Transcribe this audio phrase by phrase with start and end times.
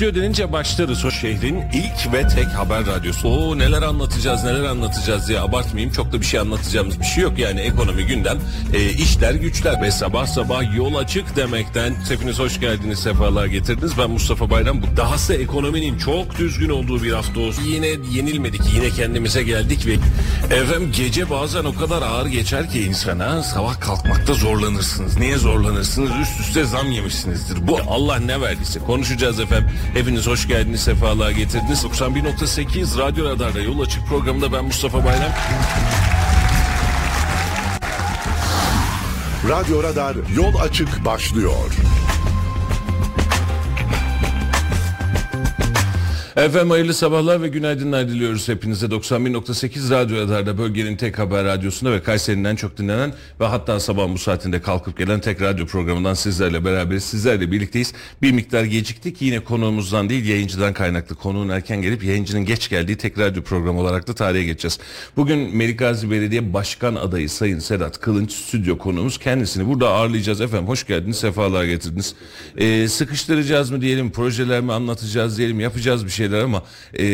[0.00, 3.28] Radyo denince başlarız o şehrin ilk ve tek haber radyosu.
[3.28, 5.92] Oo neler anlatacağız neler anlatacağız diye abartmayayım.
[5.92, 8.38] Çok da bir şey anlatacağımız bir şey yok yani ekonomi gündem,
[8.72, 11.94] e, işler güçler ve sabah sabah yol açık demekten.
[12.08, 13.98] Hepiniz hoş geldiniz sefalar getirdiniz.
[13.98, 14.82] Ben Mustafa Bayram.
[14.82, 17.62] Bu dahası ekonominin çok düzgün olduğu bir hafta olsun.
[17.62, 19.92] Yine yenilmedik yine kendimize geldik ve
[20.56, 25.18] efendim gece bazen o kadar ağır geçer ki insana sabah kalkmakta zorlanırsınız.
[25.18, 26.10] Niye zorlanırsınız?
[26.22, 27.68] Üst üste zam yemişsinizdir.
[27.68, 29.70] Bu Allah ne verdiyse konuşacağız efendim.
[29.92, 31.84] Hepiniz hoş geldiniz, sefalar getirdiniz.
[31.84, 35.32] 91.8 Radyo Radar'da Yol Açık programında ben Mustafa Bayram.
[39.48, 41.70] Radyo Radar Yol Açık başlıyor.
[46.36, 48.86] Efendim hayırlı sabahlar ve günaydınlar diliyoruz hepinize.
[48.86, 54.08] 91.8 Radyo Radar'da bölgenin tek haber radyosunda ve Kayseri'nin en çok dinlenen ve hatta sabah
[54.08, 57.04] bu saatinde kalkıp gelen tek radyo programından sizlerle beraberiz.
[57.04, 57.92] Sizlerle birlikteyiz.
[58.22, 59.22] Bir miktar geciktik.
[59.22, 61.16] Yine konuğumuzdan değil yayıncıdan kaynaklı.
[61.16, 64.78] Konuğun erken gelip yayıncının geç geldiği tek radyo programı olarak da tarihe geçeceğiz.
[65.16, 69.18] Bugün Melikgazi Belediye Başkan adayı Sayın Sedat Kılınç stüdyo konuğumuz.
[69.18, 70.68] Kendisini burada ağırlayacağız efendim.
[70.68, 72.14] Hoş geldiniz, sefalar getirdiniz.
[72.56, 76.62] Ee, sıkıştıracağız mı diyelim, projeler mi anlatacağız diyelim, yapacağız bir şeyler ama
[76.98, 77.04] e,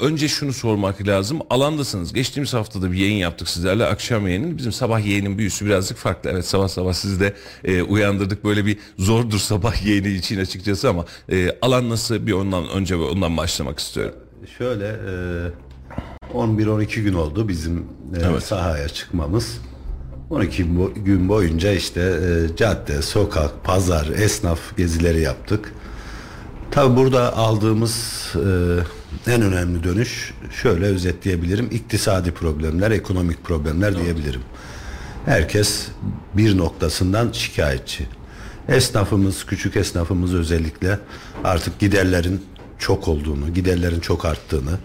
[0.00, 1.38] önce şunu sormak lazım.
[1.50, 2.12] Alandasınız.
[2.12, 3.86] Geçtiğimiz haftada bir yayın yaptık sizlerle.
[3.86, 4.58] Akşam yayının.
[4.58, 6.30] Bizim sabah yayının büyüsü birazcık farklı.
[6.30, 7.34] Evet sabah sabah sizi de
[7.64, 8.44] e, uyandırdık.
[8.44, 13.36] Böyle bir zordur sabah yayını için açıkçası ama e, alan nasıl bir ondan önce ondan
[13.36, 14.14] başlamak istiyorum.
[14.58, 18.42] Şöyle e, 11-12 gün oldu bizim e, Evet.
[18.42, 19.58] sahaya çıkmamız.
[20.30, 25.74] 12 bo- gün boyunca işte e, cadde, sokak, pazar, esnaf gezileri yaptık.
[26.70, 28.26] Tabi burada aldığımız
[29.26, 31.68] e, en önemli dönüş şöyle özetleyebilirim.
[31.70, 34.40] İktisadi problemler, ekonomik problemler diyebilirim.
[35.24, 35.88] Herkes
[36.34, 38.06] bir noktasından şikayetçi.
[38.68, 40.98] Esnafımız, küçük esnafımız özellikle
[41.44, 42.44] artık giderlerin
[42.78, 44.78] çok olduğunu, giderlerin çok arttığını,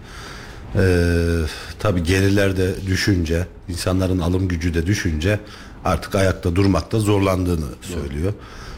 [0.76, 1.40] ee,
[1.78, 5.40] tabii gelirler de düşünce, insanların alım gücü de düşünce
[5.84, 8.32] artık ayakta durmakta zorlandığını söylüyor.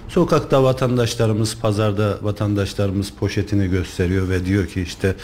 [0.09, 5.15] Sokakta vatandaşlarımız, pazarda vatandaşlarımız poşetini gösteriyor ve diyor ki işte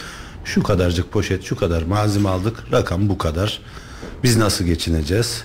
[0.45, 3.61] şu kadarcık poşet, şu kadar malzeme aldık, rakam bu kadar.
[4.23, 5.43] Biz nasıl geçineceğiz?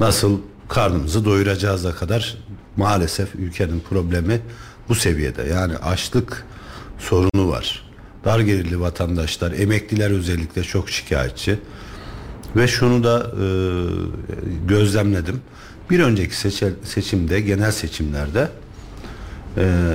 [0.00, 2.36] Nasıl karnımızı doyuracağıza kadar
[2.76, 4.40] maalesef ülkenin problemi
[4.88, 5.42] bu seviyede.
[5.42, 6.44] Yani açlık
[6.98, 7.82] sorunu var.
[8.24, 11.58] Dar gelirli vatandaşlar, emekliler özellikle çok şikayetçi.
[12.56, 13.46] Ve şunu da e,
[14.68, 15.40] gözlemledim.
[15.90, 18.48] Bir önceki seçe- seçimde, genel seçimlerde
[19.56, 19.92] e,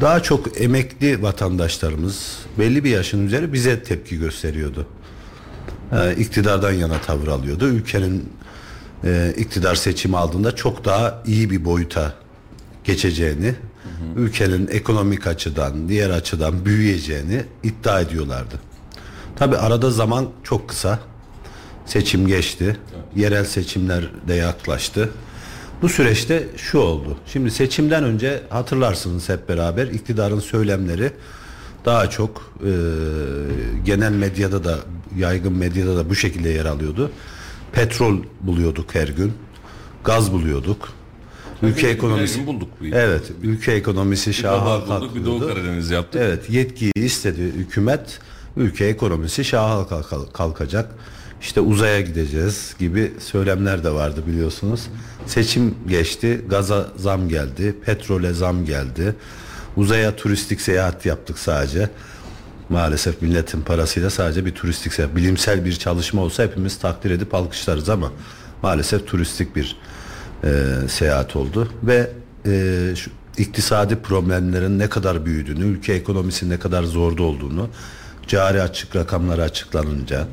[0.00, 4.86] daha çok emekli vatandaşlarımız belli bir yaşın üzeri bize tepki gösteriyordu.
[5.92, 7.68] E, iktidardan yana tavır alıyordu.
[7.68, 8.32] Ülkenin
[9.04, 12.14] e, iktidar seçimi aldığında çok daha iyi bir boyuta
[12.84, 13.54] geçeceğini,
[14.16, 18.54] ülkenin ekonomik açıdan, diğer açıdan büyüyeceğini iddia ediyorlardı.
[19.36, 20.98] Tabi arada zaman çok kısa.
[21.86, 22.76] Seçim geçti.
[23.16, 25.10] Yerel seçimler de yaklaştı.
[25.82, 27.16] Bu süreçte şu oldu.
[27.26, 31.10] Şimdi seçimden önce hatırlarsınız hep beraber iktidarın söylemleri
[31.84, 32.70] daha çok e,
[33.84, 34.78] genel medyada da
[35.16, 37.10] yaygın medyada da bu şekilde yer alıyordu.
[37.72, 39.32] Petrol buluyorduk her gün.
[40.04, 40.88] Gaz buluyorduk.
[41.62, 42.84] Ülke ekonomisi Her gün bulduk bu.
[42.86, 45.40] Evet, ülke ekonomisi Bir şaha bulduk, bir Doğu.
[45.40, 46.20] Karadeniz yaptık.
[46.24, 48.18] Evet, yetkiyi istedi hükümet.
[48.56, 50.90] Ülke ekonomisi şaha kalk- kalkacak.
[51.42, 54.80] İşte uzaya gideceğiz gibi söylemler de vardı biliyorsunuz.
[55.26, 59.14] Seçim geçti, gaza zam geldi, petrole zam geldi.
[59.76, 61.90] Uzaya turistik seyahat yaptık sadece.
[62.68, 65.16] Maalesef milletin parasıyla sadece bir turistik seyahat.
[65.16, 68.12] Bilimsel bir çalışma olsa hepimiz takdir edip alkışlarız ama
[68.62, 69.76] maalesef turistik bir
[70.44, 70.50] e,
[70.88, 72.10] seyahat oldu ve
[72.46, 77.68] e, şu iktisadi problemlerin ne kadar büyüdüğünü, ülke ekonomisinin ne kadar zorda olduğunu,
[78.26, 80.26] cari açık rakamları açıklanınca,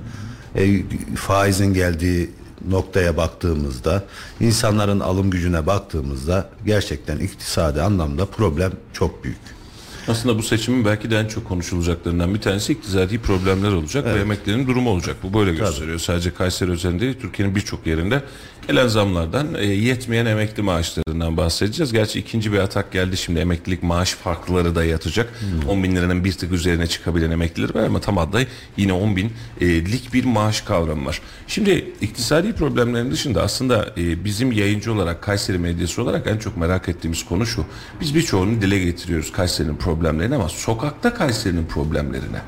[0.55, 0.83] e,
[1.15, 2.29] faizin geldiği
[2.69, 4.03] noktaya baktığımızda,
[4.39, 9.59] insanların alım gücüne baktığımızda gerçekten iktisadi anlamda problem çok büyük.
[10.07, 14.67] Aslında bu seçimin belki de en çok konuşulacaklarından bir tanesi iktisadi problemler olacak ve emeklerin
[14.67, 15.15] durumu olacak.
[15.23, 15.99] Bu böyle gösteriyor.
[15.99, 18.23] Sadece Kayseri özelinde değil, Türkiye'nin birçok yerinde
[18.69, 21.93] gelen zamlardan, e, yetmeyen emekli maaşlarından bahsedeceğiz.
[21.93, 25.33] Gerçi ikinci bir atak geldi şimdi emeklilik maaş farkları da yatacak.
[25.67, 30.13] 10 bin liranın bir tık üzerine çıkabilen emekliler var ama tam aday yine 10 binlik
[30.13, 31.21] bir maaş kavramı var.
[31.47, 36.89] Şimdi iktisadi problemlerin dışında aslında e, bizim yayıncı olarak Kayseri medyası olarak en çok merak
[36.89, 37.65] ettiğimiz konu şu.
[38.01, 42.41] Biz birçoğunu dile getiriyoruz Kayseri'nin problemlerini ama sokakta Kayseri'nin problemlerine.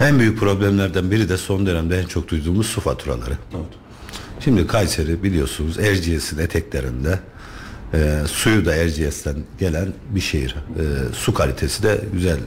[0.00, 3.38] En büyük problemlerden biri de son dönemde en çok duyduğumuz su faturaları.
[4.46, 7.18] Şimdi Kayseri biliyorsunuz Erciyes'in eteklerinde
[7.94, 10.50] e, suyu da Erciyes'ten gelen bir şehir.
[10.50, 10.82] E,
[11.14, 12.38] su kalitesi de güzel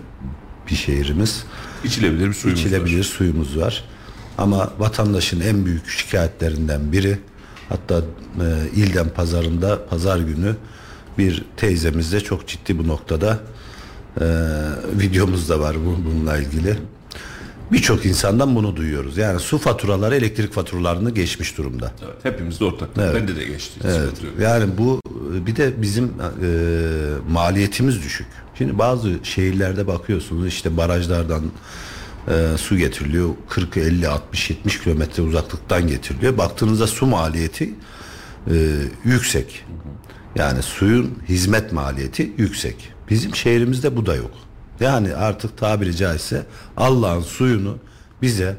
[0.70, 1.44] bir şehrimiz.
[1.84, 3.04] İçilebilir bir suyumuz İçilebilir var.
[3.04, 3.84] suyumuz var.
[4.38, 7.18] Ama vatandaşın en büyük şikayetlerinden biri
[7.70, 10.56] hatta e, ilden pazarında pazar günü
[11.18, 13.40] bir teyzemiz de çok ciddi bu noktada
[14.22, 14.26] e,
[15.00, 16.78] videomuz da var bu, bununla ilgili.
[17.72, 19.18] Birçok insandan bunu duyuyoruz.
[19.18, 21.92] Yani su faturaları elektrik faturalarını geçmiş durumda.
[22.06, 22.90] Evet, hepimiz de ortak.
[23.00, 23.16] Evet.
[23.16, 23.80] Bende de geçti.
[23.84, 24.14] Evet.
[24.42, 25.02] Yani bu
[25.48, 26.10] bir de bizim e,
[27.32, 28.28] maliyetimiz düşük.
[28.58, 31.44] Şimdi bazı şehirlerde bakıyorsunuz işte barajlardan
[32.28, 33.30] e, su getiriliyor.
[33.50, 36.38] 40, 50, 60, 70 kilometre uzaklıktan getiriliyor.
[36.38, 37.74] Baktığınızda su maliyeti
[38.52, 38.54] e,
[39.06, 39.66] yüksek.
[40.36, 42.76] Yani suyun hizmet maliyeti yüksek.
[43.10, 44.32] Bizim şehrimizde bu da yok.
[44.80, 46.46] Yani artık tabiri caizse
[46.78, 47.78] Allah'ın suyunu
[48.22, 48.58] bize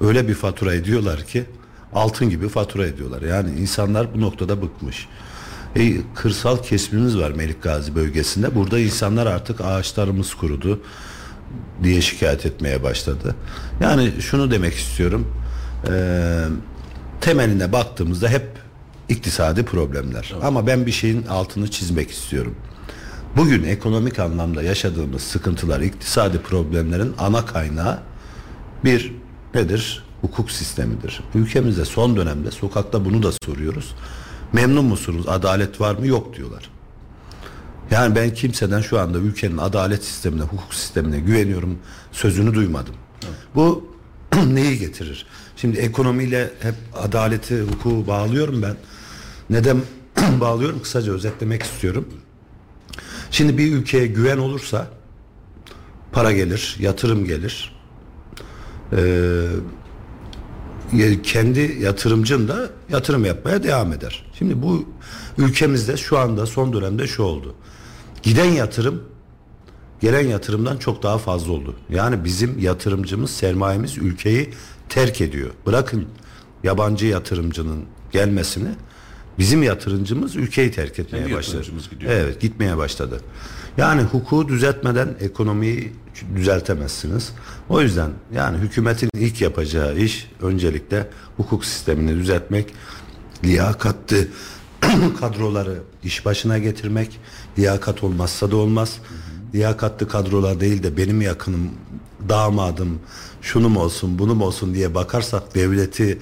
[0.00, 1.44] öyle bir fatura ediyorlar ki
[1.94, 3.22] altın gibi fatura ediyorlar.
[3.22, 5.08] Yani insanlar bu noktada bıkmış.
[5.76, 8.54] E, kırsal kesimimiz var Melik Gazi bölgesinde.
[8.54, 10.80] Burada insanlar artık ağaçlarımız kurudu
[11.82, 13.34] diye şikayet etmeye başladı.
[13.80, 15.32] Yani şunu demek istiyorum.
[15.88, 16.44] E,
[17.20, 18.46] temeline baktığımızda hep
[19.08, 20.34] iktisadi problemler.
[20.42, 22.54] Ama ben bir şeyin altını çizmek istiyorum.
[23.36, 27.98] Bugün ekonomik anlamda yaşadığımız sıkıntılar, iktisadi problemlerin ana kaynağı
[28.84, 29.12] bir
[29.54, 30.04] nedir?
[30.20, 31.20] Hukuk sistemidir.
[31.34, 33.94] Ülkemizde son dönemde sokakta bunu da soruyoruz.
[34.52, 35.28] Memnun musunuz?
[35.28, 36.06] Adalet var mı?
[36.06, 36.70] Yok diyorlar.
[37.90, 41.78] Yani ben kimseden şu anda ülkenin adalet sistemine, hukuk sistemine güveniyorum
[42.12, 42.94] sözünü duymadım.
[43.54, 43.94] Bu
[44.46, 45.26] neyi getirir?
[45.56, 48.76] Şimdi ekonomiyle hep adaleti, hukuku bağlıyorum ben.
[49.50, 49.80] Neden
[50.40, 50.82] bağlıyorum?
[50.82, 52.08] Kısaca özetlemek istiyorum.
[53.36, 54.86] Şimdi bir ülkeye güven olursa
[56.12, 57.76] para gelir, yatırım gelir.
[58.92, 59.46] Ee,
[61.22, 64.24] kendi yatırımcın da yatırım yapmaya devam eder.
[64.38, 64.88] Şimdi bu
[65.38, 67.54] ülkemizde şu anda son dönemde şu oldu.
[68.22, 69.02] Giden yatırım
[70.00, 71.76] gelen yatırımdan çok daha fazla oldu.
[71.90, 74.50] Yani bizim yatırımcımız, sermayemiz ülkeyi
[74.88, 75.50] terk ediyor.
[75.66, 76.08] Bırakın
[76.62, 78.70] yabancı yatırımcının gelmesini
[79.38, 81.66] bizim yatırımcımız ülkeyi terk etmeye Kendi başladı.
[81.90, 82.12] gidiyor.
[82.12, 83.20] Evet, gitmeye başladı.
[83.76, 85.92] Yani hukuku düzeltmeden ekonomiyi
[86.36, 87.32] düzeltemezsiniz.
[87.68, 92.74] O yüzden yani hükümetin ilk yapacağı iş öncelikle hukuk sistemini düzeltmek,
[93.44, 94.16] liyakatlı
[95.20, 97.20] kadroları iş başına getirmek.
[97.58, 98.98] Liyakat olmazsa da olmaz.
[99.54, 101.70] Liyakatlı kadrolar değil de benim yakınım,
[102.28, 102.98] damadım,
[103.42, 106.18] şunum olsun, bunum olsun diye bakarsak devleti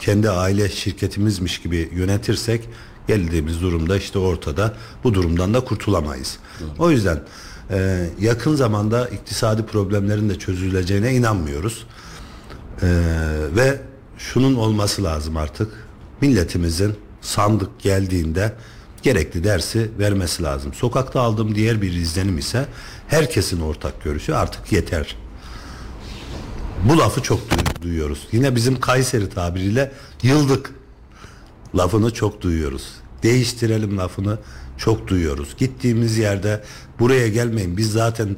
[0.00, 2.68] kendi aile şirketimizmiş gibi yönetirsek
[3.08, 4.74] geldiğimiz durumda işte ortada
[5.04, 6.38] bu durumdan da kurtulamayız.
[6.78, 7.22] O yüzden
[7.70, 11.86] e, yakın zamanda iktisadi problemlerin de çözüleceğine inanmıyoruz.
[12.82, 12.86] Ee,
[13.56, 13.80] ve
[14.18, 15.72] şunun olması lazım artık.
[16.20, 18.52] Milletimizin sandık geldiğinde
[19.02, 20.74] gerekli dersi vermesi lazım.
[20.74, 22.66] Sokakta aldığım diğer bir izlenim ise
[23.08, 25.16] herkesin ortak görüşü artık yeter.
[26.84, 28.26] Bu lafı çok duy- duyuyoruz.
[28.32, 29.92] Yine bizim Kayseri tabiriyle
[30.22, 30.70] yıldık
[31.76, 32.88] lafını çok duyuyoruz.
[33.22, 34.38] Değiştirelim lafını
[34.78, 35.54] çok duyuyoruz.
[35.58, 36.62] Gittiğimiz yerde
[36.98, 38.36] buraya gelmeyin biz zaten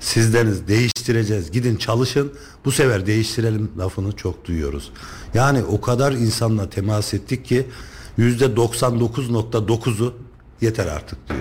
[0.00, 2.32] sizdeniz değiştireceğiz gidin çalışın
[2.64, 4.90] bu sefer değiştirelim lafını çok duyuyoruz.
[5.34, 7.66] Yani o kadar insanla temas ettik ki
[8.16, 10.14] yüzde 99.9'u
[10.60, 11.40] yeter artık diyor.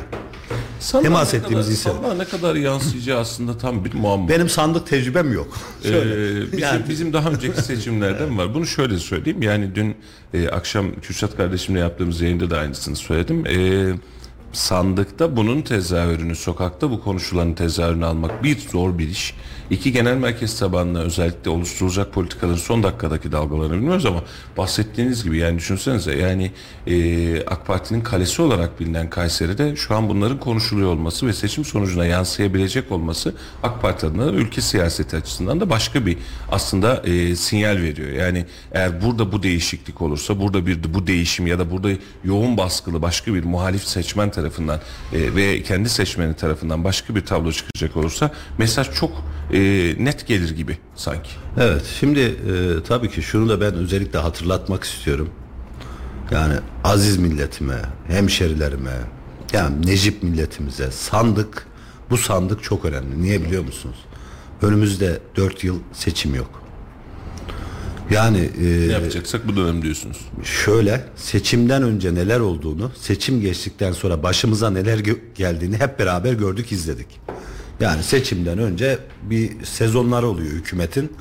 [0.79, 1.91] Sandığa Temas ne ettiğimiz kadar, insan.
[1.91, 4.29] sandığa ne kadar yansıyacağı aslında tam bir muamma.
[4.29, 5.57] Benim sandık tecrübem yok.
[5.85, 5.91] Ee,
[6.51, 8.53] bizim, yani bizim daha önceki seçimlerden var.
[8.53, 9.41] Bunu şöyle söyleyeyim.
[9.41, 9.95] Yani dün
[10.33, 13.47] e, akşam Kürşat kardeşimle yaptığımız yayında da aynısını söyledim.
[13.47, 13.93] E,
[14.53, 19.35] sandıkta bunun tezahürünü, sokakta bu konuşulanın tezahürünü almak bir zor bir iş.
[19.69, 24.23] İki genel merkez tabanlı özellikle oluşturulacak politikaların son dakikadaki dalgalarını bilmiyoruz ama
[24.57, 26.51] bahsettiğiniz gibi yani düşünsenize yani
[26.87, 32.05] e, AK Parti'nin kalesi olarak bilinen Kayseri'de şu an bunların konuşuluyor olması ve seçim sonucuna
[32.05, 36.17] yansıyabilecek olması AK Parti adına ülke siyaseti açısından da başka bir
[36.51, 38.09] aslında e, sinyal veriyor.
[38.09, 41.89] Yani eğer burada bu değişiklik olursa burada bir bu değişim ya da burada
[42.23, 44.79] yoğun baskılı başka bir muhalif seçmen tarafından
[45.13, 49.11] e, ve kendi seçmeni tarafından başka bir tablo çıkacak olursa mesaj çok
[49.53, 49.59] e,
[49.99, 51.29] net gelir gibi sanki.
[51.59, 52.33] Evet şimdi e,
[52.87, 55.29] tabii ki şunu da ben özellikle hatırlatmak istiyorum.
[56.31, 58.91] Yani aziz milletime, hemşerilerime,
[59.53, 61.67] yani Necip milletimize sandık,
[62.09, 63.21] bu sandık çok önemli.
[63.23, 63.97] Niye biliyor musunuz?
[64.61, 66.61] Önümüzde 4 yıl seçim yok.
[68.09, 70.17] Yani e, Ne yapacaksak bu dönem diyorsunuz.
[70.43, 74.99] şöyle seçimden önce neler olduğunu, seçim geçtikten sonra başımıza neler
[75.35, 77.07] geldiğini hep beraber gördük, izledik.
[77.79, 81.11] Yani seçimden önce bir sezonlar oluyor hükümetin.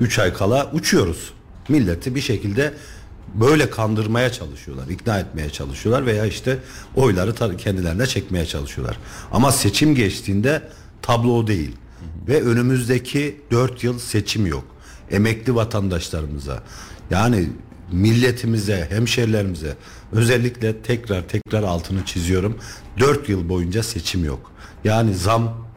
[0.00, 1.32] 3 ay kala uçuyoruz.
[1.68, 2.74] Milleti bir şekilde
[3.34, 6.58] böyle kandırmaya çalışıyorlar, ikna etmeye çalışıyorlar veya işte
[6.96, 8.98] oyları kendilerine çekmeye çalışıyorlar.
[9.32, 10.62] Ama seçim geçtiğinde
[11.02, 11.76] tablo değil.
[12.28, 14.64] ve önümüzdeki 4 yıl seçim yok.
[15.10, 16.62] Emekli vatandaşlarımıza
[17.10, 17.48] yani
[17.92, 19.76] milletimize, hemşerilerimize
[20.12, 22.58] özellikle tekrar tekrar altını çiziyorum.
[22.98, 24.52] 4 yıl boyunca seçim yok.
[24.84, 25.69] Yani zam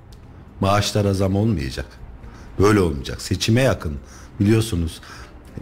[0.64, 1.86] maaşlara zam olmayacak.
[2.60, 3.22] Böyle olmayacak.
[3.22, 3.94] Seçime yakın
[4.40, 5.02] biliyorsunuz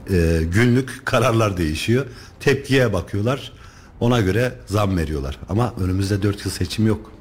[0.10, 2.06] e, günlük kararlar değişiyor.
[2.40, 3.52] Tepkiye bakıyorlar.
[4.00, 5.40] Ona göre zam veriyorlar.
[5.50, 7.12] Ama önümüzde 4 yıl seçim yok.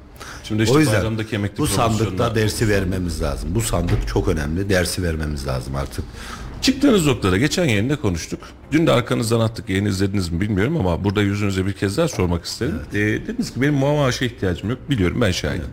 [0.43, 1.17] Şimdi işte o yüzden
[1.57, 3.55] bu sandıkta dersi vermemiz lazım.
[3.55, 4.69] Bu sandık çok önemli.
[4.69, 6.05] Dersi vermemiz lazım artık.
[6.61, 8.39] Çıktığınız noktada geçen yayında konuştuk.
[8.71, 12.45] Dün de arkanızdan attık yayını izlediniz mi bilmiyorum ama burada yüzünüze bir kez daha sormak
[12.45, 12.75] isterim.
[12.93, 14.79] Ee, dediniz ki benim maaşa ihtiyacım yok.
[14.89, 15.67] Biliyorum ben şahidim.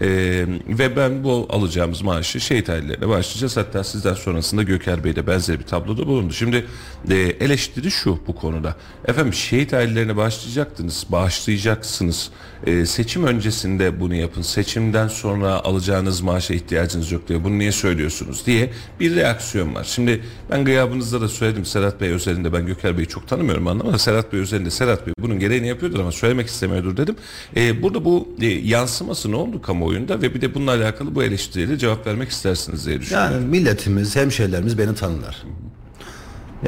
[0.00, 3.56] Ee, ve ben bu alacağımız maaşı şehit ailelerine başlayacağız.
[3.56, 6.32] Hatta sizden sonrasında Göker Bey benzer bir tabloda bulundu.
[6.32, 6.66] Şimdi
[7.10, 8.76] e, eleştiri şu bu konuda.
[9.06, 12.30] Efendim şehit ailelerine başlayacaktınız, bağışlayacaksınız.
[12.66, 14.42] Ee, seçim öncesinde bunu yapın.
[14.42, 17.44] Seçimden sonra alacağınız maaşa ihtiyacınız yok diye.
[17.44, 19.84] Bunu niye söylüyorsunuz diye bir reaksiyon var.
[19.84, 23.98] Şimdi ben gıyabınızda da söyledim Serhat Bey özelinde ben Göker Bey'i çok tanımıyorum anlamadım.
[23.98, 27.16] Serhat Bey özelinde Serhat Bey bunun gereğini yapıyordur ama söylemek istemiyordur dedim.
[27.56, 31.78] Ee, burada bu e, yansıması ne oldu kamuoyunda ve bir de bununla alakalı bu eleştiriyle
[31.78, 33.34] cevap vermek istersiniz diye düşünüyorum.
[33.34, 35.42] Yani milletimiz, hemşehrilerimiz beni tanırlar.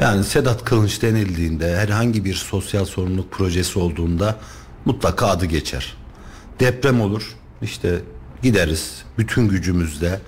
[0.01, 4.39] Yani Sedat Kılınç denildiğinde herhangi bir sosyal sorumluluk projesi olduğunda
[4.85, 5.93] mutlaka adı geçer.
[6.59, 7.99] Deprem olur işte
[8.43, 10.19] gideriz bütün gücümüzle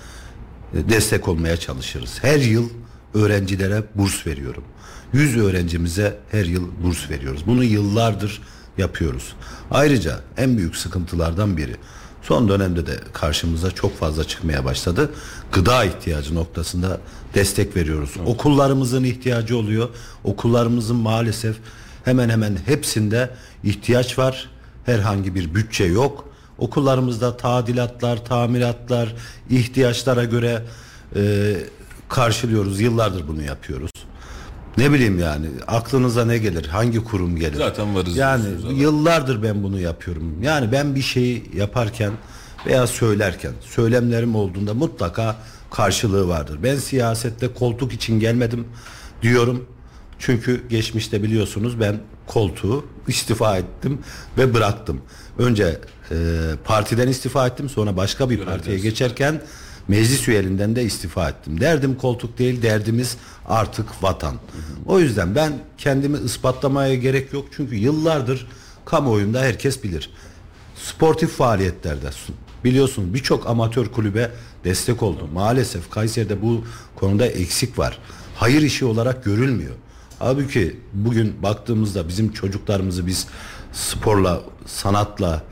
[0.73, 2.19] e, destek olmaya çalışırız.
[2.21, 2.69] Her yıl
[3.13, 4.63] öğrencilere burs veriyorum.
[5.13, 7.43] 100 öğrencimize her yıl burs veriyoruz.
[7.47, 8.41] Bunu yıllardır
[8.77, 9.35] yapıyoruz.
[9.71, 11.75] Ayrıca en büyük sıkıntılardan biri
[12.23, 15.09] son dönemde de karşımıza çok fazla çıkmaya başladı.
[15.51, 16.99] Gıda ihtiyacı noktasında
[17.33, 18.11] destek veriyoruz.
[18.25, 19.89] Okullarımızın ihtiyacı oluyor.
[20.23, 21.55] Okullarımızın maalesef
[22.05, 23.29] hemen hemen hepsinde
[23.63, 24.49] ihtiyaç var.
[24.85, 26.29] Herhangi bir bütçe yok.
[26.57, 29.15] Okullarımızda tadilatlar, tamiratlar,
[29.49, 30.61] ihtiyaçlara göre
[31.15, 31.55] e,
[32.09, 32.81] karşılıyoruz.
[32.81, 33.91] Yıllardır bunu yapıyoruz.
[34.77, 36.65] Ne bileyim yani aklınıza ne gelir?
[36.65, 37.57] Hangi kurum gelir?
[37.57, 40.43] Zaten varız Yani yıllardır ben bunu yapıyorum.
[40.43, 42.11] Yani ben bir şeyi yaparken
[42.65, 45.35] veya söylerken söylemlerim olduğunda mutlaka
[45.71, 46.59] karşılığı vardır.
[46.63, 48.67] Ben siyasette koltuk için gelmedim
[49.21, 49.65] diyorum.
[50.19, 53.99] Çünkü geçmişte biliyorsunuz ben koltuğu istifa ettim
[54.37, 55.01] ve bıraktım.
[55.37, 55.79] Önce
[56.11, 56.15] e,
[56.65, 59.41] partiden istifa ettim sonra başka bir partiye geçerken
[59.87, 61.59] meclis üyeliğinden de istifa ettim.
[61.61, 64.35] Derdim koltuk değil derdimiz artık vatan.
[64.85, 67.45] O yüzden ben kendimi ispatlamaya gerek yok.
[67.55, 68.47] Çünkü yıllardır
[68.85, 70.09] kamuoyunda herkes bilir.
[70.75, 72.09] Sportif faaliyetlerde
[72.63, 74.31] biliyorsunuz birçok amatör kulübe
[74.63, 75.27] destek oldu.
[75.33, 77.99] Maalesef Kayseri'de bu konuda eksik var.
[78.35, 79.73] Hayır işi olarak görülmüyor.
[80.19, 83.27] Halbuki bugün baktığımızda bizim çocuklarımızı biz
[83.73, 85.43] sporla, sanatla,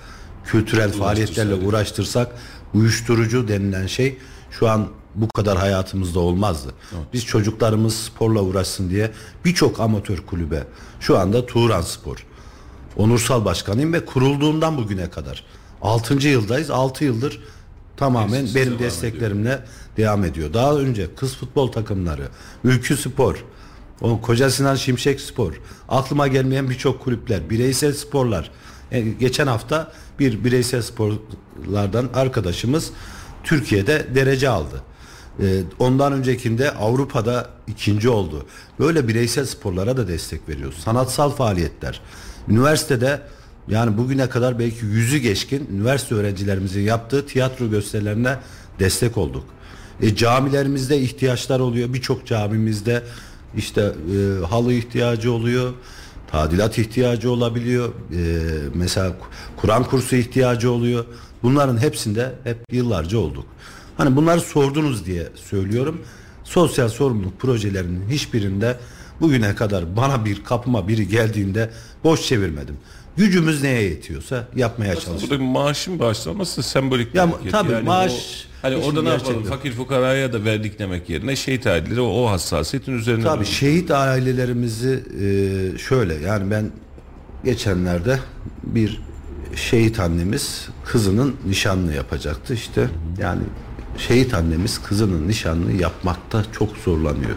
[0.45, 2.31] kültürel faaliyetlerle uğraştırsak
[2.73, 4.17] uyuşturucu denilen şey
[4.51, 6.73] şu an bu kadar hayatımızda olmazdı.
[7.13, 9.11] Biz çocuklarımız sporla uğraşsın diye
[9.45, 10.63] birçok amatör kulübe
[10.99, 12.25] şu anda Turan Spor.
[12.97, 15.43] Onursal başkanıyım ve kurulduğundan bugüne kadar
[15.81, 16.27] 6.
[16.27, 16.69] yıldayız.
[16.69, 17.39] 6 yıldır
[17.97, 19.65] tamamen Tesisiz benim devam desteklerimle
[19.97, 20.53] devam ediyor.
[20.53, 22.29] Daha önce kız futbol takımları,
[22.63, 23.45] Ülkü Spor,
[24.01, 25.53] o Koca Sinan Şimşek Spor,
[25.89, 28.51] aklıma gelmeyen birçok kulüpler, bireysel sporlar.
[28.91, 32.91] E, geçen hafta bir bireysel sporlardan arkadaşımız
[33.43, 34.81] Türkiye'de derece aldı.
[35.39, 38.45] E, ondan öncekinde Avrupa'da ikinci oldu.
[38.79, 40.77] Böyle bireysel sporlara da destek veriyoruz.
[40.77, 42.01] Sanatsal faaliyetler.
[42.47, 43.21] Üniversitede
[43.67, 48.37] yani bugüne kadar belki yüzü geçkin üniversite öğrencilerimizin yaptığı tiyatro gösterilerine
[48.79, 49.45] destek olduk.
[50.01, 51.93] E, camilerimizde ihtiyaçlar oluyor.
[51.93, 53.03] Birçok camimizde
[53.57, 55.73] işte e, halı ihtiyacı oluyor.
[56.31, 57.89] Tadilat ihtiyacı olabiliyor.
[57.89, 58.21] E,
[58.73, 59.13] mesela
[59.57, 61.05] Kur'an kursu ihtiyacı oluyor.
[61.43, 63.45] Bunların hepsinde hep yıllarca olduk.
[63.97, 66.01] Hani bunları sordunuz diye söylüyorum.
[66.43, 68.77] Sosyal sorumluluk projelerinin hiçbirinde
[69.21, 71.69] bugüne kadar bana bir kapıma biri geldiğinde
[72.03, 72.77] boş çevirmedim.
[73.17, 75.21] Gücümüz neye yetiyorsa yapmaya çalışıyoruz.
[75.23, 77.51] Burada bir maaşın bağışlanması sembolik bir Ya hareket.
[77.51, 81.67] tabii Yani maaş o- hani orada ne yapalım fakir fukaraya da verdik demek yerine şehit
[81.67, 83.45] aileleri o, o hassasiyetin üzerine Tabii duralım.
[83.45, 86.71] şehit ailelerimizi e, şöyle yani ben
[87.45, 88.19] geçenlerde
[88.63, 89.01] bir
[89.55, 92.89] şehit annemiz kızının nişanını yapacaktı işte
[93.19, 93.41] yani
[93.97, 97.35] şehit annemiz kızının nişanını yapmakta çok zorlanıyor.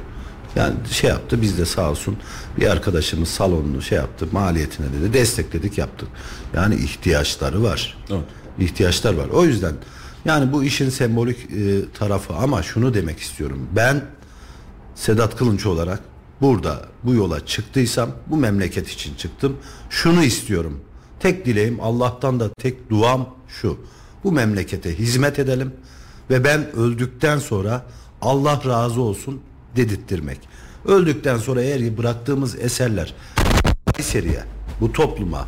[0.57, 2.17] Yani şey yaptı biz de sağ olsun
[2.61, 6.09] bir arkadaşımız salonunu şey yaptı maliyetine dedi destekledik yaptık.
[6.55, 7.99] Yani ihtiyaçları var.
[8.11, 8.25] Evet.
[8.59, 9.29] İhtiyaçlar var.
[9.29, 9.73] O yüzden
[10.25, 13.69] yani bu işin sembolik e, tarafı ama şunu demek istiyorum.
[13.77, 14.05] Ben
[14.95, 16.01] Sedat Kılınç olarak
[16.41, 19.57] burada bu yola çıktıysam bu memleket için çıktım.
[19.91, 20.81] Şunu istiyorum.
[21.21, 23.79] Tek dileğim Allah'tan da tek duam şu.
[24.25, 25.73] Bu memlekete hizmet edelim.
[26.31, 27.87] ve ben öldükten sonra
[28.23, 29.41] Allah razı olsun
[29.77, 30.39] dedirttirmek.
[30.85, 33.15] Öldükten sonra eğer bıraktığımız eserler
[33.93, 34.45] Kayseri'ye,
[34.81, 35.47] bu topluma,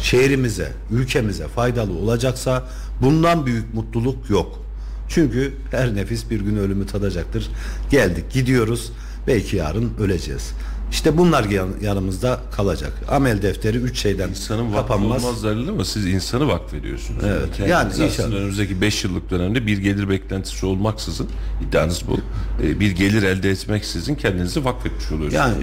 [0.00, 2.68] şehrimize, ülkemize faydalı olacaksa
[3.02, 4.62] bundan büyük mutluluk yok.
[5.08, 7.50] Çünkü her nefis bir gün ölümü tadacaktır.
[7.90, 8.92] Geldik, gidiyoruz.
[9.26, 10.52] Belki yarın öleceğiz.
[10.90, 12.92] İşte bunlar yan- yanımızda kalacak.
[13.08, 15.24] Amel defteri üç şeyden İnsanın kapanmaz.
[15.24, 17.24] olmaz derler ama siz insanı vakfediyorsunuz.
[17.24, 18.28] Evet, yani aslında inşallah.
[18.32, 21.28] önümüzdeki 5 yıllık dönemde bir gelir beklentisi olmaksızın
[21.68, 22.18] iddianız bu.
[22.62, 25.34] e, Bir gelir elde etmeksizin kendinizi vakfetmiş oluyorsunuz.
[25.34, 25.54] Yani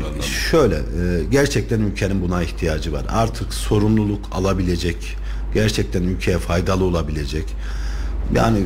[0.52, 0.82] şöyle e,
[1.32, 3.06] gerçekten ülkenin buna ihtiyacı var.
[3.10, 5.16] Artık sorumluluk alabilecek,
[5.54, 7.46] gerçekten ülkeye faydalı olabilecek.
[8.36, 8.60] Yani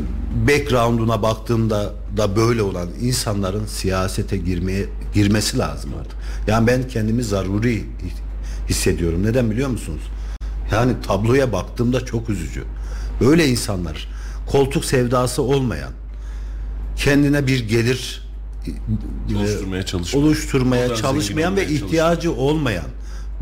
[0.48, 6.18] background'una baktığımda da böyle olan insanların siyasete girmeye girmesi lazım artık.
[6.48, 7.86] Yani ben kendimi zaruri
[8.70, 9.24] hissediyorum.
[9.24, 10.02] Neden biliyor musunuz?
[10.72, 12.64] Yani tabloya baktığımda çok üzücü.
[13.22, 14.08] Böyle insanlar
[14.52, 15.92] koltuk sevdası olmayan,
[16.96, 18.28] kendine bir gelir
[19.36, 20.24] oluşturmaya çalışmak.
[20.24, 22.86] oluşturmaya çalışmayan ve ihtiyacı olmayan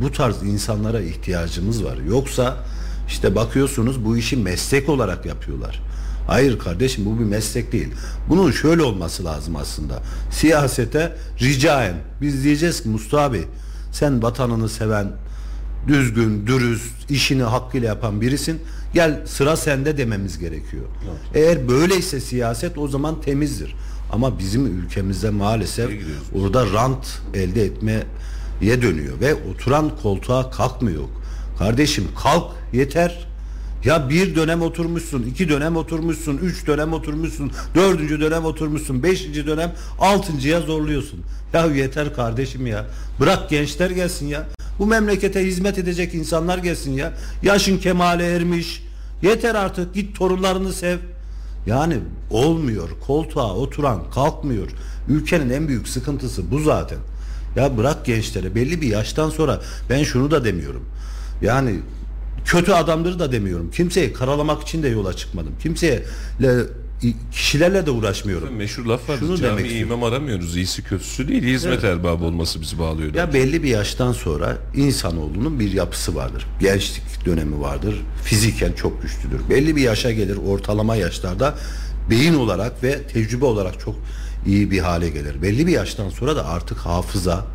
[0.02, 1.98] bu tarz insanlara ihtiyacımız var.
[2.10, 2.58] Yoksa
[3.08, 5.82] işte bakıyorsunuz bu işi meslek olarak yapıyorlar.
[6.28, 7.88] Hayır kardeşim bu bir meslek değil.
[8.30, 10.00] Bunun şöyle olması lazım aslında.
[10.32, 13.44] Siyasete ricaen biz diyeceğiz ki Mustafa Bey
[13.92, 15.12] sen vatanını seven
[15.88, 18.62] düzgün, dürüst, işini hakkıyla yapan birisin.
[18.94, 20.84] Gel sıra sende dememiz gerekiyor.
[21.34, 23.76] Eğer böyleyse siyaset o zaman temizdir.
[24.12, 25.92] Ama bizim ülkemizde maalesef
[26.36, 31.04] orada rant elde etmeye dönüyor ve oturan koltuğa kalkmıyor.
[31.60, 33.28] Kardeşim kalk yeter.
[33.86, 39.74] Ya bir dönem oturmuşsun, iki dönem oturmuşsun, üç dönem oturmuşsun, dördüncü dönem oturmuşsun, beşinci dönem,
[40.00, 41.20] altıncıya zorluyorsun.
[41.54, 42.86] Ya yeter kardeşim ya.
[43.20, 44.48] Bırak gençler gelsin ya.
[44.80, 47.14] Bu memlekete hizmet edecek insanlar gelsin ya.
[47.44, 48.84] Yaşın kemale ermiş.
[49.22, 50.98] Yeter artık git torunlarını sev.
[51.68, 51.98] Yani
[52.30, 52.90] olmuyor.
[53.08, 54.68] Koltuğa oturan kalkmıyor.
[55.10, 57.00] Ülkenin en büyük sıkıntısı bu zaten.
[57.56, 60.86] Ya bırak gençlere belli bir yaştan sonra ben şunu da demiyorum.
[61.42, 61.80] Yani
[62.46, 63.72] kötü adamdır da demiyorum.
[63.72, 65.54] Kimseyi karalamak için de yola çıkmadım.
[65.62, 66.04] Kimseye
[67.32, 68.54] kişilerle de uğraşmıyorum.
[68.54, 69.18] Meşhur laf var.
[69.18, 70.56] Şunu Cami demek imam aramıyoruz.
[70.58, 71.44] İyisi kötüsü değil.
[71.44, 73.14] Hizmet erbabı olması bizi bağlıyor.
[73.14, 76.46] Ya belli bir yaştan sonra insanoğlunun bir yapısı vardır.
[76.60, 77.96] Gençlik dönemi vardır.
[78.24, 79.50] Fiziken çok güçlüdür.
[79.50, 81.56] Belli bir yaşa gelir ortalama yaşlarda
[82.10, 83.96] beyin olarak ve tecrübe olarak çok
[84.46, 85.42] iyi bir hale gelir.
[85.42, 87.46] Belli bir yaştan sonra da artık hafıza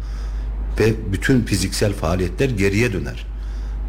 [0.81, 3.27] ve bütün fiziksel faaliyetler geriye döner.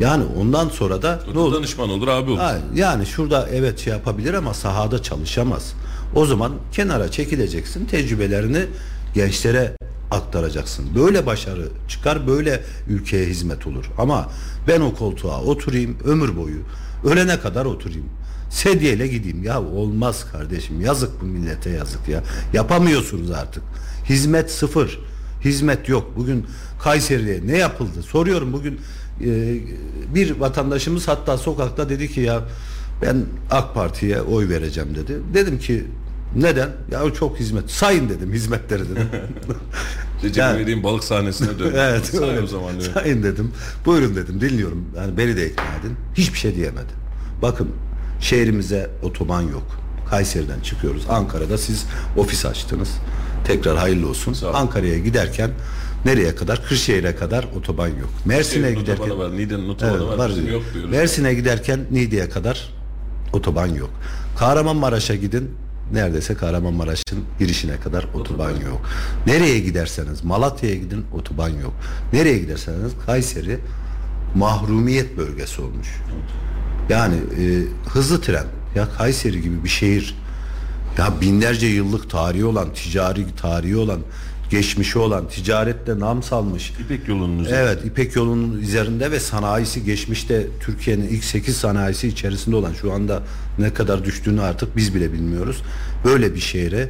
[0.02, 1.56] Yani ondan sonra da ne olur?
[1.56, 2.40] danışman olur abi olur.
[2.40, 5.74] Ha, yani şurada evet şey yapabilir ama sahada çalışamaz.
[6.16, 8.66] O zaman kenara çekileceksin, tecrübelerini
[9.14, 9.76] gençlere
[10.12, 10.86] aktaracaksın.
[10.96, 13.86] Böyle başarı çıkar, böyle ülkeye hizmet olur.
[13.98, 14.30] Ama
[14.68, 16.60] ben o koltuğa oturayım ömür boyu,
[17.04, 18.06] ölene kadar oturayım.
[18.50, 19.44] Sedyeyle gideyim.
[19.44, 20.82] Ya olmaz kardeşim.
[20.82, 22.24] Yazık bu millete yazık ya.
[22.54, 23.64] Yapamıyorsunuz artık.
[24.10, 25.00] Hizmet sıfır.
[25.46, 26.12] Hizmet yok.
[26.18, 26.46] Bugün
[26.84, 28.04] Kayseri'ye ne yapıldı?
[28.04, 28.80] Soruyorum bugün
[29.26, 29.60] e,
[30.16, 32.42] bir vatandaşımız hatta sokakta dedi ki ya
[33.02, 35.18] ben AK Parti'ye oy vereceğim dedi.
[35.34, 35.84] Dedim ki
[36.36, 36.70] neden?
[36.92, 37.72] Ya çok hizmet.
[37.72, 39.08] Sayın dedim hizmetleri dedim.
[40.24, 41.72] Recep Yani- İvedik'in balık sahnesine dön.
[41.76, 42.06] evet.
[42.06, 42.42] Say öyle.
[42.42, 42.74] o zaman.
[42.76, 42.92] evet.
[42.94, 43.52] Sayın dedim.
[43.86, 44.42] Buyurun dedim.
[44.42, 44.86] Dinliyorum.
[44.98, 45.96] Yani beni de ikna edin.
[46.14, 46.94] Hiçbir şey diyemedi.
[47.42, 47.70] Bakın
[48.20, 49.64] şehrimize otoban yok.
[50.10, 51.04] Kayseri'den çıkıyoruz.
[51.10, 51.86] Ankara'da siz
[52.18, 52.90] ofis açtınız.
[53.46, 54.36] Tekrar hayırlı olsun.
[54.54, 55.52] Ankara'ya giderken
[56.06, 56.66] nereye kadar?
[56.66, 58.10] Kırşehir'e kadar otoban yok.
[58.26, 59.32] Mersin'e Evin giderken var.
[59.38, 60.18] Niğde'nin otobanı Evet, var.
[60.18, 60.48] var diyor.
[60.48, 60.92] yok diyoruz.
[60.92, 62.74] Mersin'e giderken Niğde'ye kadar
[63.34, 63.90] otoban yok.
[64.38, 65.52] Kahramanmaraş'a gidin
[65.94, 68.82] neredeyse Kahramanmaraş'ın girişine kadar otoban yok.
[69.28, 71.74] Nereye giderseniz Malatya'ya gidin otoban yok.
[72.14, 73.60] Nereye giderseniz Kayseri
[74.36, 75.88] mahrumiyet bölgesi olmuş.
[76.90, 77.44] Yani e,
[77.90, 80.16] hızlı tren ya Kayseri gibi bir şehir
[80.98, 84.00] ya binlerce yıllık tarihi olan, ticari tarihi olan,
[84.52, 86.74] geçmişi olan, ticarette nam salmış.
[86.80, 87.62] İpek yolunun üzerinde.
[87.62, 93.24] Evet İpek yolunun üzerinde ve sanayisi geçmişte Türkiye'nin ilk 8 sanayisi içerisinde olan şu anda
[93.60, 95.64] ne kadar düştüğünü artık biz bile bilmiyoruz.
[96.06, 96.90] Böyle bir şehre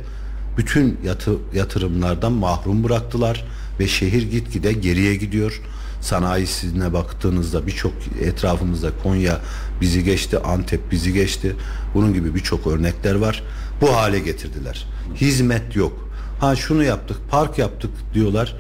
[0.58, 3.45] bütün yatı, yatırımlardan mahrum bıraktılar
[3.80, 5.62] ve şehir gitgide geriye gidiyor.
[6.02, 9.39] Sanayisine baktığınızda birçok etrafımızda Konya
[9.82, 11.56] bizi geçti, Antep bizi geçti.
[11.93, 13.43] Bunun gibi birçok örnekler var.
[13.82, 14.88] Bu hale getirdiler.
[15.15, 16.11] Hizmet yok.
[16.41, 18.56] Ha şunu yaptık, park yaptık diyorlar.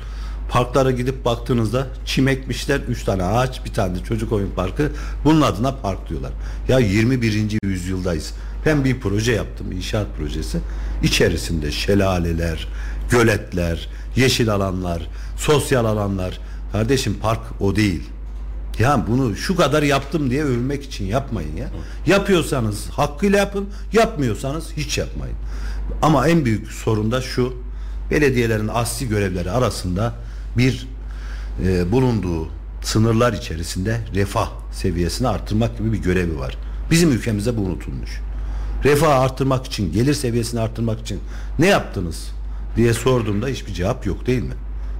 [0.49, 2.79] Parklara gidip baktığınızda çim ekmişler.
[2.79, 4.91] Üç tane ağaç, bir tane de çocuk oyun parkı.
[5.25, 6.31] Bunun adına park diyorlar.
[6.67, 7.59] Ya 21.
[7.63, 8.33] yüzyıldayız.
[8.65, 10.59] Ben bir proje yaptım, inşaat projesi.
[11.03, 12.67] İçerisinde şelaleler,
[13.09, 16.39] göletler, yeşil alanlar, sosyal alanlar.
[16.71, 18.03] Kardeşim park o değil.
[18.79, 21.67] Ya bunu şu kadar yaptım diye övülmek için yapmayın ya.
[22.05, 25.35] Yapıyorsanız hakkıyla yapın, yapmıyorsanız hiç yapmayın.
[26.01, 27.70] Ama en büyük sorun da şu.
[28.11, 30.13] Belediyelerin asli görevleri arasında
[30.57, 30.87] bir
[31.65, 32.47] e, bulunduğu
[32.81, 36.57] sınırlar içerisinde refah seviyesini arttırmak gibi bir görevi var.
[36.91, 38.21] Bizim ülkemizde bu unutulmuş.
[38.83, 41.19] Refah arttırmak için, gelir seviyesini arttırmak için
[41.59, 42.31] ne yaptınız
[42.75, 44.53] diye sorduğumda hiçbir cevap yok değil mi?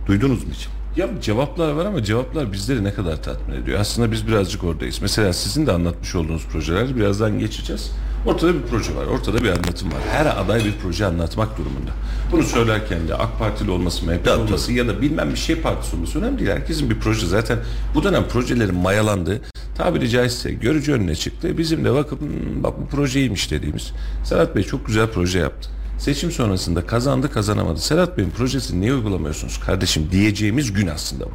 [0.08, 0.68] Duydunuz mu hiç?
[0.96, 3.80] Ya cevaplar var ama cevaplar bizleri ne kadar tatmin ediyor?
[3.80, 5.00] Aslında biz birazcık oradayız.
[5.02, 7.92] Mesela sizin de anlatmış olduğunuz projeler birazdan geçeceğiz.
[8.26, 10.00] Ortada bir proje var, ortada bir anlatım var.
[10.12, 11.92] Her aday bir proje anlatmak durumunda.
[12.32, 15.96] Bunu söylerken de AK Partili olması, MHP Tabii, olması ya da bilmem bir şey partisi
[15.96, 16.50] olması önemli değil.
[16.52, 17.60] Herkesin bir proje zaten
[17.96, 19.42] bu dönem projelerin mayalandığı
[19.78, 21.58] tabiri caizse görücü önüne çıktı.
[21.58, 23.92] Bizim de bakıp "Hmm, bak bu projeymiş dediğimiz.
[24.24, 25.70] Serhat Bey çok güzel proje yaptı.
[26.02, 27.80] Seçim sonrasında kazandı kazanamadı.
[27.80, 31.32] Serhat Bey'in projesini niye uygulamıyorsunuz kardeşim diyeceğimiz gün aslında bu.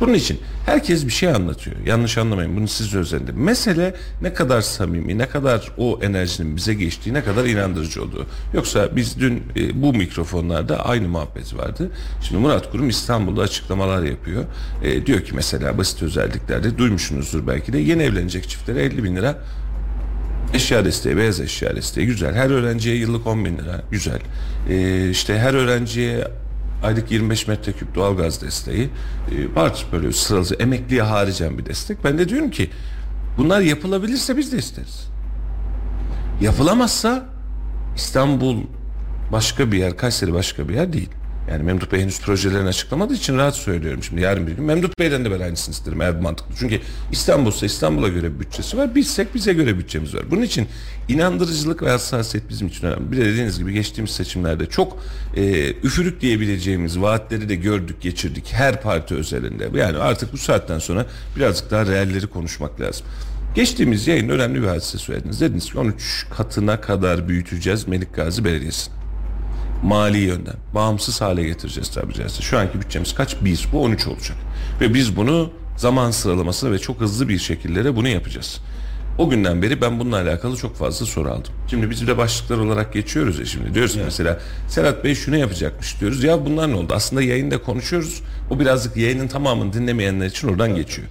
[0.00, 1.76] Bunun için herkes bir şey anlatıyor.
[1.86, 3.32] Yanlış anlamayın bunu siz de özelinde.
[3.32, 8.26] Mesele ne kadar samimi, ne kadar o enerjinin bize geçtiği, ne kadar inandırıcı olduğu.
[8.54, 11.90] Yoksa biz dün e, bu mikrofonlarda aynı muhabbet vardı.
[12.22, 14.44] Şimdi Murat Kurum İstanbul'da açıklamalar yapıyor.
[14.82, 19.38] E, diyor ki mesela basit özelliklerde duymuşsunuzdur belki de yeni evlenecek çiftlere 50 bin lira
[20.54, 22.34] Eşya desteği, beyaz eşya desteği güzel.
[22.34, 24.20] Her öğrenciye yıllık 10 bin lira güzel.
[24.70, 26.28] Ee, işte her öğrenciye
[26.82, 28.90] aylık 25 metreküp doğalgaz desteği
[29.30, 32.04] ee, var böyle sırası emekliye haricen bir destek.
[32.04, 32.70] Ben de diyorum ki
[33.38, 35.08] bunlar yapılabilirse biz de isteriz.
[36.40, 37.26] Yapılamazsa
[37.96, 38.56] İstanbul
[39.32, 41.10] başka bir yer, Kayseri başka bir yer değil.
[41.50, 44.64] Yani Memduh Bey henüz projelerini açıklamadığı için rahat söylüyorum şimdi yarın bir gün.
[44.64, 46.54] Memduh Bey'den de ben aynısını isterim eğer mantıklı.
[46.58, 46.80] Çünkü
[47.12, 48.94] İstanbul'sa İstanbul'a göre bir bütçesi var.
[48.94, 50.22] Bizsek bize göre bütçemiz var.
[50.30, 50.68] Bunun için
[51.08, 53.12] inandırıcılık ve hassasiyet bizim için önemli.
[53.12, 54.98] Bir de dediğiniz gibi geçtiğimiz seçimlerde çok
[55.36, 58.52] e, üfürük diyebileceğimiz vaatleri de gördük, geçirdik.
[58.52, 59.78] Her parti özelinde.
[59.78, 61.06] Yani artık bu saatten sonra
[61.36, 63.06] birazcık daha realleri konuşmak lazım.
[63.54, 65.40] Geçtiğimiz yayın önemli bir hadise söylediniz.
[65.40, 68.98] Dediniz ki 13 katına kadar büyüteceğiz Melik Gazi Belediyesi'ni
[69.82, 72.42] mali yönden bağımsız hale getireceğiz tabii caizse.
[72.42, 73.36] Şu anki bütçemiz kaç?
[73.44, 73.68] 1.
[73.72, 74.36] Bu 13 olacak.
[74.80, 78.60] Ve biz bunu zaman sıralamasına ve çok hızlı bir şekilde de bunu yapacağız.
[79.18, 81.52] O günden beri ben bununla alakalı çok fazla soru aldım.
[81.70, 83.74] Şimdi biz de başlıklar olarak geçiyoruz ya şimdi.
[83.74, 86.24] Diyoruz ki mesela Serhat Bey şunu yapacakmış diyoruz.
[86.24, 86.92] Ya bunlar ne oldu?
[86.96, 88.22] Aslında yayında konuşuyoruz.
[88.50, 91.08] O birazcık yayının tamamını dinlemeyenler için oradan geçiyor.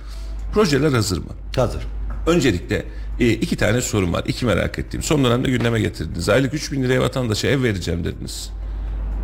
[0.53, 1.31] Projeler hazır mı?
[1.55, 1.81] Hazır.
[2.27, 2.85] Öncelikle
[3.19, 4.23] e, iki tane sorum var.
[4.27, 5.03] İki merak ettiğim.
[5.03, 6.29] Son dönemde gündeme getirdiniz.
[6.29, 8.51] Aylık 3 bin liraya vatandaşa ev vereceğim dediniz.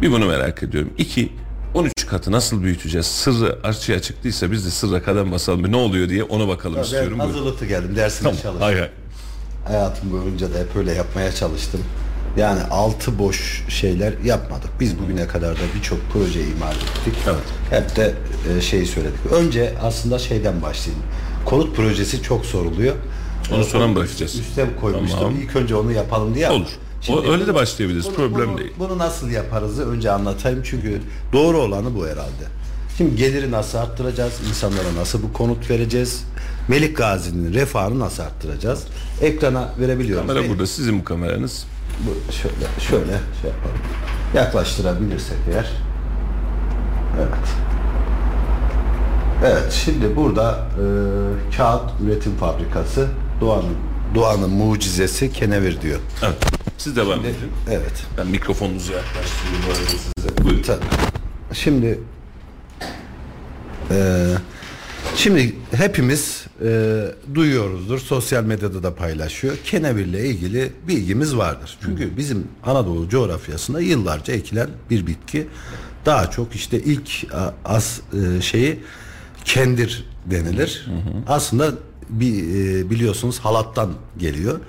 [0.03, 0.89] Bir bunu merak ediyorum.
[0.97, 1.33] İki,
[1.73, 3.05] 13 katı nasıl büyüteceğiz?
[3.07, 5.71] Sırrı açığa çıktıysa biz de sırra kadem basalım.
[5.71, 7.19] Ne oluyor diye ona bakalım Ben istiyorum.
[7.19, 7.33] Buyurun.
[7.33, 8.41] hazırlıklı geldim dersine Tamam.
[8.41, 8.61] çalıştım.
[8.61, 8.89] Hay hay.
[9.67, 11.81] Hayatım boyunca da hep öyle yapmaya çalıştım.
[12.37, 14.69] Yani altı boş şeyler yapmadık.
[14.79, 17.15] Biz bugüne kadar da birçok proje imal ettik.
[17.27, 17.43] Evet.
[17.69, 18.13] Hep de
[18.61, 19.31] şeyi söyledik.
[19.31, 21.05] Önce aslında şeyden başlayayım.
[21.45, 22.95] Konut projesi çok soruluyor.
[23.53, 24.39] Onu sonra mı bırakacağız?
[24.39, 25.19] Üste koymuştum.
[25.19, 25.35] Tamam.
[25.41, 26.49] İlk önce onu yapalım diye.
[26.49, 26.67] Olur.
[27.09, 28.05] O, öyle de başlayabiliriz.
[28.05, 28.71] bunu, Problem bunu- değil.
[28.79, 31.01] Bunu nasıl yaparızı önce anlatayım çünkü
[31.33, 32.45] doğru olanı bu herhalde.
[32.97, 34.33] Şimdi geliri nasıl arttıracağız?
[34.49, 36.23] İnsanlara nasıl bu konut vereceğiz?
[36.67, 38.83] Melik Gazi'nin refahını nasıl arttıracağız?
[39.21, 40.27] Ekrana verebiliyoruz.
[40.27, 40.67] Kamera burada.
[40.67, 41.65] Sizin bu kameranız.
[42.07, 42.55] Bu şöyle
[42.89, 43.11] şöyle
[43.41, 43.77] şey yapalım.
[44.35, 45.71] Yaklaştırabilirsek eğer.
[47.17, 47.47] Evet.
[49.45, 53.07] Evet şimdi burada e, kağıt üretim fabrikası
[53.41, 53.75] Doğan'ın
[54.15, 55.99] Doğan'ın mucizesi kenevir diyor.
[56.23, 56.37] Evet.
[56.83, 57.35] Siz devam edin.
[57.69, 58.03] Evet.
[58.17, 60.43] Ben mikrofonunuzu yaklaştırayım bu arada size.
[60.43, 60.61] Buyurun.
[60.61, 60.85] Tabii.
[61.53, 61.99] Şimdi
[63.91, 64.27] e,
[65.15, 67.01] şimdi hepimiz e,
[67.33, 67.99] duyuyoruzdur.
[67.99, 69.57] Sosyal medyada da paylaşıyor.
[69.63, 71.77] Kenevirle ilgili bilgimiz vardır.
[71.85, 75.47] Çünkü bizim Anadolu coğrafyasında yıllarca ekilen bir bitki.
[76.05, 77.25] Daha çok işte ilk
[77.65, 78.79] as e, şeyi
[79.45, 80.87] kendir denilir.
[81.27, 81.71] Aslında
[82.09, 84.59] bir e, biliyorsunuz halattan geliyor.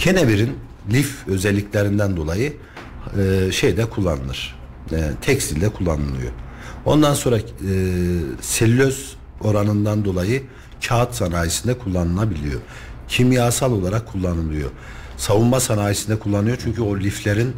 [0.00, 0.58] Kenevirin
[0.92, 2.52] lif özelliklerinden dolayı
[3.18, 4.58] e, şeyde kullanılır.
[4.92, 6.32] E, tekstilde kullanılıyor.
[6.84, 7.42] Ondan sonra e,
[8.40, 10.42] selüloz oranından dolayı
[10.88, 12.60] kağıt sanayisinde kullanılabiliyor.
[13.08, 14.70] Kimyasal olarak kullanılıyor.
[15.16, 17.56] Savunma sanayisinde kullanılıyor çünkü o liflerin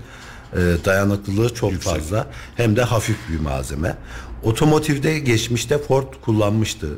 [0.53, 2.27] e, dayanıklılığı çok fazla.
[2.57, 3.97] Hem de hafif bir malzeme.
[4.43, 6.89] Otomotivde geçmişte Ford kullanmıştı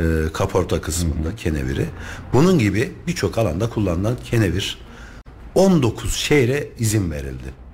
[0.00, 1.86] e, kaporta kısmında keneviri.
[2.32, 4.78] Bunun gibi birçok alanda kullanılan kenevir
[5.54, 7.66] 19 şehre izin verildi.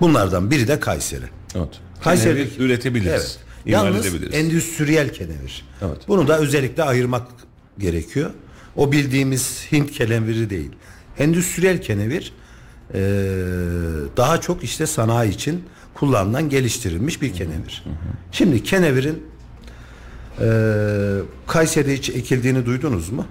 [0.00, 1.24] Bunlardan biri de Kayseri.
[1.54, 1.68] Evet.
[2.02, 3.10] Kayseri Kenevir üretebiliriz.
[3.12, 3.38] Evet.
[3.66, 5.64] Yalnız endüstriyel kenevir.
[5.82, 5.98] Evet.
[6.08, 7.26] Bunu da özellikle ayırmak
[7.78, 8.30] gerekiyor.
[8.76, 10.70] O bildiğimiz Hint keneviri değil.
[11.18, 12.32] Endüstriyel kenevir
[12.94, 13.00] e,
[14.16, 17.84] daha çok işte sanayi için kullanılan geliştirilmiş bir kenevir.
[18.32, 19.22] Şimdi kenevirin
[21.46, 23.26] Kayseri'de hiç ekildiğini duydunuz mu?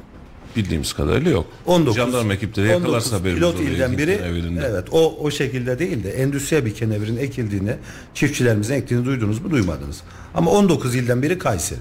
[0.55, 1.45] Bildiğimiz kadarıyla yok.
[1.65, 4.67] 19 Jandarma ekipleri yakalarsa 19 haberimiz pilot ilden biri kenevirinde.
[4.71, 7.75] evet o o şekilde değil de endüstriyel bir kenevirin ekildiğini
[8.13, 10.01] çiftçilerimizin ektiğini duydunuz mu duymadınız.
[10.35, 11.79] Ama 19 ilden biri Kayseri.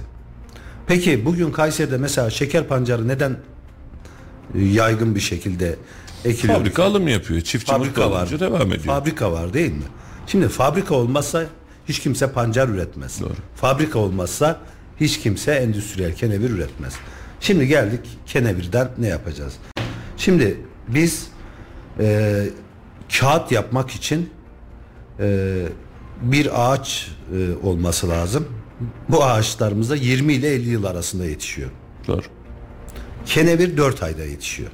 [0.86, 3.36] Peki bugün Kayseri'de mesela şeker pancarı neden
[4.54, 5.76] e, yaygın bir şekilde
[6.24, 6.58] ekiliyor?
[6.58, 7.40] Fabrika alım yapıyor.
[7.40, 8.40] Çiftçi fabrika var.
[8.40, 8.84] devam ediyor.
[8.84, 9.82] Fabrika var değil mi?
[10.26, 11.44] Şimdi fabrika olmazsa
[11.88, 13.20] hiç kimse pancar üretmez.
[13.20, 13.32] Doğru.
[13.56, 14.60] Fabrika olmazsa
[15.00, 16.94] hiç kimse endüstriyel kenevir üretmez.
[17.40, 19.54] Şimdi geldik kenevirden ne yapacağız?
[20.16, 21.28] Şimdi biz
[22.00, 22.42] e,
[23.18, 24.30] kağıt yapmak için
[25.20, 25.56] e,
[26.22, 28.48] bir ağaç e, olması lazım.
[29.08, 31.70] Bu ağaçlarımız da 20 ile 50 yıl arasında yetişiyor.
[32.06, 32.22] Doğru.
[33.26, 34.70] Kenevir 4 ayda yetişiyor.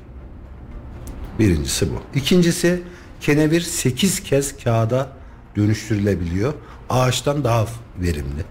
[1.39, 2.19] Birincisi bu.
[2.19, 2.83] İkincisi
[3.21, 5.09] kenevir 8 kez kağıda
[5.57, 6.55] dönüştürülebiliyor.
[6.91, 7.67] Ağaçtan daha
[7.99, 8.45] verimli.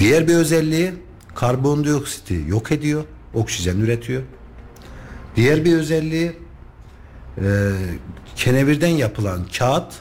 [0.00, 0.92] Diğer bir özelliği
[1.34, 3.04] karbondioksiti yok ediyor.
[3.34, 4.22] Oksijen üretiyor.
[5.36, 6.32] Diğer bir özelliği
[7.38, 7.72] e,
[8.36, 9.92] kenevirden yapılan kağıt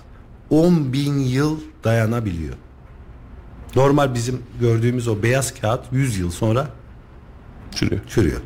[0.50, 2.56] 10 bin yıl dayanabiliyor.
[3.76, 6.68] Normal bizim gördüğümüz o beyaz kağıt 100 yıl sonra
[7.76, 8.02] Çürüyor.
[8.10, 8.42] çürüyor.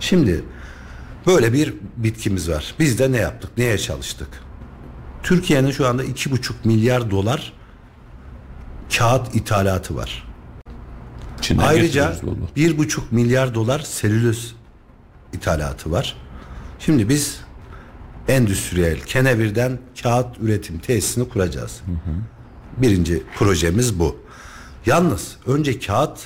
[0.00, 0.44] Şimdi
[1.26, 2.74] böyle bir bitkimiz var.
[2.78, 3.50] Biz de ne yaptık?
[3.58, 4.28] Neye çalıştık?
[5.22, 7.52] Türkiye'nin şu anda iki buçuk milyar dolar
[8.98, 10.27] kağıt ithalatı var.
[11.40, 12.16] Çin'den Ayrıca
[12.56, 14.56] bir buçuk milyar dolar selüloz
[15.32, 16.16] ithalatı var.
[16.78, 17.40] Şimdi biz
[18.28, 21.80] endüstriyel kenevirden kağıt üretim tesisini kuracağız.
[22.76, 24.16] Birinci projemiz bu.
[24.86, 26.18] Yalnız önce kağıt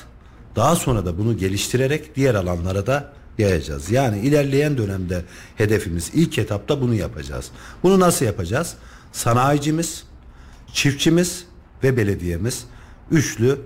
[0.56, 3.90] daha sonra da bunu geliştirerek diğer alanlara da yayacağız.
[3.90, 5.24] Yani ilerleyen dönemde
[5.56, 7.50] hedefimiz ilk etapta bunu yapacağız.
[7.82, 8.74] Bunu nasıl yapacağız?
[9.12, 10.04] Sanayicimiz,
[10.72, 11.44] çiftçimiz
[11.84, 12.64] ve belediyemiz
[13.10, 13.58] üçlü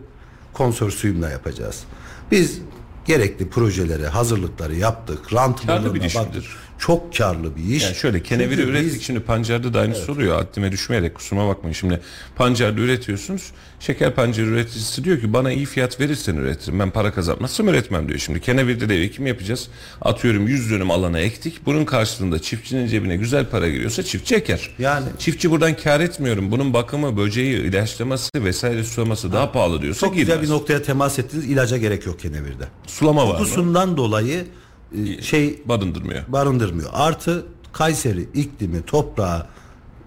[0.57, 1.85] konsorsiyumla yapacağız.
[2.31, 2.59] Biz
[3.07, 5.33] gerekli projeleri, hazırlıkları yaptık.
[5.33, 6.45] Rant Karlı malına bir iş baktık.
[6.79, 7.83] Çok karlı bir iş.
[7.85, 10.37] Yani şöyle keneviri Çünkü ürettik biz- şimdi pancarda da aynısı oluyor.
[10.37, 11.73] Haddime düşmeyerek kusuruma bakmayın.
[11.75, 12.01] Şimdi
[12.37, 13.43] pancarda üretiyorsunuz.
[13.81, 16.79] Şeker pancarı üreticisi diyor ki bana iyi fiyat verirsen üretirim.
[16.81, 18.19] Ben para kazanmazsam üretmem diyor.
[18.19, 19.69] Şimdi kenevirde de ekim yapacağız.
[20.03, 21.67] Atıyorum 100 dönüm alana ektik.
[21.67, 24.71] Bunun karşılığında çiftçinin cebine güzel para giriyorsa çiftçi eker.
[24.79, 26.51] Yani- Çiftçi buradan kar etmiyorum.
[26.51, 30.49] Bunun bakımı, böceği, ilaçlaması vesaire sulaması daha pahalı diyorsa Çok güzel girmez.
[30.51, 31.45] bir noktaya temas ettiniz.
[31.45, 32.65] İlaca gerek yok kenevirde.
[32.87, 33.39] Sulama var?
[33.39, 34.45] Kokusundan dolayı
[34.95, 36.23] e, şey Barındırmıyor.
[36.29, 36.91] barındırmıyor.
[36.93, 39.47] Artı Kayseri iklimi, toprağı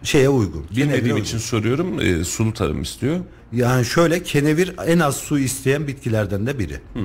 [0.04, 0.66] şeye uygun.
[0.76, 1.46] Bilmediğim için uygun.
[1.46, 2.02] soruyorum.
[2.02, 3.20] E, sulu tarım istiyor.
[3.54, 6.80] Yani şöyle kenevir en az su isteyen bitkilerden de biri.
[6.94, 7.04] Hmm.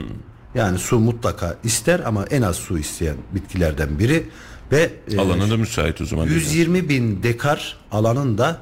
[0.55, 4.27] Yani su mutlaka ister ama en az su isteyen bitkilerden biri
[4.73, 6.27] ve e, Alanı da müsait o zaman.
[6.27, 8.61] 120 bin dekar alanın da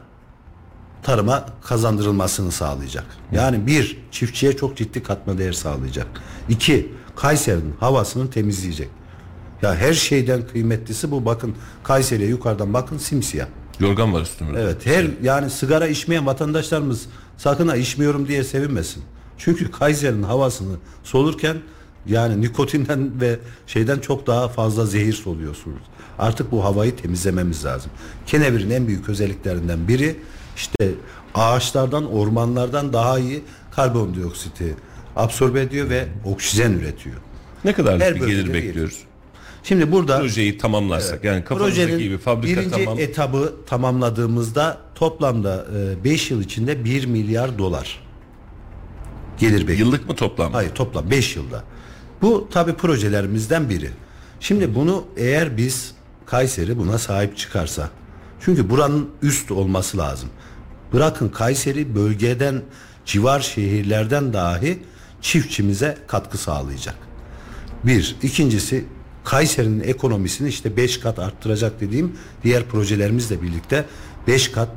[1.03, 3.05] tarıma kazandırılmasını sağlayacak.
[3.33, 6.07] Yani bir, çiftçiye çok ciddi katma değer sağlayacak.
[6.49, 8.89] İki, Kayseri'nin havasını temizleyecek.
[9.63, 11.25] Ya her şeyden kıymetlisi bu.
[11.25, 13.47] Bakın Kayseri'ye yukarıdan bakın simsiyah.
[13.81, 14.61] Yorgan var üstümde.
[14.61, 19.03] Evet her yani sigara içmeyen vatandaşlarımız sakın ha içmiyorum diye sevinmesin.
[19.39, 21.57] Çünkü Kayseri'nin havasını solurken
[22.07, 25.83] yani nikotinden ve şeyden çok daha fazla zehir soluyorsunuz.
[26.19, 27.91] Artık bu havayı temizlememiz lazım.
[28.27, 30.17] Kenevir'in en büyük özelliklerinden biri
[30.57, 30.91] işte
[31.35, 34.75] ağaçlardan, ormanlardan daha iyi karbondioksiti
[35.17, 37.17] absorbe ediyor ve oksijen üretiyor.
[37.65, 38.99] Ne kadar bir gelir bekliyoruz?
[39.63, 42.99] Şimdi burada Projeyi tamamlarsak yani kafamızdaki gibi fabrika birinci tamam.
[42.99, 45.67] etabı tamamladığımızda toplamda
[46.05, 48.01] 5 yıl içinde 1 milyar dolar
[49.39, 49.81] gelir bekliyoruz.
[49.81, 50.53] Yıllık mı toplam?
[50.53, 51.65] Hayır toplam 5 yılda.
[52.23, 53.91] Bu tabi projelerimizden biri.
[54.41, 55.95] Şimdi bunu eğer biz
[56.27, 57.91] Kayseri buna sahip çıkarsa
[58.41, 60.29] çünkü buranın üst olması lazım.
[60.93, 62.63] Bırakın Kayseri bölgeden
[63.05, 64.79] civar şehirlerden dahi
[65.21, 66.95] çiftçimize katkı sağlayacak.
[67.85, 68.17] Bir.
[68.23, 68.85] ikincisi
[69.25, 73.85] Kayseri'nin ekonomisini işte 5 kat arttıracak dediğim diğer projelerimizle birlikte
[74.27, 74.71] 5 kat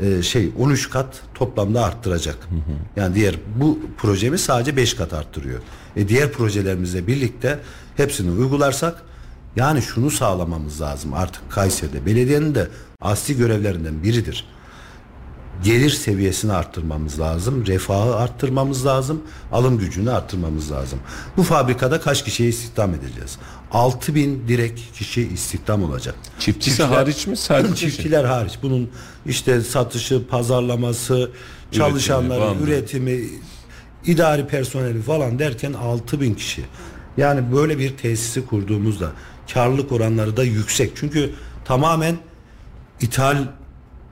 [0.00, 2.48] e, şey 13 kat toplamda arttıracak.
[2.96, 5.60] Yani diğer bu projemiz sadece 5 kat arttırıyor.
[5.96, 7.58] E diğer projelerimizle birlikte
[7.96, 9.02] hepsini uygularsak
[9.56, 12.68] yani şunu sağlamamız lazım artık Kayseri'de belediyenin de
[13.00, 14.46] asli görevlerinden biridir
[15.64, 19.22] gelir seviyesini arttırmamız lazım, refahı arttırmamız lazım,
[19.52, 20.98] alım gücünü arttırmamız lazım.
[21.36, 23.38] Bu fabrikada kaç kişiyi istihdam edeceğiz?
[23.72, 26.14] 6000 bin direkt kişi istihdam olacak.
[26.38, 27.36] Çiftçisi Çiftçiler- hariç mi?
[27.36, 28.58] Sadece Çiftçiler hariç.
[28.62, 28.90] Bunun
[29.26, 31.30] işte satışı, pazarlaması,
[31.72, 32.64] çalışanları, bandı.
[32.64, 33.20] üretimi,
[34.06, 36.64] idari personeli falan derken 6000 bin kişi.
[37.16, 39.10] Yani böyle bir tesisi kurduğumuzda
[39.54, 40.92] karlılık oranları da yüksek.
[40.94, 41.30] Çünkü
[41.64, 42.16] tamamen
[43.00, 43.36] ithal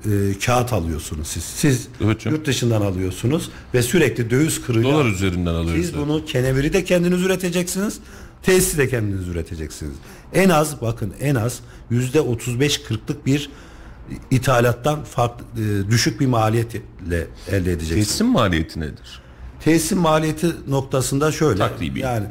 [0.05, 1.43] e, kağıt alıyorsunuz siz.
[1.45, 2.37] Siz Evet canım.
[2.37, 4.85] yurt dışından alıyorsunuz ve sürekli döviz kırıyor.
[4.93, 5.85] Dolar üzerinden alıyoruz.
[5.87, 7.99] Siz bunu keneviri de kendiniz üreteceksiniz.
[8.43, 9.95] Tesisi de kendiniz üreteceksiniz.
[10.35, 11.61] En az bakın en az
[11.91, 13.51] yüzde 35-40'lık bir
[14.31, 18.07] ithalattan farklı, e, düşük bir maliyetle elde edeceksiniz.
[18.07, 19.21] Tesisin maliyeti nedir?
[19.65, 21.59] Tesisin maliyeti noktasında şöyle.
[21.59, 21.99] Takribi.
[22.01, 22.27] Yani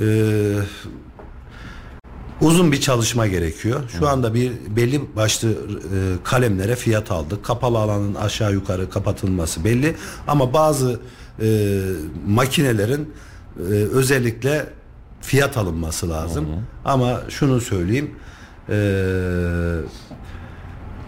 [0.00, 0.04] e,
[2.40, 3.80] uzun bir çalışma gerekiyor.
[3.98, 5.54] Şu anda bir belli başlı e,
[6.24, 7.44] kalemlere fiyat aldık.
[7.44, 9.96] Kapalı alanın aşağı yukarı kapatılması belli.
[10.28, 11.00] Ama bazı
[11.42, 11.78] e,
[12.26, 13.12] makinelerin
[13.58, 14.66] e, özellikle
[15.20, 16.46] fiyat alınması lazım.
[16.84, 18.10] Ama şunu söyleyeyim.
[18.68, 18.76] E,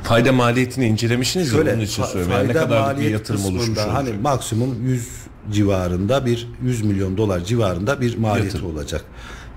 [0.02, 2.32] Fayda maliyetini incelemişsiniz ya Şöyle onun için fa- söylüyorum.
[2.36, 3.88] Yani ne kadar bir yatırım oluşmuş olacak.
[3.92, 5.08] Hani maksimum 100
[5.52, 8.74] civarında bir 100 milyon dolar civarında bir maliyeti Yatırım.
[8.76, 9.04] olacak.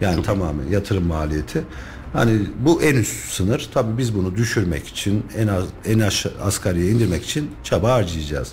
[0.03, 1.63] Yani tamamen yatırım maliyeti.
[2.13, 3.69] Hani bu en üst sınır.
[3.73, 8.51] Tabii biz bunu düşürmek için en az en aşağı asgariye indirmek için çaba harcayacağız.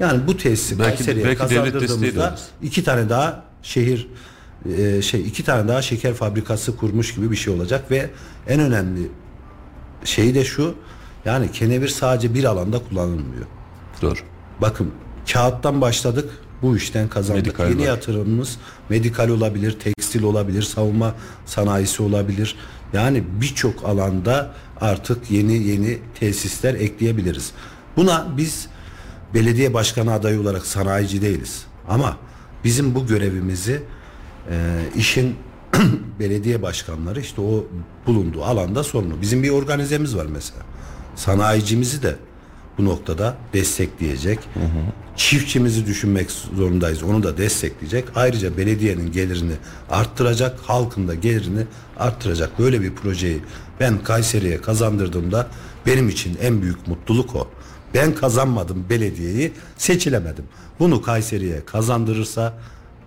[0.00, 4.08] Yani bu tesisi Belki- Kayseri'ye belki kazandırdığımızda iki tane daha şehir
[4.78, 8.10] e, şey iki tane daha şeker fabrikası kurmuş gibi bir şey olacak ve
[8.48, 9.08] en önemli
[10.04, 10.74] şeyi de şu
[11.24, 13.46] yani kenevir sadece bir alanda kullanılmıyor.
[14.02, 14.18] Doğru.
[14.60, 14.90] Bakın
[15.32, 16.30] kağıttan başladık
[16.62, 17.46] bu işten kazandık.
[17.46, 17.86] Medikal Yeni var.
[17.86, 19.78] yatırımımız medikal olabilir,
[20.12, 21.14] tekstil olabilir, savunma
[21.46, 22.56] sanayisi olabilir.
[22.92, 27.52] Yani birçok alanda artık yeni yeni tesisler ekleyebiliriz.
[27.96, 28.68] Buna biz
[29.34, 31.64] belediye başkanı adayı olarak sanayici değiliz.
[31.88, 32.16] Ama
[32.64, 33.82] bizim bu görevimizi
[34.50, 34.54] e,
[34.96, 35.36] işin
[36.20, 37.64] belediye başkanları işte o
[38.06, 39.20] bulunduğu alanda sorumlu.
[39.20, 40.62] Bizim bir organizemiz var mesela.
[41.16, 42.16] Sanayicimizi de
[42.78, 44.38] bu noktada destekleyecek.
[45.16, 47.02] Çiftçimizi düşünmek zorundayız.
[47.02, 48.04] Onu da destekleyecek.
[48.14, 49.52] Ayrıca belediyenin gelirini
[49.90, 51.66] arttıracak, halkın da gelirini
[51.98, 52.58] arttıracak.
[52.58, 53.40] Böyle bir projeyi
[53.80, 55.46] ben Kayseri'ye kazandırdığımda
[55.86, 57.48] benim için en büyük mutluluk o.
[57.94, 60.44] Ben kazanmadım belediyeyi, seçilemedim.
[60.78, 62.54] Bunu Kayseri'ye kazandırırsa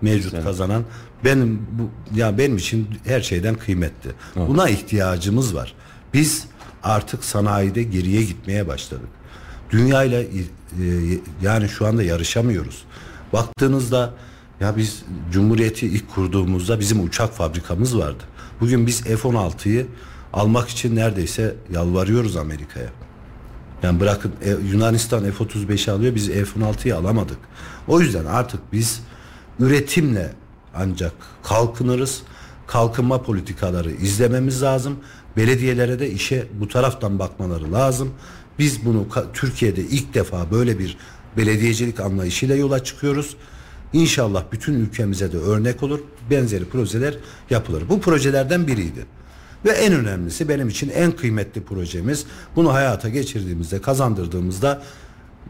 [0.01, 0.84] mevcut kazanan
[1.23, 4.12] benim bu ya benim için her şeyden kıymetli.
[4.36, 5.73] Buna ihtiyacımız var.
[6.13, 6.45] Biz
[6.84, 9.10] artık sanayide geriye gitmeye başladık.
[9.75, 10.27] Dünyayla e,
[11.41, 12.83] yani şu anda yarışamıyoruz.
[13.33, 14.13] Baktığınızda
[14.59, 18.23] ya biz Cumhuriyeti ilk kurduğumuzda bizim uçak fabrikamız vardı.
[18.61, 19.88] Bugün biz F-16'yı
[20.33, 22.89] almak için neredeyse yalvarıyoruz Amerika'ya.
[23.83, 27.39] Yani bırakın e, Yunanistan F-35'i alıyor biz F-16'yı alamadık.
[27.88, 29.01] O yüzden artık biz
[29.59, 30.33] üretimle
[30.75, 32.21] ancak kalkınırız.
[32.67, 34.97] Kalkınma politikaları izlememiz lazım.
[35.38, 38.13] Belediyelere de işe bu taraftan bakmaları lazım.
[38.59, 40.97] Biz bunu Türkiye'de ilk defa böyle bir
[41.37, 43.35] belediyecilik anlayışıyla yola çıkıyoruz.
[43.93, 45.99] İnşallah bütün ülkemize de örnek olur.
[46.29, 47.15] Benzeri projeler
[47.49, 47.89] yapılır.
[47.89, 49.05] Bu projelerden biriydi.
[49.65, 54.81] Ve en önemlisi benim için en kıymetli projemiz bunu hayata geçirdiğimizde kazandırdığımızda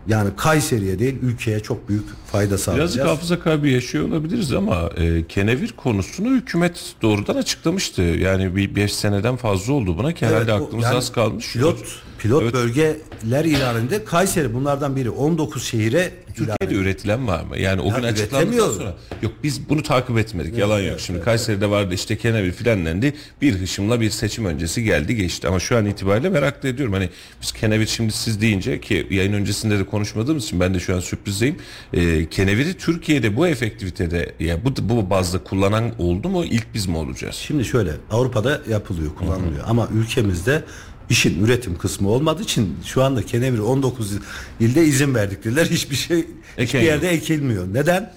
[0.07, 2.95] yani Kayseri'ye değil ülkeye çok büyük fayda sağlayacağız.
[2.95, 8.01] Birazcık hafıza kaybı yaşıyor olabiliriz ama e, kenevir konusunu hükümet doğrudan açıklamıştı.
[8.01, 11.53] Yani bir 5 seneden fazla oldu buna ki herhalde Evet, aklımızda yani az kalmış.
[11.53, 11.77] Pilot
[12.19, 12.53] pilot Evet.
[12.53, 16.79] bölgeler ilanında Kayseri bunlardan biri 19 şehire ilan Türkiye'de edildi.
[16.79, 17.57] üretilen var mı?
[17.59, 20.57] Yani o Ya gün açıklandıktan sonra yok biz bunu takip etmedik.
[20.57, 20.99] Yalan yok.
[20.99, 23.13] Şimdi Kayseri'de vardı işte kenevir filan dendi.
[23.41, 25.47] Bir hışımla bir seçim öncesi geldi geçti.
[25.47, 26.93] Ama şu an itibariyle merak ediyorum.
[26.93, 27.09] Hani
[27.41, 30.99] biz kenevir şimdi siz deyince ki yayın öncesinde de konuşmadığımız için ben de şu an
[30.99, 31.55] sürprizdeyim.
[31.93, 36.45] Ee, keneviri Türkiye'de bu efektivitede yani bu, bu bazda kullanan oldu mu?
[36.45, 37.35] İlk biz mi olacağız?
[37.35, 40.63] Şimdi şöyle Avrupa'da yapılıyor, kullanılıyor ama ülkemizde
[41.09, 44.11] işin üretim kısmı olmadığı için şu anda kenevir 19
[44.59, 47.67] ilde izin verdikleri hiçbir şey hiçbir Eken yerde ekilmiyor.
[47.73, 48.13] Neden?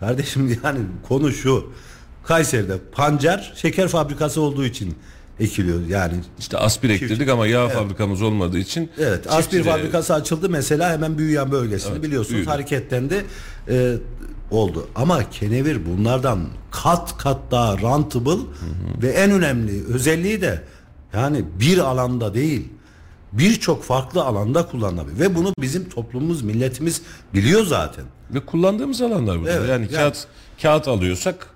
[0.00, 0.78] Kardeşim yani
[1.08, 1.72] konu şu.
[2.24, 4.94] Kayseri'de pancar şeker fabrikası olduğu için
[5.40, 5.86] ekiliyor.
[5.88, 10.92] Yani İşte aspir ektirdik ama yağ fabrikamız olmadığı için Evet, aspir çiftçilere- fabrikası açıldı mesela
[10.92, 12.50] hemen büyüyen bölgesinde biliyorsunuz büyüdü.
[12.50, 13.24] hareketlendi
[13.68, 13.94] e,
[14.50, 14.88] oldu.
[14.94, 18.42] Ama kenevir bunlardan kat kat daha rentable
[19.02, 20.62] ve en önemli özelliği de
[21.12, 22.68] yani bir alanda değil
[23.32, 27.02] birçok farklı alanda kullanılabilir ve bunu bizim toplumumuz milletimiz
[27.34, 28.04] biliyor zaten.
[28.30, 29.50] ve kullandığımız alanlar bunlar.
[29.50, 30.26] Evet, yani yani- kağıt
[30.62, 31.46] kağıt alıyorsak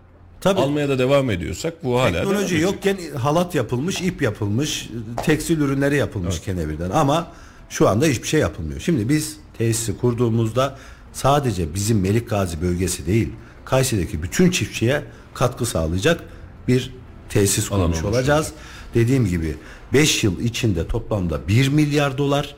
[0.40, 0.60] Tabii.
[0.60, 2.62] almaya da devam ediyorsak bu hala Teknoloji edecek.
[2.62, 4.90] yokken halat yapılmış, ip yapılmış,
[5.24, 7.26] tekstil ürünleri yapılmış kenevirden ama
[7.68, 8.80] şu anda hiçbir şey yapılmıyor.
[8.80, 10.76] Şimdi biz tesisi kurduğumuzda
[11.12, 13.28] sadece bizim Melik Gazi bölgesi değil,
[13.64, 15.02] Kayseri'deki bütün çiftçiye
[15.34, 16.20] katkı sağlayacak
[16.68, 16.92] bir
[17.28, 18.52] tesis kurmuş olacağız.
[18.96, 19.56] Dediğim gibi
[19.92, 22.56] 5 yıl içinde toplamda 1 milyar dolar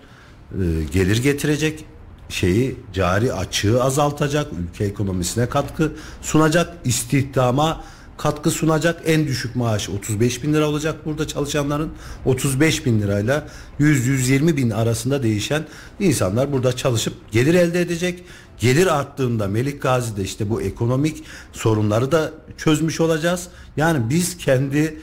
[0.52, 0.56] e,
[0.92, 1.84] gelir getirecek
[2.28, 7.84] şeyi cari açığı azaltacak, ülke ekonomisine katkı sunacak, istihdama
[8.18, 9.02] katkı sunacak.
[9.06, 11.90] En düşük maaş 35 bin lira olacak burada çalışanların.
[12.24, 13.48] 35 bin lirayla
[13.80, 15.66] 100-120 bin arasında değişen
[16.00, 18.24] insanlar burada çalışıp gelir elde edecek.
[18.58, 23.48] Gelir arttığında Melik Gazi'de işte bu ekonomik sorunları da çözmüş olacağız.
[23.76, 24.98] Yani biz kendi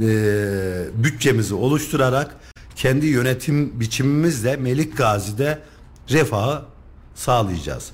[0.00, 0.06] e,
[0.94, 2.36] bütçemizi oluşturarak
[2.76, 5.58] kendi yönetim biçimimizle Melik Gazi'de
[6.10, 6.62] refahı
[7.14, 7.90] sağlayacağız.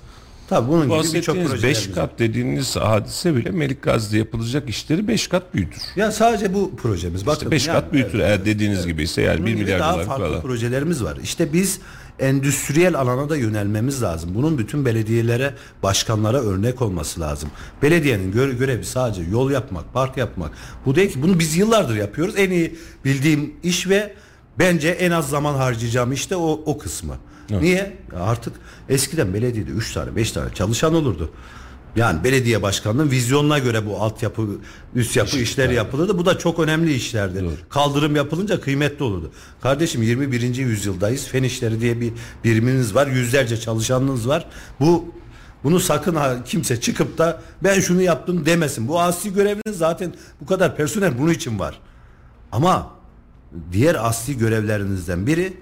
[0.48, 1.94] Tabii bunun gibi birçok Bahsettiğiniz 5 projelerimiz var.
[1.94, 5.82] kat dediğiniz hadise bile Melik Gazi'de yapılacak işleri 5 kat büyütür.
[5.96, 7.26] Ya sadece bu projemiz.
[7.26, 9.94] Bakın 5 yani, kat büyütür eğer dediğiniz gibi ise yani 1 Bunun gibi milyar daha
[9.94, 10.40] dolar farklı falan.
[10.42, 11.18] projelerimiz var.
[11.22, 11.80] İşte biz
[12.20, 14.30] endüstriyel alana da yönelmemiz lazım.
[14.34, 17.50] Bunun bütün belediyelere, başkanlara örnek olması lazım.
[17.82, 20.50] Belediyenin göre- görevi sadece yol yapmak, park yapmak.
[20.86, 22.34] Bu değil ki bunu biz yıllardır yapıyoruz.
[22.38, 24.14] En iyi bildiğim iş ve
[24.58, 27.14] bence en az zaman harcayacağım işte o o kısmı.
[27.62, 27.96] Niye?
[28.14, 28.52] Ya artık
[28.88, 31.30] eskiden belediyede 3 tane 5 tane çalışan olurdu.
[31.96, 34.48] Yani belediye başkanının vizyonuna göre bu altyapı,
[34.94, 36.18] üst yapı işleri yapılırdı.
[36.18, 37.44] Bu da çok önemli işlerdi.
[37.70, 39.30] Kaldırım yapılınca kıymetli olurdu.
[39.60, 40.56] Kardeşim 21.
[40.56, 41.28] yüzyıldayız.
[41.28, 42.12] Fen işleri diye bir
[42.44, 43.06] biriminiz var.
[43.06, 44.46] Yüzlerce çalışanınız var.
[44.80, 45.04] Bu
[45.64, 48.88] bunu sakın ha, kimse çıkıp da ben şunu yaptım demesin.
[48.88, 51.80] Bu asli göreviniz zaten bu kadar personel bunun için var.
[52.52, 52.90] Ama
[53.72, 55.56] diğer asli görevlerinizden biri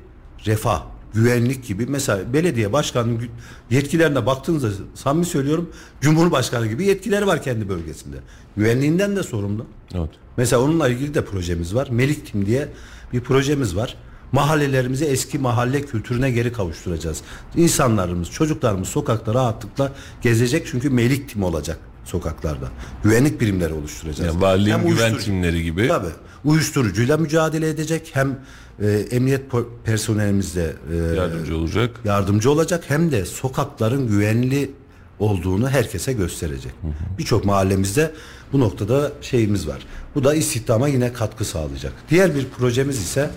[0.47, 0.83] refah,
[1.15, 1.87] güvenlik gibi.
[1.87, 3.23] Mesela belediye başkanının
[3.71, 8.17] yetkilerine baktığınızda samimi söylüyorum Cumhurbaşkanı gibi yetkileri var kendi bölgesinde.
[8.57, 9.67] Güvenliğinden de sorumlu.
[9.95, 10.11] Evet.
[10.37, 11.89] Mesela onunla ilgili de projemiz var.
[11.91, 12.69] Melik Tim diye
[13.13, 13.97] bir projemiz var.
[14.33, 17.23] Mahallelerimizi eski mahalle kültürüne geri kavuşturacağız.
[17.57, 19.93] İnsanlarımız, çocuklarımız sokakta rahatlıkla
[20.23, 21.79] gezecek çünkü Melik Tim olacak
[22.09, 22.69] sokaklarda.
[23.05, 24.35] Güvenlik birimleri oluşturacağız.
[24.35, 25.89] Yani valiliğin Hem güven uyuşturucu- timleri gibi.
[25.89, 26.07] Tabii.
[26.45, 28.11] Uyuşturucuyla mücadele edecek.
[28.15, 28.39] Hem
[28.83, 29.43] e, emniyet
[29.85, 31.91] personelimizle e, Yardımcı olacak.
[32.05, 34.71] yardımcı olacak hem de sokakların güvenli
[35.19, 36.73] olduğunu herkese gösterecek.
[37.19, 38.13] Birçok mahallemizde
[38.53, 39.87] bu noktada şeyimiz var.
[40.15, 41.93] Bu da istihdama yine katkı sağlayacak.
[42.11, 43.31] Diğer bir projemiz ise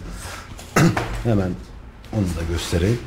[1.24, 1.52] hemen
[2.14, 3.00] onu da göstereyim.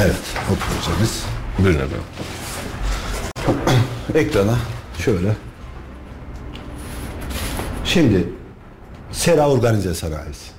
[0.00, 0.16] Evet,
[0.50, 1.22] o projemiz.
[1.58, 1.96] Buyurun efendim.
[4.14, 4.56] Ekrana
[4.98, 5.36] şöyle.
[7.84, 8.28] Şimdi
[9.12, 10.50] sera organize sanayisi.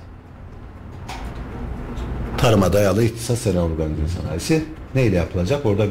[2.38, 4.64] Tarıma dayalı iktisat sera organize sanayisi
[4.94, 5.66] neyle yapılacak?
[5.66, 5.86] Orada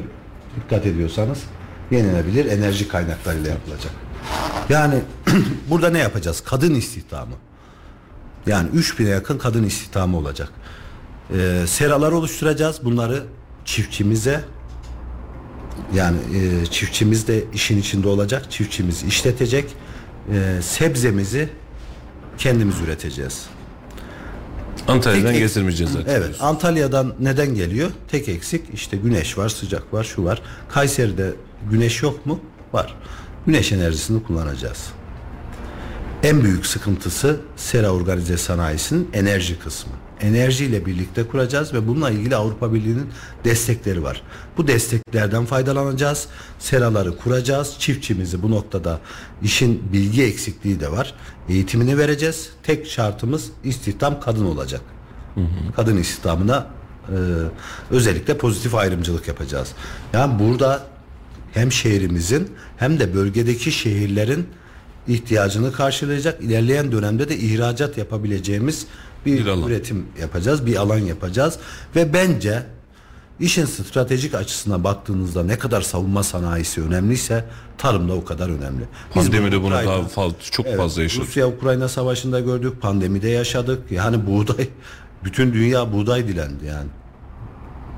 [0.55, 1.39] dikkat ediyorsanız
[1.91, 3.91] yenilebilir enerji kaynaklarıyla yapılacak.
[4.69, 4.95] Yani
[5.69, 6.43] burada ne yapacağız?
[6.45, 7.35] Kadın istihdamı.
[8.47, 10.49] Yani 3000'e yakın kadın istihdamı olacak.
[11.33, 12.85] Ee, seralar oluşturacağız.
[12.85, 13.23] Bunları
[13.65, 14.43] çiftçimize
[15.95, 18.51] yani e, çiftçimiz de işin içinde olacak.
[18.51, 19.65] Çiftçimiz işletecek.
[20.33, 21.49] E, sebzemizi
[22.37, 23.45] kendimiz üreteceğiz.
[24.87, 26.13] Antalya'dan Tek- getirmeyeceğiz zaten.
[26.13, 26.35] Evet.
[26.39, 27.91] Antalya'dan neden geliyor?
[28.07, 30.41] Tek eksik işte güneş var, sıcak var, şu var.
[30.69, 31.33] Kayseri'de
[31.71, 32.39] güneş yok mu?
[32.73, 32.95] Var.
[33.45, 34.85] Güneş enerjisini kullanacağız.
[36.23, 39.93] En büyük sıkıntısı sera organize sanayisinin enerji kısmı.
[40.21, 43.07] Enerjiyle birlikte kuracağız ve bununla ilgili Avrupa Birliği'nin
[43.43, 44.21] destekleri var.
[44.57, 46.27] Bu desteklerden faydalanacağız.
[46.59, 47.75] Seraları kuracağız.
[47.79, 48.99] Çiftçimizi bu noktada
[49.41, 51.13] işin bilgi eksikliği de var.
[51.49, 52.49] Eğitimini vereceğiz.
[52.63, 54.81] Tek şartımız istihdam kadın olacak.
[55.75, 56.67] Kadın istihdamına
[57.09, 57.15] e,
[57.91, 59.71] özellikle pozitif ayrımcılık yapacağız.
[60.13, 60.83] Yani burada
[61.53, 64.47] hem şehrimizin hem de bölgedeki şehirlerin
[65.07, 66.41] ihtiyacını karşılayacak.
[66.41, 68.87] ilerleyen dönemde de ihracat yapabileceğimiz
[69.27, 69.69] bir, Bir alan.
[69.69, 71.57] üretim yapacağız, bir alan yapacağız
[71.95, 72.63] ve bence
[73.39, 77.45] işin stratejik açısına baktığınızda ne kadar savunma sanayisi önemliyse
[77.77, 78.83] tarım da o kadar önemli.
[79.15, 81.27] Biz Pandemide bunu Ukrayna- daha fazla, çok Evet, fazla yaşadık.
[81.27, 83.91] Rusya-Ukrayna savaşında gördük, pandemide yaşadık.
[83.91, 84.67] Yani buğday,
[85.23, 86.89] bütün dünya buğday dilendi yani.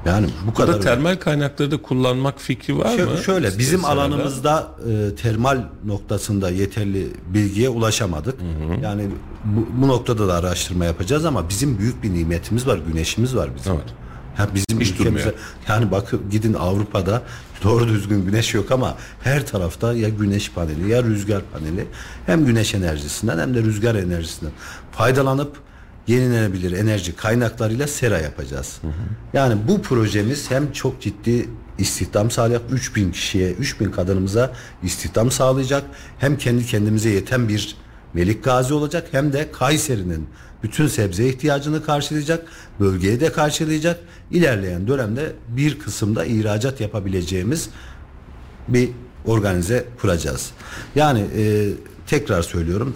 [0.05, 0.67] Yani bu kadar.
[0.73, 3.17] Burada termal kaynakları da kullanmak fikri var Şö- mı?
[3.17, 3.93] şöyle bizim Serada?
[4.01, 8.35] alanımızda e, termal noktasında yeterli bilgiye ulaşamadık.
[8.83, 9.07] Yani
[9.45, 13.73] bu, bu noktada da araştırma yapacağız ama bizim büyük bir nimetimiz var, güneşimiz var bizim.
[13.73, 13.83] Evet.
[14.39, 15.33] Ya bizim Hiç durmuyor.
[15.67, 17.21] yani bakın gidin Avrupa'da
[17.63, 21.87] doğru düzgün güneş yok ama her tarafta ya güneş paneli ya rüzgar paneli
[22.25, 24.53] hem güneş enerjisinden hem de rüzgar enerjisinden
[24.91, 25.57] faydalanıp
[26.10, 28.78] yenilenebilir enerji kaynaklarıyla sera yapacağız.
[29.34, 34.53] Yani bu projemiz hem çok ciddi istihdam sağlayacak 3000 kişiye 3000 kadınımıza
[34.84, 35.84] istihdam sağlayacak
[36.20, 37.76] hem kendi kendimize yeten bir
[38.14, 40.28] Melik Gazi olacak hem de Kayseri'nin
[40.64, 42.47] bütün sebze ihtiyacını karşılayacak,
[42.80, 43.99] bölgeye de karşılayacak.
[44.32, 47.70] İlerleyen dönemde bir kısımda ihracat yapabileceğimiz
[48.68, 48.89] bir
[49.26, 50.51] organize kuracağız.
[50.95, 51.70] Yani e,
[52.07, 52.95] tekrar söylüyorum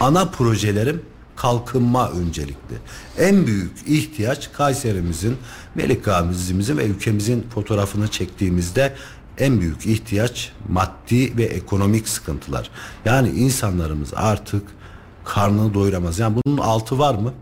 [0.00, 1.02] ana projelerim
[1.38, 2.76] kalkınma öncelikli.
[3.18, 5.36] En büyük ihtiyaç Kayserimizin,
[5.74, 8.94] Melik Gazi'mizin ve ülkemizin fotoğrafını çektiğimizde
[9.38, 12.70] en büyük ihtiyaç maddi ve ekonomik sıkıntılar.
[13.04, 14.62] Yani insanlarımız artık
[15.24, 16.18] karnını doyuramaz.
[16.18, 17.32] Yani bunun altı var mı?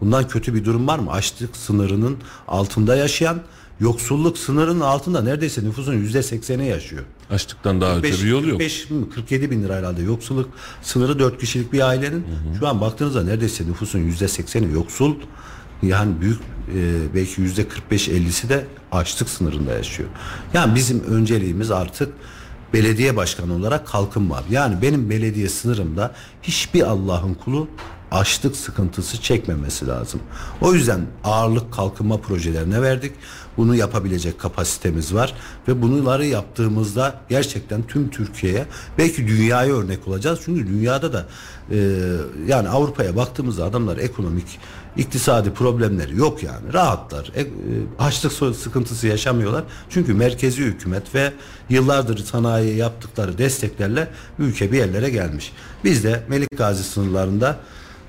[0.00, 1.12] Bundan kötü bir durum var mı?
[1.12, 3.40] Açlık sınırının altında yaşayan,
[3.80, 7.02] yoksulluk sınırının altında neredeyse nüfusun yüzde sekseni yaşıyor.
[7.30, 8.58] Açlıktan daha öte 45, bir yol yok.
[8.58, 10.48] 45 mi, 47 bin lira herhalde yoksulluk
[10.82, 12.26] sınırı 4 kişilik bir ailenin
[12.58, 15.14] şu an baktığınızda neredeyse nüfusun yüzde sekseni yoksul
[15.82, 20.08] yani büyük e, belki yüzde 45-50'si de açlık sınırında yaşıyor.
[20.54, 22.12] Yani bizim önceliğimiz artık
[22.72, 24.42] belediye başkanı olarak kalkınma.
[24.50, 27.68] Yani benim belediye sınırımda hiçbir Allah'ın kulu
[28.10, 30.20] açlık sıkıntısı çekmemesi lazım.
[30.60, 33.12] O yüzden ağırlık kalkınma projelerine verdik.
[33.60, 35.34] Bunu yapabilecek kapasitemiz var
[35.68, 38.66] ve bunları yaptığımızda gerçekten tüm Türkiye'ye
[38.98, 40.40] belki dünyaya örnek olacağız.
[40.44, 41.26] Çünkü dünyada da
[41.70, 41.76] e,
[42.46, 44.58] yani Avrupa'ya baktığımızda adamlar ekonomik
[44.96, 47.46] iktisadi problemleri yok yani rahatlar e, e,
[47.98, 51.32] açlık sıkıntısı yaşamıyorlar çünkü merkezi hükümet ve
[51.68, 54.08] yıllardır sanayiye yaptıkları desteklerle
[54.38, 55.52] ülke bir yerlere gelmiş
[55.84, 57.56] biz de Melik Gazi sınırlarında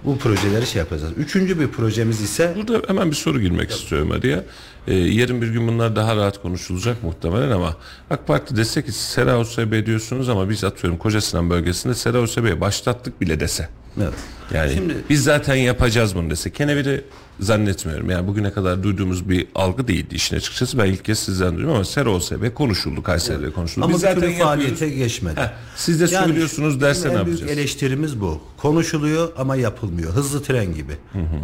[0.05, 1.13] bu projeleri şey yapacağız.
[1.17, 4.43] Üçüncü bir projemiz ise Burada hemen bir soru girmek istiyorum araya.
[4.87, 7.75] Ee, yarın bir gün bunlar daha rahat konuşulacak muhtemelen ama
[8.09, 12.61] AK Parti dese ki Sera OSB diyorsunuz ama biz atıyorum Koca Sinan bölgesinde Sera OSB'ye
[12.61, 13.69] başlattık bile dese.
[14.01, 14.13] evet.
[14.53, 16.49] Yani Şimdi- biz zaten yapacağız bunu dese.
[16.51, 17.03] Keneviri
[17.39, 18.09] zannetmiyorum.
[18.09, 20.77] Yani bugüne kadar duyduğumuz bir algı değildi işin açıkçası.
[20.77, 23.03] Ben ilk kez sizden duydum ama Sera OSB konuşuldu.
[23.03, 23.85] Kayseri'de konuşuldu.
[23.85, 24.39] ama biz bir zaten yapıyoruz.
[24.43, 25.39] faaliyete geçmedi.
[25.41, 27.59] Heh, siz de söylüyorsunuz derse ne en büyük yapacağız?
[27.59, 28.41] eleştirimiz bu.
[28.57, 30.13] Konuşuluyor ama yapılmıyor.
[30.13, 30.93] Hızlı tren gibi.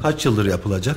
[0.02, 0.96] Kaç yıldır yapılacak?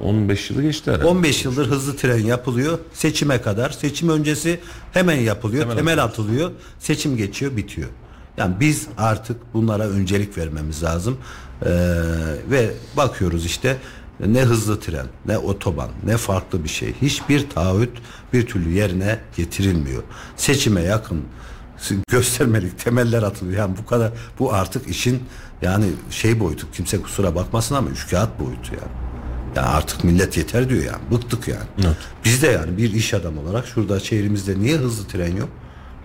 [0.00, 1.06] 15 yılı geçti herhalde.
[1.06, 3.70] 15 yıldır hızlı tren yapılıyor seçime kadar.
[3.70, 4.60] Seçim öncesi
[4.92, 5.62] hemen yapılıyor.
[5.62, 6.50] Temel Temel, atılıyor.
[6.78, 7.88] Seçim geçiyor, bitiyor.
[8.36, 11.18] Yani biz artık bunlara öncelik vermemiz lazım.
[11.62, 11.68] Ee,
[12.50, 13.76] ve bakıyoruz işte
[14.26, 16.94] ne hızlı tren, ne otoban, ne farklı bir şey.
[17.02, 17.90] Hiçbir taahhüt
[18.32, 20.02] bir türlü yerine getirilmiyor.
[20.36, 21.24] Seçime yakın
[22.08, 23.58] göstermelik temeller atılıyor.
[23.58, 25.22] Yani bu kadar bu artık işin
[25.62, 28.92] yani şey boyutu kimse kusura bakmasın ama üçkağıt boyutu yani.
[29.56, 31.00] Yani artık millet yeter diyor yani.
[31.10, 31.94] Bıktık yani.
[32.24, 35.48] Biz de yani bir iş adamı olarak şurada şehrimizde niye hızlı tren yok?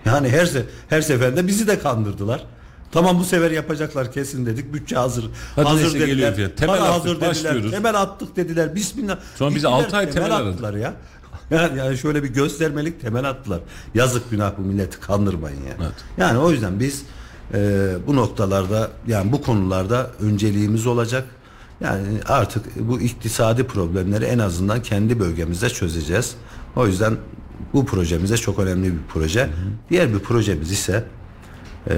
[0.04, 2.44] Yani her se her seferinde bizi de kandırdılar.
[2.92, 4.74] Tamam bu sefer yapacaklar kesin dedik.
[4.74, 5.24] Bütçe hazır.
[5.56, 6.56] Hadi hazır neyse geliyor fiyat.
[6.56, 7.30] Temel attık, hazır dediler.
[7.30, 7.70] başlıyoruz.
[7.70, 8.74] Temel attık dediler.
[8.74, 9.18] Bismillah.
[9.36, 10.50] Sonra bize Gittiler, altı ay temel aradı.
[10.50, 10.94] attılar ya.
[11.50, 13.60] Yani, yani şöyle bir göstermelik temel attılar.
[13.94, 15.74] Yazık günah bu milleti kandırmayın ya.
[15.80, 15.92] Evet.
[16.18, 17.02] Yani o yüzden biz
[17.54, 21.24] e, bu noktalarda yani bu konularda önceliğimiz olacak.
[21.80, 26.34] Yani artık bu iktisadi problemleri en azından kendi bölgemizde çözeceğiz.
[26.76, 27.16] O yüzden
[27.72, 29.48] bu projemize çok önemli bir proje.
[29.90, 31.04] Diğer bir projemiz ise
[31.90, 31.94] e,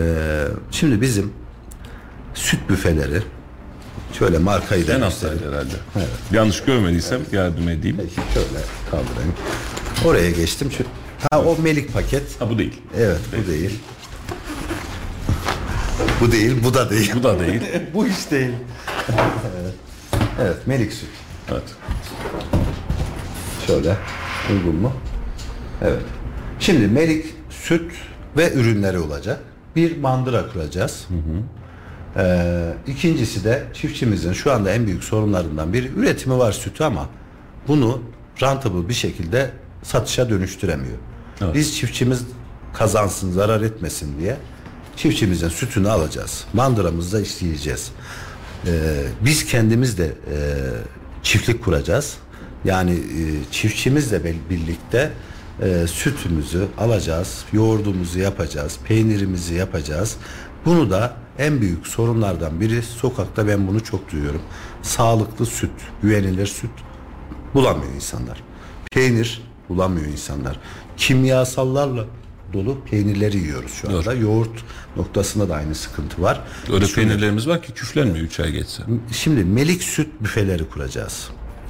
[0.70, 1.32] şimdi bizim
[2.34, 3.22] süt büfeleri
[4.18, 5.42] şöyle markayı da En göstereyim.
[5.48, 5.74] herhalde.
[6.32, 7.96] Yanlış görmediysem yardım edeyim.
[7.96, 9.34] Peki şöyle kaldırayım.
[10.04, 10.72] Oraya geçtim.
[10.72, 10.84] Şu,
[11.30, 12.40] ha o melik paket.
[12.40, 12.82] Ha bu değil.
[12.96, 13.78] Evet bu değil.
[16.20, 17.12] Bu değil, bu da değil.
[17.16, 17.62] Bu da değil.
[17.94, 18.50] bu iş değil.
[20.38, 20.66] evet.
[20.66, 21.08] melik süt.
[21.50, 21.62] Evet.
[23.66, 23.96] Şöyle
[24.52, 24.92] uygun mu?
[25.82, 26.02] Evet.
[26.60, 27.92] Şimdi melik süt
[28.36, 29.40] ve ürünleri olacak.
[29.76, 31.06] Bir mandıra kuracağız.
[32.16, 37.08] Ee, ikincisi de çiftçimizin şu anda en büyük sorunlarından biri üretimi var sütü ama
[37.68, 38.02] bunu
[38.42, 39.50] rentable bir şekilde
[39.82, 40.98] satışa dönüştüremiyor.
[41.40, 41.54] Evet.
[41.54, 42.22] Biz çiftçimiz
[42.74, 44.36] kazansın, zarar etmesin diye
[44.96, 46.44] çiftçimizin sütünü alacağız.
[46.52, 47.92] Mandıramızda işleyeceğiz.
[48.66, 50.36] Ee, biz kendimiz de e,
[51.22, 52.16] çiftlik kuracağız.
[52.64, 55.12] Yani e, çiftçimizle birlikte
[55.62, 60.16] e, sütümüzü alacağız, yoğurdumuzu yapacağız, peynirimizi yapacağız.
[60.64, 64.42] Bunu da en büyük sorunlardan biri sokakta ben bunu çok duyuyorum.
[64.82, 65.70] Sağlıklı süt,
[66.02, 66.70] güvenilir süt
[67.54, 68.42] bulamıyor insanlar.
[68.90, 70.60] Peynir bulamıyor insanlar.
[70.96, 72.04] Kimyasallarla
[72.52, 74.14] dolu peynirleri yiyoruz şu anda.
[74.14, 74.64] Yoğurt
[74.96, 76.40] noktasında da aynı sıkıntı var.
[76.72, 78.82] Öyle Şöyle- peynirlerimiz var ki küflenmiyor 3 ay geçse.
[79.12, 81.28] Şimdi melik süt büfeleri kuracağız.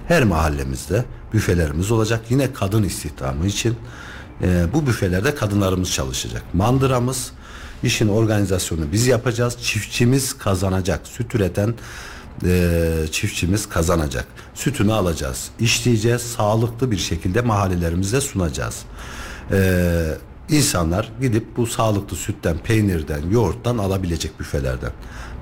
[0.08, 2.20] Her mahallemizde büfelerimiz olacak.
[2.30, 3.76] Yine kadın istihdamı için
[4.42, 6.42] e, bu büfelerde kadınlarımız çalışacak.
[6.54, 7.32] Mandıramız
[7.82, 9.56] işin organizasyonu biz yapacağız.
[9.62, 11.06] Çiftçimiz kazanacak.
[11.06, 11.74] Süt üreten
[12.46, 14.26] e, çiftçimiz kazanacak.
[14.54, 15.48] Sütünü alacağız.
[15.60, 16.22] işleyeceğiz.
[16.22, 18.82] Sağlıklı bir şekilde mahallelerimizde sunacağız.
[19.52, 19.58] E,
[20.48, 24.90] insanlar gidip bu sağlıklı sütten, peynirden, yoğurttan alabilecek büfelerden.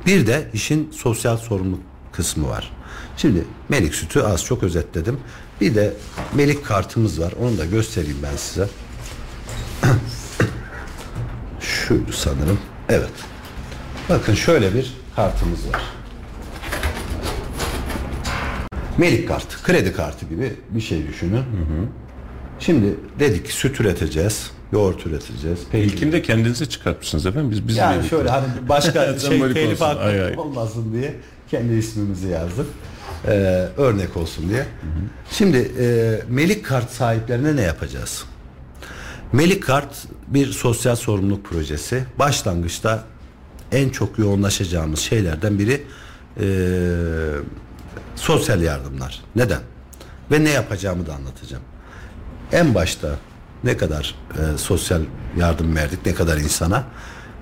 [0.07, 1.82] Bir de işin sosyal sorumluluk
[2.12, 2.72] kısmı var.
[3.16, 5.20] Şimdi Melik sütü az çok özetledim.
[5.61, 5.94] Bir de
[6.34, 7.32] Melik kartımız var.
[7.42, 8.68] Onu da göstereyim ben size.
[11.61, 12.59] Şuydu sanırım.
[12.88, 13.12] Evet.
[14.09, 15.82] Bakın şöyle bir kartımız var.
[18.98, 21.42] Melik kartı, kredi kartı gibi bir şey düşünün.
[22.59, 24.50] Şimdi dedik ki süt üreteceğiz.
[24.72, 25.58] Yoğurt üreteceğiz.
[25.72, 25.86] Peynir.
[25.86, 27.50] İlkini de kendinize çıkartmışsınız efendim.
[27.50, 30.28] Biz biz Yani şöyle hani başka şey telif olsun, ay, ay.
[30.28, 31.14] hakkı olmasın diye
[31.50, 32.66] kendi ismimizi yazdık.
[33.26, 33.30] Ee,
[33.76, 34.66] örnek olsun diye.
[35.30, 38.24] Şimdi e, Melik Kart sahiplerine ne yapacağız?
[39.32, 39.94] Melik Kart
[40.28, 42.04] bir sosyal sorumluluk projesi.
[42.18, 43.04] Başlangıçta
[43.72, 45.82] en çok yoğunlaşacağımız şeylerden biri
[46.40, 46.46] e,
[48.16, 49.22] sosyal yardımlar.
[49.36, 49.60] Neden?
[50.30, 51.62] Ve ne yapacağımı da anlatacağım.
[52.52, 53.08] En başta
[53.64, 55.02] ne kadar e, sosyal
[55.36, 56.84] yardım verdik, ne kadar insana?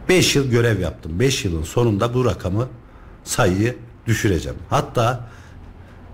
[0.09, 1.21] 5 yıl görev yaptım.
[1.21, 2.69] 5 yılın sonunda bu rakamı
[3.25, 4.59] sayıyı düşüreceğim.
[4.71, 5.29] Hatta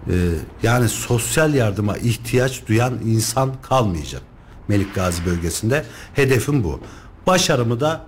[0.07, 0.15] e,
[0.63, 4.23] yani sosyal yardıma ihtiyaç duyan insan kalmayacak
[4.69, 5.85] Melik Gazi bölgesinde.
[6.15, 6.81] Hedefim bu.
[7.27, 8.07] Başarımı da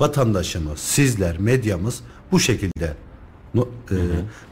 [0.00, 2.00] vatandaşımız, sizler, medyamız
[2.32, 2.94] bu şekilde
[3.56, 3.96] e,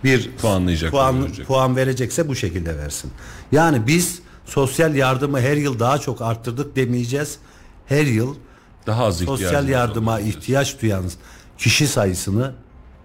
[0.04, 3.10] bir Puanlayacak, puan, puan verecekse bu şekilde versin.
[3.52, 7.38] Yani biz sosyal yardımı her yıl daha çok arttırdık demeyeceğiz.
[7.86, 8.34] Her yıl
[8.86, 10.28] daha az sosyal yardıma olacak.
[10.28, 11.04] ihtiyaç duyan
[11.58, 12.54] kişi sayısını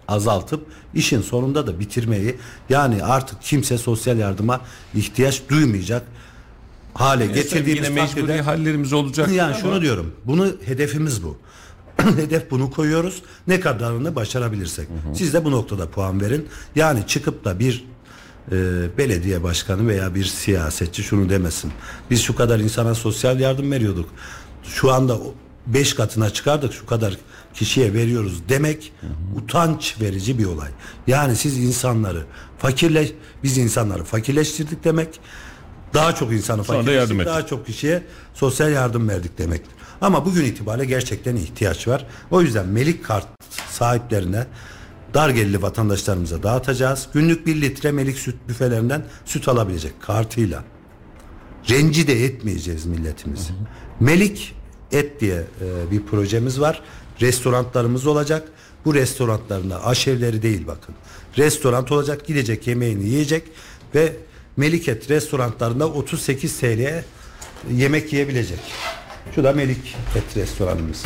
[0.08, 2.36] azaltıp işin sonunda da bitirmeyi
[2.68, 4.60] yani artık kimse sosyal yardıma
[4.94, 6.02] ihtiyaç duymayacak
[6.94, 9.28] hale tabii getirdiğimiz yine mecburi takdirde hallerimiz olacak.
[9.32, 10.14] yani ama şunu diyorum.
[10.24, 11.38] Bunu hedefimiz bu.
[12.16, 13.22] Hedef bunu koyuyoruz.
[13.46, 14.88] Ne kadarını başarabilirsek.
[15.14, 16.48] Siz de bu noktada puan verin.
[16.76, 17.84] Yani çıkıp da bir
[18.52, 18.54] e,
[18.98, 21.72] belediye başkanı veya bir siyasetçi şunu demesin.
[22.10, 24.08] Biz şu kadar insana sosyal yardım veriyorduk.
[24.64, 25.18] Şu anda
[25.66, 27.16] 5 katına çıkardık şu kadar
[27.54, 28.92] kişiye veriyoruz demek
[29.36, 30.68] utanç verici bir olay.
[31.06, 32.24] Yani siz insanları
[32.58, 33.08] fakirle
[33.42, 35.20] biz insanları fakirleştirdik demek.
[35.94, 38.02] Daha çok insanı fakirleştirdik, daha çok kişiye
[38.34, 39.74] sosyal yardım verdik demektir.
[40.00, 42.06] Ama bugün itibariyle gerçekten ihtiyaç var.
[42.30, 43.26] O yüzden Melik Kart
[43.70, 44.46] sahiplerine
[45.14, 47.08] dar gelirli vatandaşlarımıza dağıtacağız.
[47.12, 50.64] Günlük bir litre Melik süt büfelerinden süt alabilecek kartıyla.
[51.70, 53.52] Rencide etmeyeceğiz milletimizi.
[54.00, 54.54] Melik
[54.92, 56.82] Et diye e, bir projemiz var.
[57.20, 58.48] Restoranlarımız olacak.
[58.84, 60.94] Bu restoranlarında aşevleri değil bakın.
[61.38, 63.42] Restoran olacak, gidecek yemeğini yiyecek
[63.94, 64.12] ve
[64.56, 67.04] Meliket restoranlarında 38 TL'ye
[67.72, 68.58] yemek yiyebilecek.
[69.34, 71.02] Şu da Melik Et restoranımız.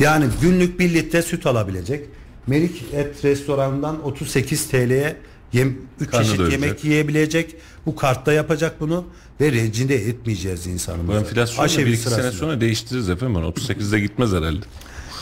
[0.00, 2.06] Yani günlük bir litre süt alabilecek.
[2.46, 5.16] Melik Et restoranından 38 TL'ye
[5.52, 6.62] yem, 3 Karnı çeşit doyuracak.
[6.62, 7.56] yemek yiyebilecek.
[7.86, 9.04] Bu kartta yapacak bunu
[9.40, 11.18] ve rencide etmeyeceğiz Bu insanımızı.
[11.18, 12.38] enflasyonla Aşevi bir iki sene sırasıyla.
[12.38, 13.34] sonra değiştiririz efendim.
[13.36, 14.64] 38'de gitmez herhalde.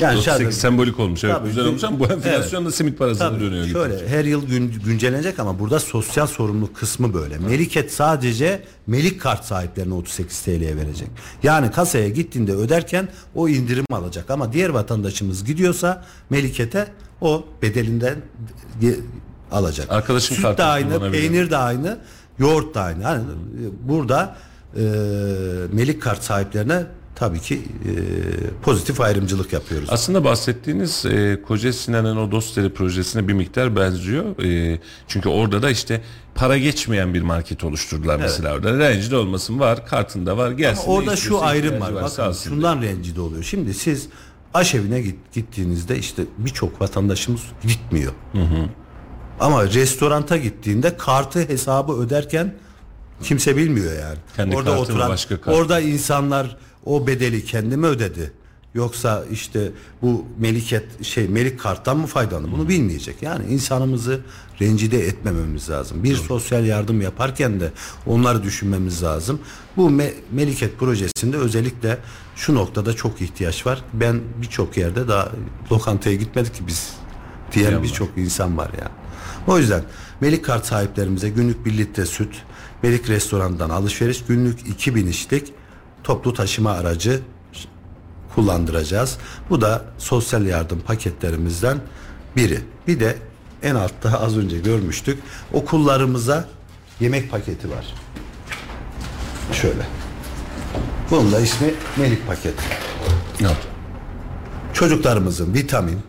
[0.00, 1.24] Yani 38 şöyle- sembolik olmuş.
[1.24, 3.66] Evet Tabii, güzel olmuş ama bu enflasyon da simit parasına Tabii, dönüyor.
[3.66, 7.38] Şöyle her yıl gün, güncellenecek ama burada sosyal sorumluluk kısmı böyle.
[7.38, 11.08] Meliket sadece Melik kart sahiplerine 38 TL'ye verecek.
[11.42, 16.86] Yani kasaya gittiğinde öderken o indirim alacak ama diğer vatandaşımız gidiyorsa Meliket'e
[17.20, 18.16] o bedelinden
[19.52, 19.92] alacak.
[19.92, 21.98] Arkadaşın Süt de aynı, peynir de aynı,
[22.38, 23.02] yoğurt da aynı.
[23.02, 23.22] Yani
[23.82, 24.36] burada
[24.76, 24.80] e,
[25.72, 26.86] Melik kart sahiplerine
[27.18, 27.92] tabii ki e,
[28.62, 29.88] pozitif ayrımcılık yapıyoruz.
[29.92, 34.44] Aslında bahsettiğiniz e, Koca Sinan'ın o Dostleri projesine bir miktar benziyor.
[34.44, 36.00] E, çünkü orada da işte
[36.34, 38.78] para geçmeyen bir market oluşturdular mesela orada.
[38.78, 40.82] Rencide olmasın var, kartında var, gelsin.
[40.82, 41.94] Ama orada şu ayrım var.
[41.94, 43.42] Bakın şundan rencide oluyor.
[43.42, 44.08] Şimdi siz
[44.54, 48.12] aşevine git, gittiğinizde işte birçok vatandaşımız gitmiyor.
[49.40, 52.54] Ama restoranta gittiğinde kartı hesabı öderken
[53.22, 54.18] kimse bilmiyor yani.
[54.36, 58.32] Kendi orada oturan başka orada insanlar o bedeli kendi mi ödedi?
[58.74, 59.72] Yoksa işte
[60.02, 62.52] bu meliket şey melik karttan mı faydalandı?
[62.52, 63.22] Bunu bilmeyecek.
[63.22, 64.20] Yani insanımızı
[64.60, 66.04] rencide etmememiz lazım.
[66.04, 67.72] Bir sosyal yardım yaparken de
[68.06, 69.40] onları düşünmemiz lazım.
[69.76, 71.98] Bu me- meliket projesinde özellikle
[72.36, 73.84] şu noktada çok ihtiyaç var.
[73.92, 75.28] Ben birçok yerde daha
[75.72, 76.90] lokantaya gitmedik ki biz
[77.52, 78.92] diyen birçok insan var yani.
[79.46, 79.82] O yüzden
[80.20, 82.42] Melik kart sahiplerimize günlük bir litre süt,
[82.82, 85.52] Melik restorandan alışveriş, günlük 2000 işlik
[86.08, 87.20] toplu taşıma aracı
[88.34, 89.18] kullandıracağız.
[89.50, 91.78] Bu da sosyal yardım paketlerimizden
[92.36, 92.60] biri.
[92.86, 93.16] Bir de
[93.62, 95.18] en altta az önce görmüştük.
[95.52, 96.48] Okullarımıza
[97.00, 97.94] yemek paketi var.
[99.52, 99.86] Şöyle.
[101.10, 102.62] Bunun da ismi Melik paketi.
[103.40, 103.56] Evet.
[104.72, 106.00] Çocuklarımızın vitamin,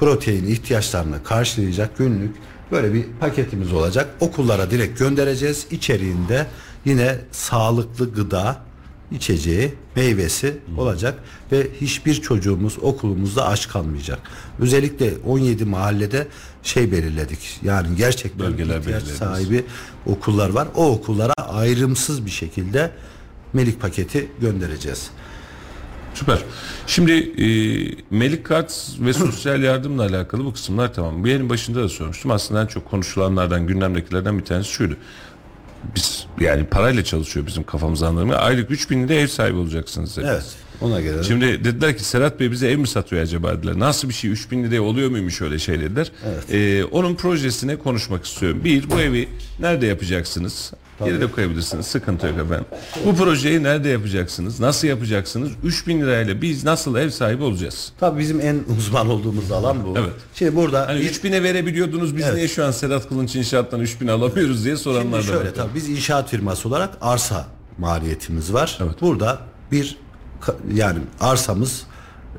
[0.00, 2.36] protein ihtiyaçlarını karşılayacak günlük
[2.72, 4.08] böyle bir paketimiz olacak.
[4.20, 5.66] Okullara direkt göndereceğiz.
[5.70, 6.46] İçeriğinde
[6.84, 8.69] yine sağlıklı gıda
[9.12, 11.18] içeceği, meyvesi olacak
[11.52, 14.18] ve hiçbir çocuğumuz okulumuzda aç kalmayacak.
[14.58, 16.26] Özellikle 17 mahallede
[16.62, 17.60] şey belirledik.
[17.62, 19.18] Yani gerçekten Bölgeler ihtiyaç belirlediniz.
[19.18, 19.64] sahibi
[20.06, 20.68] okullar var.
[20.74, 22.90] O okullara ayrımsız bir şekilde
[23.52, 25.10] Melik paketi göndereceğiz.
[26.14, 26.38] Süper.
[26.86, 27.46] Şimdi e,
[28.10, 31.24] Melik Kart ve sosyal yardımla alakalı bu kısımlar tamam.
[31.24, 32.30] Bu yerin başında da sormuştum.
[32.30, 34.96] Aslında en çok konuşulanlardan, gündemdekilerden bir tanesi şuydu.
[35.96, 38.36] Biz yani parayla çalışıyor bizim kafamız anlamı.
[38.36, 40.16] Aylık 3000 lira ev sahibi olacaksınız.
[40.16, 40.30] dediniz.
[40.32, 40.44] Evet.
[40.80, 41.22] Ona göre.
[41.22, 43.78] Şimdi dediler ki Serhat Bey bize ev mi satıyor acaba dediler.
[43.78, 46.12] Nasıl bir şey 3000 liraya oluyor muymuş öyle şey dediler.
[46.50, 48.60] Ee, onun projesine konuşmak istiyorum.
[48.64, 49.28] Bir bu evi
[49.60, 50.72] nerede yapacaksınız?
[51.04, 51.86] Geri de koyabilirsiniz.
[51.86, 52.64] Sıkıntı yok efendim.
[53.06, 54.60] Bu projeyi nerede yapacaksınız?
[54.60, 55.50] Nasıl yapacaksınız?
[55.64, 57.92] 3000 lirayla biz nasıl ev sahibi olacağız?
[58.00, 59.94] Tabii bizim en uzman olduğumuz alan bu.
[59.98, 60.12] Evet.
[60.34, 62.34] Şimdi burada Hani bir- 3000'e verebiliyordunuz biz Evet.
[62.34, 65.54] niye şu an Sedat Kılınç İnşaat'tan 3000 alamıyoruz diye soranlar Şimdi da şöyle var.
[65.54, 67.46] tabii biz inşaat firması olarak arsa
[67.78, 68.78] maliyetimiz var.
[68.82, 68.94] Evet.
[69.00, 69.38] Burada
[69.72, 69.96] bir
[70.74, 71.82] yani arsamız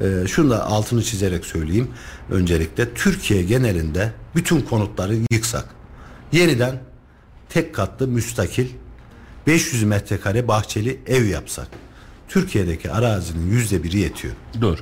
[0.01, 1.88] e, şunu da altını çizerek söyleyeyim.
[2.32, 5.66] Öncelikle Türkiye genelinde bütün konutları yıksak.
[6.32, 6.80] Yeniden
[7.54, 8.68] tek katlı müstakil
[9.47, 11.68] 500 metrekare bahçeli ev yapsak.
[12.28, 14.34] Türkiye'deki arazinin yüzde biri yetiyor.
[14.62, 14.80] Doğru.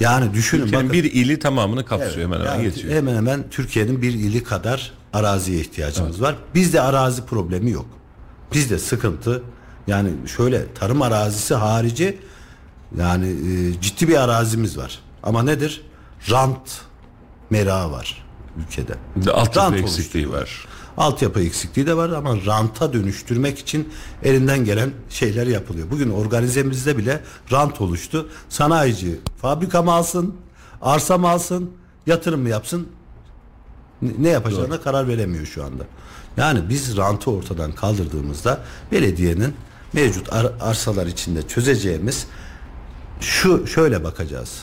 [0.00, 0.92] Yani düşünün Ülkenin bakın.
[0.92, 2.94] bir ili tamamını kapsıyor hemen hemen Yani geçiyor.
[2.94, 6.36] Hemen hemen Türkiye'nin bir ili kadar araziye ihtiyacımız var.
[6.54, 7.86] Bizde arazi problemi yok.
[8.52, 9.42] Bizde sıkıntı
[9.86, 12.18] yani şöyle tarım arazisi harici
[12.98, 14.98] yani e, ciddi bir arazimiz var.
[15.22, 15.82] Ama nedir?
[16.30, 16.80] Rant
[17.50, 18.24] merağı var
[18.56, 18.94] ülkede.
[19.32, 20.32] Altyapı eksikliği oluşturuyor.
[20.32, 20.73] var.
[20.96, 23.88] Altyapı eksikliği de var ama ranta dönüştürmek için
[24.22, 25.90] elinden gelen şeyler yapılıyor.
[25.90, 27.20] Bugün organizemizde bile
[27.52, 28.28] rant oluştu.
[28.48, 30.34] Sanayici fabrika mı alsın,
[30.82, 31.70] arsa mı alsın,
[32.06, 32.88] yatırım mı yapsın
[34.18, 35.84] ne- yapacağına karar veremiyor şu anda.
[36.36, 38.60] Yani biz rantı ortadan kaldırdığımızda
[38.92, 39.54] belediyenin
[39.92, 42.26] mevcut ar- arsalar içinde çözeceğimiz
[43.20, 44.62] şu şöyle bakacağız.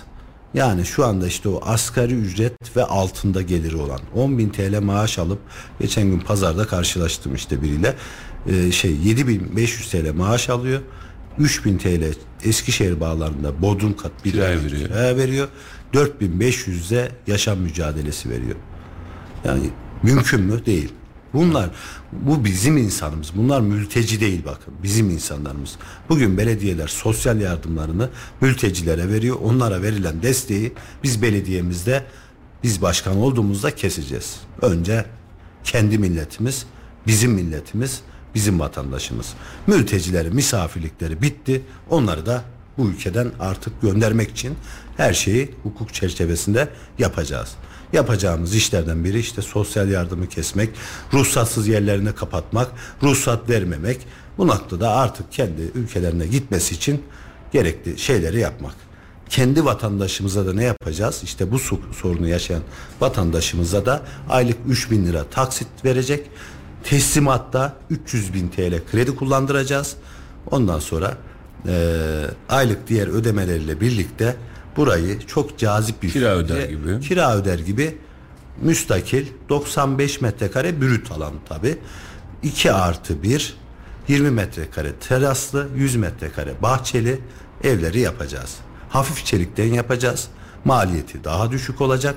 [0.53, 5.19] Yani şu anda işte o asgari ücret ve altında geliri olan 10 bin TL maaş
[5.19, 5.39] alıp
[5.79, 7.95] geçen gün pazarda karşılaştım işte biriyle
[8.47, 10.81] Ee, şey 7500 TL maaş alıyor
[11.39, 12.03] 3000 TL
[12.43, 14.87] Eskişehir bağlarında bodrum kat bir Kiraya ay veriyor.
[14.87, 15.47] kiraya veriyor
[15.93, 18.55] 4500'e yaşam mücadelesi veriyor.
[19.45, 19.69] Yani
[20.03, 20.65] mümkün mü?
[20.65, 20.89] Değil.
[21.33, 21.69] Bunlar
[22.11, 23.31] bu bizim insanımız.
[23.35, 24.73] Bunlar mülteci değil bakın.
[24.83, 25.75] Bizim insanlarımız.
[26.09, 28.09] Bugün belediyeler sosyal yardımlarını
[28.41, 29.37] mültecilere veriyor.
[29.43, 30.73] Onlara verilen desteği
[31.03, 32.03] biz belediyemizde
[32.63, 34.39] biz başkan olduğumuzda keseceğiz.
[34.61, 35.05] Önce
[35.63, 36.65] kendi milletimiz,
[37.07, 38.01] bizim milletimiz,
[38.35, 39.33] bizim vatandaşımız.
[39.67, 41.61] Mültecileri, misafirlikleri bitti.
[41.89, 42.43] Onları da
[42.77, 44.55] bu ülkeden artık göndermek için
[44.97, 46.69] her şeyi hukuk çerçevesinde
[46.99, 47.49] yapacağız.
[47.93, 50.69] Yapacağımız işlerden biri işte sosyal yardımı kesmek,
[51.13, 52.67] ruhsatsız yerlerini kapatmak,
[53.03, 54.07] ruhsat vermemek.
[54.37, 57.03] Bu noktada artık kendi ülkelerine gitmesi için
[57.53, 58.75] gerekli şeyleri yapmak.
[59.29, 61.21] Kendi vatandaşımıza da ne yapacağız?
[61.23, 61.59] İşte bu
[61.93, 62.61] sorunu yaşayan
[63.01, 66.29] vatandaşımıza da aylık 3 bin lira taksit verecek.
[66.83, 69.95] Teslimatta 300 bin TL kredi kullandıracağız.
[70.51, 71.17] Ondan sonra
[71.67, 71.73] eee,
[72.49, 74.35] aylık diğer ödemeleriyle birlikte
[74.77, 76.99] burayı çok cazip bir Kira şekilde- öder gibi.
[76.99, 77.97] kira öder gibi
[78.61, 81.77] müstakil 95 metrekare brüt alan tabi
[82.43, 83.55] 2 artı 1
[84.07, 87.19] 20 metrekare teraslı 100 metrekare bahçeli
[87.63, 88.55] evleri yapacağız.
[88.89, 90.27] Hafif çelikten yapacağız.
[90.65, 92.15] Maliyeti daha düşük olacak.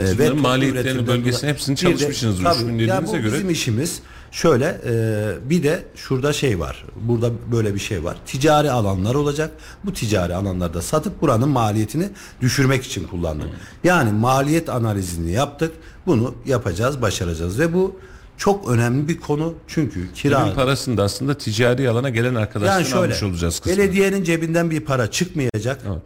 [0.00, 3.22] Ee, toplu maliyetlerini, üretimden bölgesini dolayı- hepsini Bir de- çalışmışsınız tabii, Rüştün ya dediğinize bu
[3.22, 3.32] göre.
[3.34, 4.00] Bizim işimiz
[4.34, 6.84] şöyle e, bir de şurada şey var.
[6.96, 8.16] Burada böyle bir şey var.
[8.26, 9.50] Ticari alanlar olacak.
[9.84, 12.08] Bu ticari alanlarda satıp buranın maliyetini
[12.40, 13.48] düşürmek için kullandık.
[13.84, 15.72] Yani maliyet analizini yaptık.
[16.06, 17.96] Bunu yapacağız, başaracağız ve bu
[18.36, 19.54] çok önemli bir konu.
[19.68, 23.78] Çünkü kira Bunun parasını da aslında ticari alana gelen arkadaşlar yani şöyle almış olacağız kısmen.
[23.78, 25.80] belediyenin cebinden bir para çıkmayacak.
[25.86, 26.02] Evet.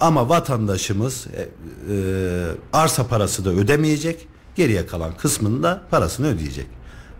[0.00, 1.96] Ama vatandaşımız e, e,
[2.72, 4.28] arsa parası da ödemeyecek.
[4.56, 6.66] Geriye kalan kısmını da parasını ödeyecek.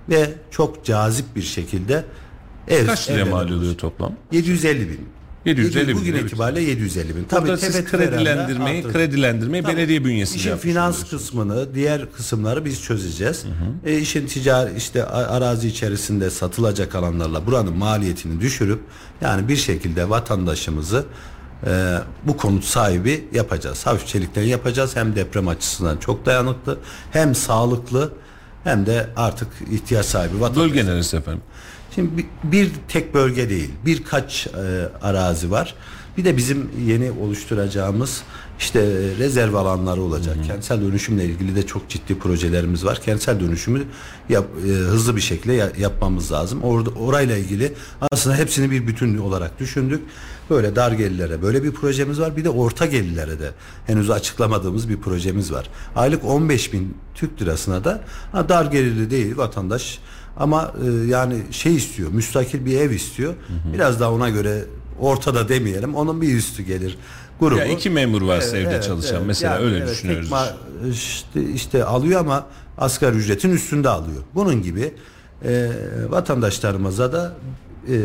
[0.09, 2.05] Ve çok cazip bir şekilde
[2.69, 4.13] ev Kaç liraya mal oluyor toplam?
[4.33, 5.09] 750 bin.
[5.45, 7.15] 750 bin Bugün lira itibariyle 750 bin.
[7.15, 9.77] Burada Tabii siz tepettü verenler kredilendirmeyi, kredilendirmeyi Tabii.
[9.77, 13.45] belediye bünyesinde İşin finans kısmını, diğer kısımları biz çözeceğiz.
[13.87, 18.81] E, işin ticari işte arazi içerisinde satılacak alanlarla buranın maliyetini düşürüp
[19.21, 21.05] yani bir şekilde vatandaşımızı
[21.67, 23.87] e, bu konut sahibi yapacağız.
[23.87, 24.97] Hafif çelikten yapacağız.
[24.97, 26.79] Hem deprem açısından çok dayanıklı,
[27.11, 28.13] hem sağlıklı
[28.67, 30.65] hem de artık ihtiyaç sahibi vatandaş.
[30.65, 31.43] Bölge neresi efendim?
[31.95, 35.75] Şimdi bir, bir tek bölge değil, birkaç e, arazi var.
[36.17, 38.23] Bir de bizim yeni oluşturacağımız
[38.59, 38.81] işte
[39.19, 40.37] rezerv alanları olacak.
[40.47, 43.01] Kentsel dönüşümle ilgili de çok ciddi projelerimiz var.
[43.05, 43.83] Kentsel dönüşümü
[44.29, 46.63] yap, e, hızlı bir şekilde ya- yapmamız lazım.
[46.63, 47.73] Orada orayla ilgili
[48.11, 50.01] aslında hepsini bir bütün olarak düşündük.
[50.51, 52.37] Böyle dar gelirlere böyle bir projemiz var.
[52.37, 53.51] Bir de orta gelirlere de
[53.87, 55.69] henüz açıklamadığımız bir projemiz var.
[55.97, 59.99] Aylık 15 bin Türk lirasına da ha, dar gelirli değil vatandaş
[60.37, 63.35] ama e, yani şey istiyor, müstakil bir ev istiyor.
[63.75, 64.65] Biraz daha ona göre
[65.01, 66.99] ortada demeyelim, onun bir üstü gelir
[67.41, 67.59] grubu.
[67.59, 69.27] Ya iki memur varsa Evet, evde evet, çalışan evet.
[69.27, 70.29] mesela Yani öyle evet, düşünüyoruz.
[70.29, 72.47] tek ma- işte, işte alıyor ama
[72.79, 74.23] asgari ücretin üstünde alıyor.
[74.35, 74.95] Bunun gibi
[75.45, 75.71] e,
[76.09, 77.35] vatandaşlarımıza da
[77.89, 77.97] e,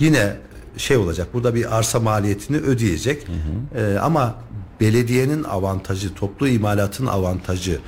[0.00, 0.36] yine
[0.76, 1.28] şey olacak.
[1.34, 3.26] Burada bir arsa maliyetini ödeyecek.
[3.74, 4.34] Ee, ama
[4.80, 7.78] belediyenin avantajı, toplu imalatın avantajı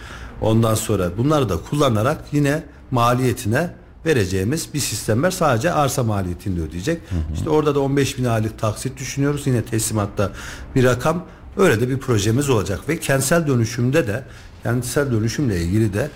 [0.40, 3.70] ondan sonra bunları da kullanarak yine maliyetine
[4.06, 5.30] vereceğimiz bir sistem var.
[5.30, 7.02] Sadece arsa maliyetini de ödeyecek.
[7.34, 9.46] İşte orada da 15 bin aylık taksit düşünüyoruz.
[9.46, 10.32] Yine teslimatta
[10.74, 11.26] bir rakam.
[11.56, 14.24] Öyle de bir projemiz olacak ve kentsel dönüşümde de
[14.62, 16.10] kentsel dönüşümle ilgili de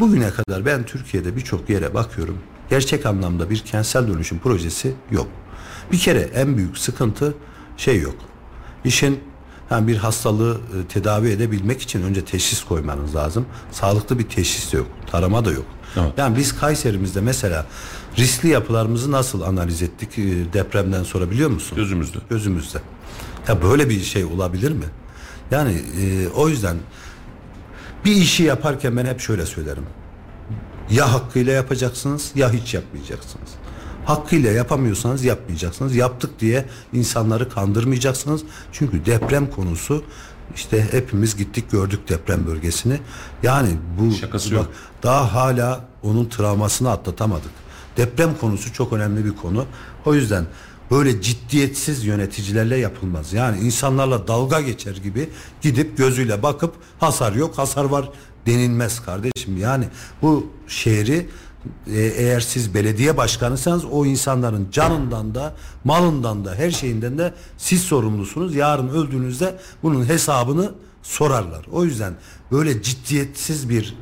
[0.00, 2.38] bugüne kadar ben Türkiye'de birçok yere bakıyorum.
[2.70, 5.28] Gerçek anlamda bir kentsel dönüşüm projesi yok.
[5.92, 7.34] Bir kere en büyük sıkıntı
[7.76, 8.16] şey yok.
[8.84, 9.20] İşin
[9.70, 13.46] yani bir hastalığı e, tedavi edebilmek için önce teşhis koymanız lazım.
[13.70, 14.86] Sağlıklı bir teşhis de yok.
[15.06, 15.64] Tarama da yok.
[15.96, 16.12] Evet.
[16.16, 17.66] Yani biz Kayserimizde mesela
[18.18, 21.76] riskli yapılarımızı nasıl analiz ettik e, depremden sonra biliyor musun?
[21.76, 22.18] Gözümüzde.
[22.30, 22.78] Gözümüzde.
[23.48, 24.84] Ya böyle bir şey olabilir mi?
[25.50, 26.76] Yani e, o yüzden
[28.04, 29.84] bir işi yaparken ben hep şöyle söylerim.
[30.90, 33.48] Ya hakkıyla yapacaksınız ya hiç yapmayacaksınız.
[34.04, 35.96] Hakkıyla yapamıyorsanız yapmayacaksınız.
[35.96, 38.42] Yaptık diye insanları kandırmayacaksınız.
[38.72, 40.04] Çünkü deprem konusu
[40.54, 43.00] işte hepimiz gittik gördük deprem bölgesini.
[43.42, 43.70] Yani
[44.00, 44.68] bu Şakası bak, yok.
[45.04, 47.50] Daha hala onun travmasını atlatamadık.
[47.96, 49.64] Deprem konusu çok önemli bir konu.
[50.06, 50.44] O yüzden
[50.90, 53.32] böyle ciddiyetsiz yöneticilerle yapılmaz.
[53.32, 55.28] Yani insanlarla dalga geçer gibi
[55.62, 58.10] gidip gözüyle bakıp hasar yok, hasar var
[58.46, 59.56] denilmez kardeşim.
[59.56, 59.84] Yani
[60.22, 61.28] bu şehri
[61.86, 67.82] e, eğer siz belediye başkanıysanız o insanların canından da malından da her şeyinden de siz
[67.82, 68.54] sorumlusunuz.
[68.54, 71.66] Yarın öldüğünüzde bunun hesabını sorarlar.
[71.72, 72.14] O yüzden
[72.52, 73.96] böyle ciddiyetsiz bir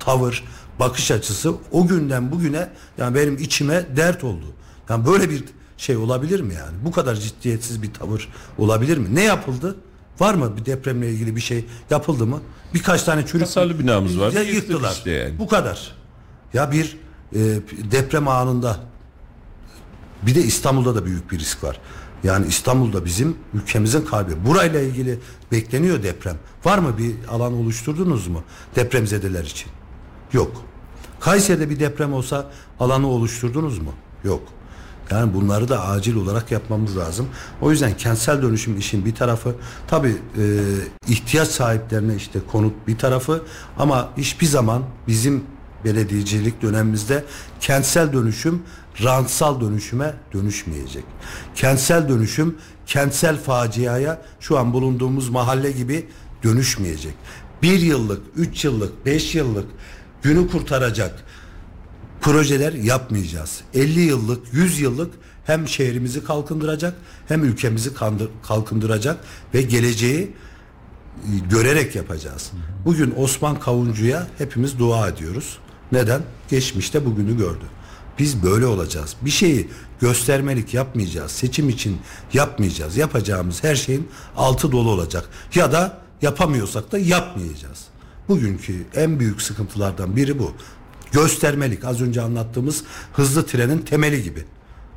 [0.00, 0.44] tavır,
[0.80, 2.68] bakış açısı o günden bugüne
[2.98, 4.44] yani benim içime dert oldu.
[4.88, 5.44] Yani böyle bir
[5.76, 6.76] şey olabilir mi yani?
[6.84, 8.28] Bu kadar ciddiyetsiz bir tavır
[8.58, 9.14] olabilir mi?
[9.14, 9.76] Ne yapıldı?
[10.20, 12.40] Var mı bir depremle ilgili bir şey yapıldı mı?
[12.74, 14.32] Birkaç tane çürük Hasarlı binamız var.
[14.32, 14.92] Yıktılar.
[14.92, 15.38] işte yani.
[15.38, 15.92] Bu kadar.
[16.54, 16.96] Ya bir
[17.34, 17.38] e,
[17.90, 18.80] deprem anında
[20.22, 21.80] bir de İstanbul'da da büyük bir risk var.
[22.24, 24.32] Yani İstanbul'da bizim ülkemizin kalbi.
[24.46, 25.18] Burayla ilgili
[25.52, 26.36] bekleniyor deprem.
[26.64, 28.42] Var mı bir alan oluşturdunuz mu
[28.76, 29.70] depremzedeler için?
[30.32, 30.52] Yok.
[31.20, 32.50] Kayseri'de bir deprem olsa
[32.80, 33.92] alanı oluşturdunuz mu?
[34.24, 34.42] Yok.
[35.10, 37.28] Yani bunları da acil olarak yapmamız lazım.
[37.60, 39.54] O yüzden kentsel dönüşüm işin bir tarafı
[39.86, 40.16] tabi
[41.08, 43.42] ihtiyaç sahiplerine işte konut bir tarafı
[43.78, 45.44] ama hiçbir zaman bizim
[45.84, 47.24] belediyecilik dönemimizde
[47.60, 48.62] kentsel dönüşüm
[49.02, 51.04] rantsal dönüşüme dönüşmeyecek.
[51.54, 56.06] Kentsel dönüşüm kentsel faciaya şu an bulunduğumuz mahalle gibi
[56.42, 57.14] dönüşmeyecek.
[57.62, 59.66] Bir yıllık, üç yıllık, beş yıllık
[60.22, 61.24] günü kurtaracak
[62.20, 63.60] projeler yapmayacağız.
[63.74, 65.14] 50 yıllık, 100 yıllık
[65.44, 66.94] hem şehrimizi kalkındıracak
[67.28, 67.90] hem ülkemizi
[68.42, 69.16] kalkındıracak
[69.54, 72.52] ve geleceği e, görerek yapacağız.
[72.84, 75.58] Bugün Osman Kavuncu'ya hepimiz dua ediyoruz.
[75.92, 76.22] Neden?
[76.50, 77.64] Geçmişte bugünü gördü.
[78.18, 79.16] Biz böyle olacağız.
[79.22, 79.68] Bir şeyi
[80.00, 81.30] göstermelik yapmayacağız.
[81.32, 81.98] Seçim için
[82.32, 82.96] yapmayacağız.
[82.96, 85.28] Yapacağımız her şeyin altı dolu olacak.
[85.54, 87.87] Ya da yapamıyorsak da yapmayacağız.
[88.28, 90.52] Bugünkü en büyük sıkıntılardan biri bu.
[91.12, 91.84] Göstermelik.
[91.84, 94.44] Az önce anlattığımız hızlı trenin temeli gibi.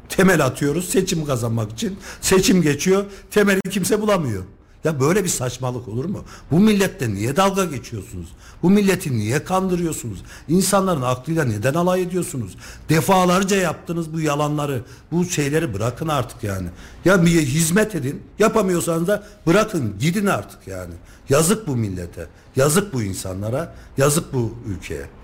[0.09, 1.99] Temel atıyoruz seçim kazanmak için.
[2.21, 3.05] Seçim geçiyor.
[3.31, 4.43] Temeli kimse bulamıyor.
[4.83, 6.23] Ya böyle bir saçmalık olur mu?
[6.51, 8.29] Bu millette niye dalga geçiyorsunuz?
[8.63, 10.23] Bu milleti niye kandırıyorsunuz?
[10.47, 12.57] İnsanların aklıyla neden alay ediyorsunuz?
[12.89, 16.67] Defalarca yaptınız bu yalanları, bu şeyleri bırakın artık yani.
[17.05, 20.93] Ya bir hizmet edin, yapamıyorsanız da bırakın, gidin artık yani.
[21.29, 25.20] Yazık bu millete, yazık bu insanlara, yazık bu ülkeye.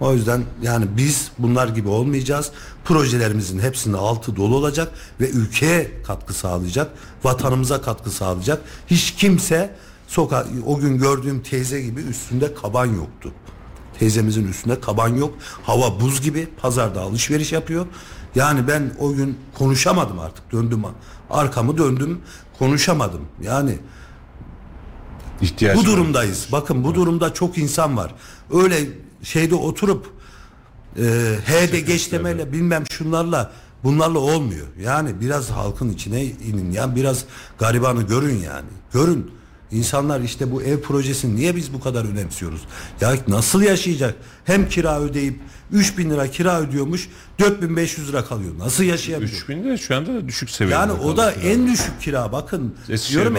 [0.00, 2.50] O yüzden yani biz bunlar gibi olmayacağız.
[2.84, 6.90] Projelerimizin hepsinin altı dolu olacak ve ülkeye katkı sağlayacak,
[7.24, 8.62] vatanımıza katkı sağlayacak.
[8.86, 9.74] Hiç kimse
[10.08, 13.32] sokağa o gün gördüğüm teyze gibi üstünde kaban yoktu.
[13.98, 15.34] Teyzemizin üstünde kaban yok.
[15.62, 16.48] Hava buz gibi.
[16.62, 17.86] Pazarda alışveriş yapıyor.
[18.34, 20.52] Yani ben o gün konuşamadım artık.
[20.52, 20.84] Döndüm
[21.30, 22.20] arkamı döndüm.
[22.58, 23.20] Konuşamadım.
[23.42, 23.78] Yani
[25.40, 25.86] İhtiyaç bu var.
[25.86, 26.48] durumdayız.
[26.52, 28.14] Bakın bu durumda çok insan var.
[28.52, 28.76] Öyle
[29.22, 30.06] şeyde oturup
[30.98, 31.02] e,
[31.46, 33.52] H'de geç demeyle bilmem şunlarla
[33.84, 34.66] bunlarla olmuyor.
[34.82, 36.72] Yani biraz halkın içine inin.
[36.72, 37.24] Yani biraz
[37.58, 38.68] garibanı görün yani.
[38.92, 39.30] Görün.
[39.70, 42.60] İnsanlar işte bu ev projesini niye biz bu kadar önemsiyoruz?
[43.00, 44.14] Ya nasıl yaşayacak?
[44.44, 45.40] Hem kira ödeyip
[45.72, 47.08] 3000 lira kira ödüyormuş
[47.40, 48.52] 4500 lira kalıyor.
[48.58, 49.32] Nasıl yaşayabilir?
[49.32, 50.74] 3000 de şu anda da düşük seviyede.
[50.80, 52.74] Yani o da en düşük kira bakın.
[52.88, 53.34] Eskişehir diyorum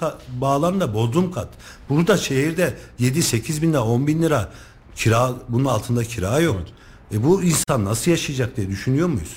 [0.00, 1.48] ka- bağlarında bodrum kat.
[1.88, 4.52] Burada şehirde 7-8 bin lira 10 bin lira
[4.96, 6.60] kira bunun altında kira yok.
[7.14, 9.36] E bu insan nasıl yaşayacak diye düşünüyor muyuz?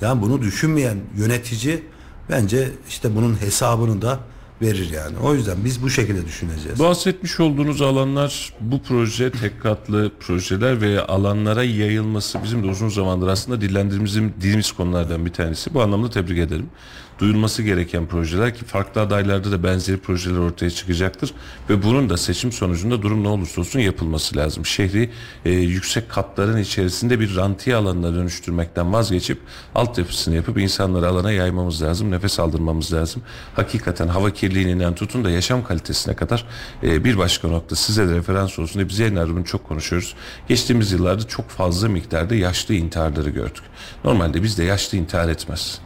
[0.00, 1.82] Yani bunu düşünmeyen yönetici
[2.30, 4.20] bence işte bunun hesabını da
[4.62, 5.18] verir yani.
[5.18, 6.78] O yüzden biz bu şekilde düşüneceğiz.
[6.78, 13.28] Bahsetmiş olduğunuz alanlar bu proje tek katlı projeler ve alanlara yayılması bizim de uzun zamandır
[13.28, 15.74] aslında dillendirdiğimiz konulardan bir tanesi.
[15.74, 16.70] Bu anlamda tebrik ederim.
[17.20, 21.34] Duyulması gereken projeler ki farklı adaylarda da benzeri projeler ortaya çıkacaktır
[21.70, 24.66] ve bunun da seçim sonucunda durum ne olursa olsun yapılması lazım.
[24.66, 25.10] Şehri
[25.44, 29.38] e, yüksek katların içerisinde bir rantiye alanına dönüştürmekten vazgeçip
[29.74, 33.22] altyapısını yapıp insanları alana yaymamız lazım, nefes aldırmamız lazım.
[33.54, 36.46] Hakikaten hava kirliliğinden tutun da yaşam kalitesine kadar
[36.82, 38.88] e, bir başka nokta size de referans olsun.
[38.88, 40.14] Biz yayınlarda çok konuşuyoruz.
[40.48, 43.62] Geçtiğimiz yıllarda çok fazla miktarda yaşlı intiharları gördük.
[44.04, 45.80] Normalde bizde yaşlı intihar etmez.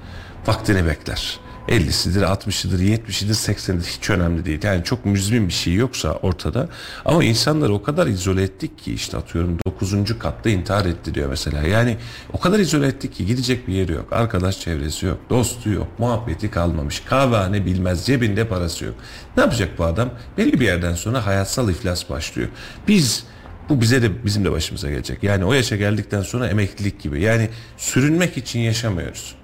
[0.47, 1.41] Vaktini bekler.
[1.69, 4.61] 50'sidir, 60'ıdır, 70'idir, 80'idir hiç önemli değil.
[4.63, 6.69] Yani çok müzmin bir şey yoksa ortada.
[7.05, 10.19] Ama insanları o kadar izole ettik ki işte atıyorum 9.
[10.19, 11.63] katta intihar etti diyor mesela.
[11.63, 11.97] Yani
[12.33, 14.13] o kadar izole ettik ki gidecek bir yeri yok.
[14.13, 17.01] Arkadaş çevresi yok, dostu yok, muhabbeti kalmamış.
[17.01, 18.95] Kahvehane bilmez, cebinde parası yok.
[19.37, 20.11] Ne yapacak bu adam?
[20.39, 22.49] Belli bir yerden sonra hayatsal iflas başlıyor.
[22.89, 23.25] Biz
[23.69, 25.23] bu bize de bizim de başımıza gelecek.
[25.23, 27.21] Yani o yaşa geldikten sonra emeklilik gibi.
[27.21, 29.35] Yani sürünmek için yaşamıyoruz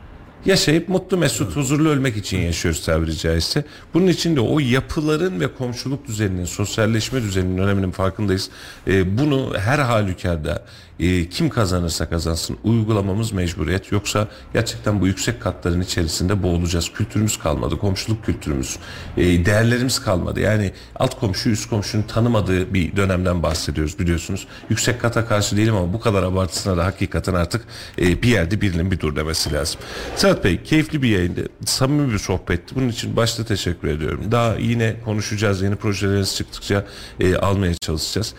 [0.46, 3.64] yaşayıp mutlu mesut huzurlu ölmek için yaşıyoruz tabiri caizse.
[3.94, 8.50] Bunun için de o yapıların ve komşuluk düzeninin, sosyalleşme düzeninin öneminin farkındayız.
[8.86, 10.64] E, bunu her halükarda
[11.00, 13.92] e, kim kazanırsa kazansın uygulamamız mecburiyet.
[13.92, 16.92] Yoksa gerçekten bu yüksek katların içerisinde boğulacağız.
[16.92, 18.78] Kültürümüz kalmadı, komşuluk kültürümüz,
[19.16, 20.40] e, değerlerimiz kalmadı.
[20.40, 24.46] Yani alt komşu üst komşunun tanımadığı bir dönemden bahsediyoruz biliyorsunuz.
[24.70, 27.64] Yüksek kata karşı değilim ama bu kadar abartısına da hakikaten artık
[27.98, 29.80] e, bir yerde birinin bir dur demesi lazım.
[30.16, 31.48] Sedat Bey keyifli bir yayındı.
[31.64, 32.74] Samimi bir sohbetti.
[32.74, 34.24] Bunun için başta teşekkür ediyorum.
[34.30, 35.62] Daha yine konuşacağız.
[35.62, 36.86] Yeni projeleriniz çıktıkça
[37.20, 38.34] e, almaya çalışacağız.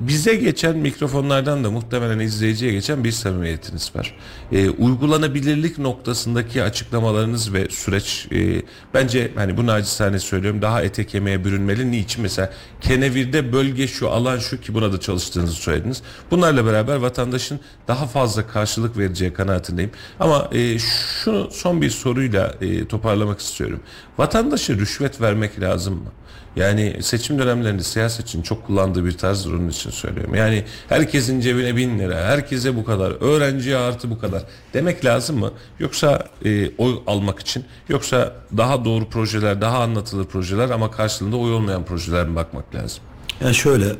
[0.00, 4.14] Bize geçen mikrofonlardan da muhtemelen izleyiciye geçen bir samimiyetiniz var.
[4.52, 8.62] E, uygulanabilirlik noktasındaki açıklamalarınız ve süreç e,
[8.94, 11.90] bence hani bu nacizane söylüyorum daha ete kemiğe bürünmeli.
[11.90, 12.22] Niçin?
[12.22, 16.02] Mesela Kenevir'de bölge şu alan şu ki buna da çalıştığınızı söylediniz.
[16.30, 19.90] Bunlarla beraber vatandaşın daha fazla karşılık vereceği kanaatindeyim.
[20.20, 23.80] Ama e, şunu son bir soruyla e, toparlamak istiyorum.
[24.18, 26.12] Vatandaşa rüşvet vermek lazım mı?
[26.58, 30.34] Yani seçim dönemlerinde siyaset için çok kullandığı bir tarzdır onun için söylüyorum.
[30.34, 34.42] Yani herkesin cebine bin lira, herkese bu kadar, öğrenciye artı bu kadar
[34.74, 35.52] demek lazım mı?
[35.78, 41.52] Yoksa e, oy almak için, yoksa daha doğru projeler, daha anlatılır projeler ama karşılığında oy
[41.52, 43.00] olmayan projeler mi bakmak lazım?
[43.40, 43.86] Yani şöyle,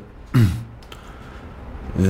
[1.98, 2.06] e,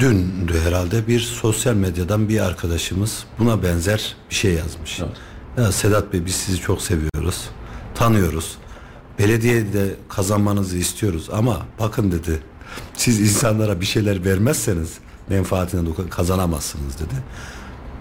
[0.00, 5.00] dündü herhalde bir sosyal medyadan bir arkadaşımız buna benzer bir şey yazmış.
[5.00, 5.16] Evet.
[5.58, 7.44] Ya Sedat Bey biz sizi çok seviyoruz,
[7.94, 8.58] tanıyoruz
[9.18, 12.40] belediyede kazanmanızı istiyoruz ama bakın dedi
[12.94, 14.98] siz insanlara bir şeyler vermezseniz
[15.28, 17.14] menfaatine kazanamazsınız dedi.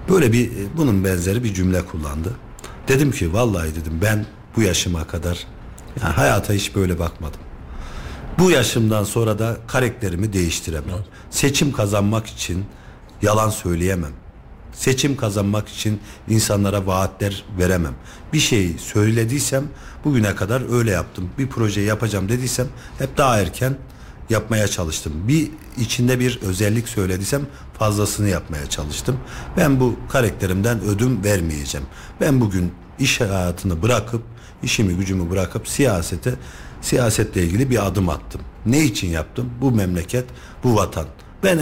[0.10, 2.32] Böyle bir bunun benzeri bir cümle kullandı.
[2.88, 5.48] Dedim ki vallahi dedim ben bu yaşıma kadar
[6.02, 7.40] yani hayata hiç böyle bakmadım.
[8.40, 11.00] Bu yaşımdan sonra da karakterimi değiştiremem.
[11.30, 12.66] Seçim kazanmak için
[13.22, 14.12] yalan söyleyemem.
[14.74, 16.00] Seçim kazanmak için
[16.30, 17.94] insanlara vaatler veremem.
[18.34, 19.64] Bir şeyi söylediysem
[20.06, 21.30] bugüne kadar öyle yaptım.
[21.38, 23.78] Bir proje yapacağım dediysem hep daha erken
[24.30, 25.14] yapmaya çalıştım.
[25.28, 27.42] Bir içinde bir özellik söylediysem
[27.80, 29.18] fazlasını yapmaya çalıştım.
[29.58, 31.88] Ben bu karakterimden ödüm vermeyeceğim.
[32.22, 34.22] Ben bugün iş hayatını bırakıp
[34.64, 36.34] işimi gücümü bırakıp siyasete
[36.82, 38.42] siyasetle ilgili bir adım attım.
[38.66, 39.50] Ne için yaptım?
[39.62, 40.26] Bu memleket,
[40.64, 41.06] bu vatan.
[41.44, 41.60] Ben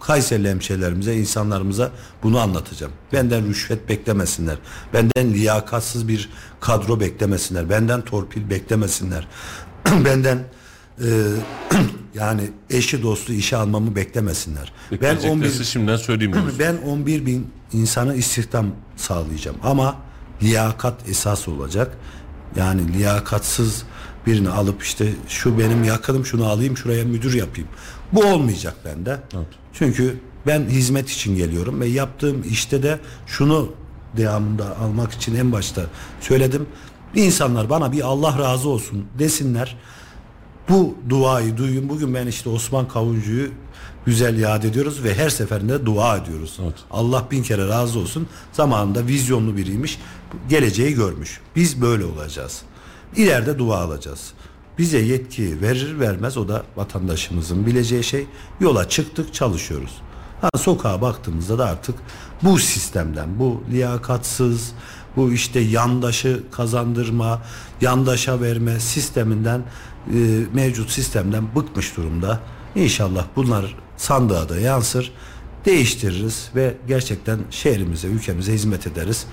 [0.00, 1.90] Kayserili hemşehrilerimize, insanlarımıza
[2.22, 2.92] bunu anlatacağım.
[3.12, 4.58] Benden rüşvet beklemesinler.
[4.92, 6.28] Benden liyakatsız bir
[6.60, 7.70] kadro beklemesinler.
[7.70, 9.28] Benden torpil beklemesinler.
[10.04, 10.44] benden
[10.98, 11.06] e,
[12.14, 14.72] yani eşi dostu işe almamı beklemesinler.
[15.02, 16.34] Ben 11 şimdiden söyleyeyim.
[16.58, 19.96] ben 11 bin insanı istihdam sağlayacağım ama
[20.42, 21.96] liyakat esas olacak.
[22.56, 23.82] Yani liyakatsız
[24.26, 27.68] birini alıp işte şu benim yakınım şunu alayım şuraya müdür yapayım.
[28.12, 29.20] Bu olmayacak bende.
[29.34, 29.46] Evet.
[29.72, 33.72] Çünkü ben hizmet için geliyorum ve yaptığım işte de şunu
[34.16, 35.82] devamında almak için en başta
[36.20, 36.66] söyledim.
[37.14, 39.76] İnsanlar bana bir Allah razı olsun desinler.
[40.68, 41.88] Bu duayı duyun.
[41.88, 43.50] Bugün ben işte Osman Kavuncu'yu
[44.06, 46.58] güzel yad ediyoruz ve her seferinde dua ediyoruz.
[46.62, 46.74] Evet.
[46.90, 48.26] Allah bin kere razı olsun.
[48.52, 49.98] Zamanında vizyonlu biriymiş.
[50.48, 51.40] Geleceği görmüş.
[51.56, 52.62] Biz böyle olacağız.
[53.16, 54.32] İleride dua alacağız.
[54.78, 58.26] Bize yetki verir vermez o da vatandaşımızın bileceği şey.
[58.60, 60.02] Yola çıktık çalışıyoruz.
[60.40, 61.94] Ha, sokağa baktığımızda da artık
[62.42, 64.72] bu sistemden, bu liyakatsız,
[65.16, 67.42] bu işte yandaşı kazandırma,
[67.80, 69.62] yandaşa verme sisteminden,
[70.14, 70.16] e,
[70.52, 72.40] mevcut sistemden bıkmış durumda.
[72.74, 75.12] İnşallah bunlar sandığa da yansır,
[75.64, 79.26] değiştiririz ve gerçekten şehrimize, ülkemize hizmet ederiz.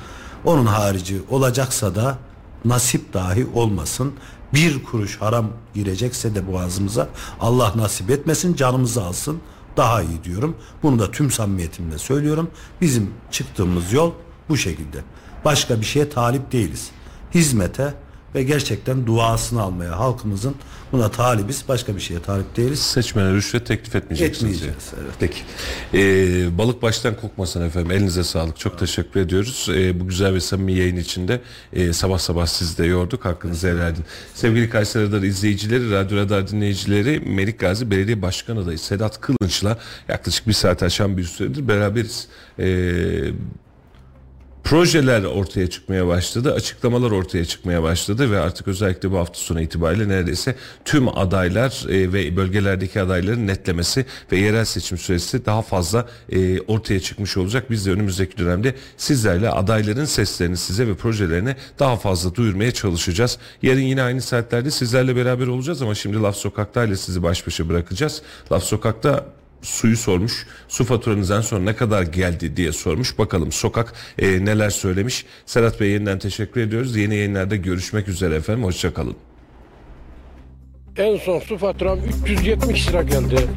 [0.46, 2.18] Onun harici olacaksa da
[2.66, 4.14] nasip dahi olmasın.
[4.54, 9.40] Bir kuruş haram girecekse de boğazımıza Allah nasip etmesin canımızı alsın
[9.78, 10.56] daha iyi diyorum.
[10.84, 12.52] Bunu da tüm samimiyetimle söylüyorum.
[12.82, 14.12] Bizim çıktığımız yol
[14.50, 14.98] bu şekilde.
[15.46, 16.90] Başka bir şeye talip değiliz.
[17.34, 17.94] Hizmete
[18.36, 20.56] ve gerçekten duasını almaya halkımızın
[20.96, 21.64] buna talibiz.
[21.68, 22.80] Başka bir şeye talip değiliz.
[22.80, 24.62] Seçmene rüşvet teklif etmeyeceksiniz.
[24.62, 24.72] yani.
[24.72, 24.94] Etmeyeceğiz.
[25.04, 25.14] Evet.
[25.20, 25.40] Peki.
[25.94, 27.92] Ee, balık baştan kokmasın efendim.
[27.92, 28.60] Elinize sağlık.
[28.60, 29.70] Çok teşekkür ediyoruz.
[29.72, 31.42] Ee, bu güzel ve samimi yayın içinde
[31.74, 33.26] e, sabah sabah sizi de yorduk.
[33.26, 34.06] Hakkınızı helal edin.
[34.34, 39.78] Sevgili Kayseri Radar izleyicileri, Radyo Radar dinleyicileri Melik Gazi Belediye Başkan adayı Sedat Kılınç'la
[40.08, 42.28] yaklaşık bir saat aşan bir süredir beraberiz.
[42.60, 43.32] Ee,
[44.66, 50.10] projeler ortaya çıkmaya başladı, açıklamalar ortaya çıkmaya başladı ve artık özellikle bu hafta sonu itibariyle
[50.10, 50.56] neredeyse
[50.86, 57.00] tüm adaylar e, ve bölgelerdeki adayların netlemesi ve yerel seçim süresi daha fazla e, ortaya
[57.00, 57.70] çıkmış olacak.
[57.70, 63.38] Biz de önümüzdeki dönemde sizlerle adayların seslerini size ve projelerini daha fazla duyurmaya çalışacağız.
[63.62, 67.70] Yarın yine aynı saatlerde sizlerle beraber olacağız ama şimdi Laf Sokak'ta ile sizi baş başa
[67.70, 68.22] bırakacağız.
[68.52, 69.26] Laf Sokak'ta
[69.66, 70.48] suyu sormuş.
[70.68, 73.18] Su faturanız en son ne kadar geldi diye sormuş.
[73.18, 75.26] Bakalım sokak e, neler söylemiş.
[75.46, 76.96] Serhat Bey yeniden teşekkür ediyoruz.
[76.96, 78.64] Yeni yayınlarda görüşmek üzere efendim.
[78.64, 79.16] Hoşçakalın.
[80.98, 83.48] En son su faturam 370 lira geldi.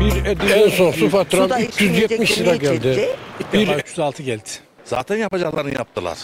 [0.00, 3.08] Bir Edirne en son su faturam Suda 370 lira geldi.
[3.52, 4.42] Bir 306 geldi.
[4.84, 6.18] Zaten yapacaklarını yaptılar.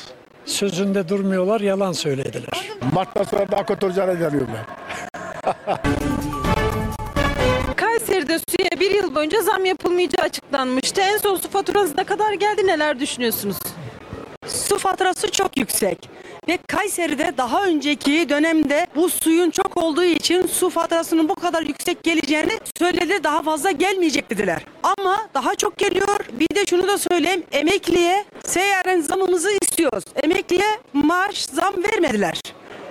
[0.45, 2.69] Sözünde durmuyorlar, yalan söylediler.
[2.93, 4.67] Mart'tan sonra daha kötü olacağını inanıyorum ben.
[8.21, 11.01] Kayseri'de suya bir yıl boyunca zam yapılmayacağı açıklanmıştı.
[11.01, 13.57] En son su faturanız ne kadar geldi neler düşünüyorsunuz?
[14.47, 16.09] Su faturası çok yüksek.
[16.49, 22.03] Ve Kayseri'de daha önceki dönemde bu suyun çok olduğu için su faturasının bu kadar yüksek
[22.03, 23.25] geleceğini söyledi.
[23.25, 24.63] Daha fazla gelmeyecek dediler.
[24.83, 26.19] Ama daha çok geliyor.
[26.33, 27.43] Bir de şunu da söyleyeyim.
[27.53, 30.05] Emekliye seyaren zamımızı istiyoruz.
[30.23, 32.41] Emekliye maaş zam vermediler.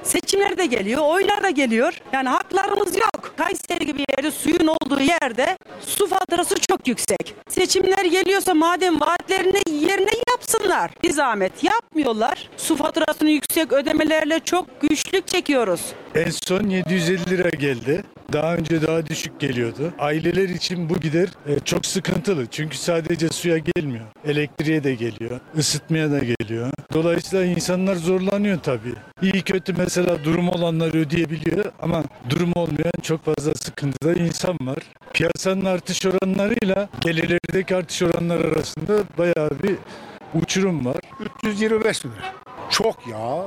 [0.10, 1.94] Seçimler de geliyor, oylar da geliyor.
[2.14, 3.34] Yani haklarımız yok.
[3.38, 7.36] Kayseri gibi yerde suyun olduğu yerde su faturası çok yüksek.
[7.50, 10.92] Seçimler geliyorsa madem vaatlerini yerine yapsınlar.
[11.04, 12.50] Bir zahmet yapmıyorlar.
[12.58, 15.82] Su faturasını yüksek ödemelerle çok güçlük çekiyoruz.
[16.16, 18.04] En son 750 lira geldi.
[18.34, 19.94] Daha önce daha düşük geliyordu.
[20.00, 22.46] Aileler için bu gider e, çok sıkıntılı.
[22.48, 24.06] Çünkü sadece suya gelmiyor.
[24.26, 25.40] Elektriğe de geliyor.
[25.58, 26.72] ısıtmaya da geliyor.
[26.94, 28.94] Dolayısıyla insanlar zorlanıyor tabii.
[29.22, 34.78] İyi kötü mesela durum olanlar ödeyebiliyor ama durum olmayan çok fazla sıkıntıda insan var.
[35.14, 39.76] Piyasanın artış oranlarıyla gelirlerdeki artış oranları arasında bayağı bir
[40.42, 40.98] uçurum var.
[41.44, 42.14] 325 lira.
[42.70, 43.46] Çok ya.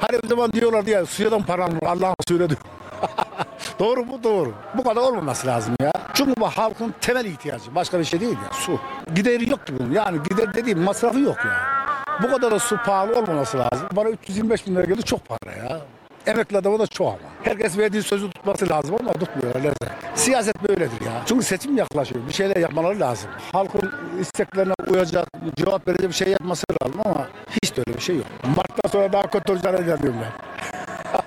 [0.00, 2.54] Her zaman diyorlar ya suyadan paran var Allah'ın söyledi.
[3.78, 4.52] doğru mu doğru.
[4.74, 5.92] Bu kadar olmaması lazım ya.
[6.14, 7.74] Çünkü bu halkın temel ihtiyacı.
[7.74, 8.78] Başka bir şey değil ya su.
[9.14, 9.92] Gideri yok ki bunun.
[9.92, 11.76] Yani gider dediğim masrafı yok ya.
[12.22, 13.88] Bu kadar da su pahalı olmaması lazım.
[13.92, 15.80] Bana 325 bin lira geldi çok para ya.
[16.26, 17.18] Emekli adamı da çok ama.
[17.42, 19.94] Herkes verdiği sözü tutması lazım ama tutmuyorlar neyse.
[20.14, 21.12] Siyaset böyledir ya.
[21.26, 22.28] Çünkü seçim yaklaşıyor.
[22.28, 23.30] Bir şeyler yapmaları lazım.
[23.52, 27.28] Halkın isteklerine uyacak, cevap verecek bir şey yapması lazım ama
[27.62, 28.26] hiç de öyle bir şey yok.
[28.56, 30.45] Mart'tan sonra daha kötü olacağını inanıyorum ben.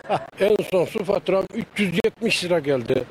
[0.39, 3.03] en son su faturam 370 lira geldi.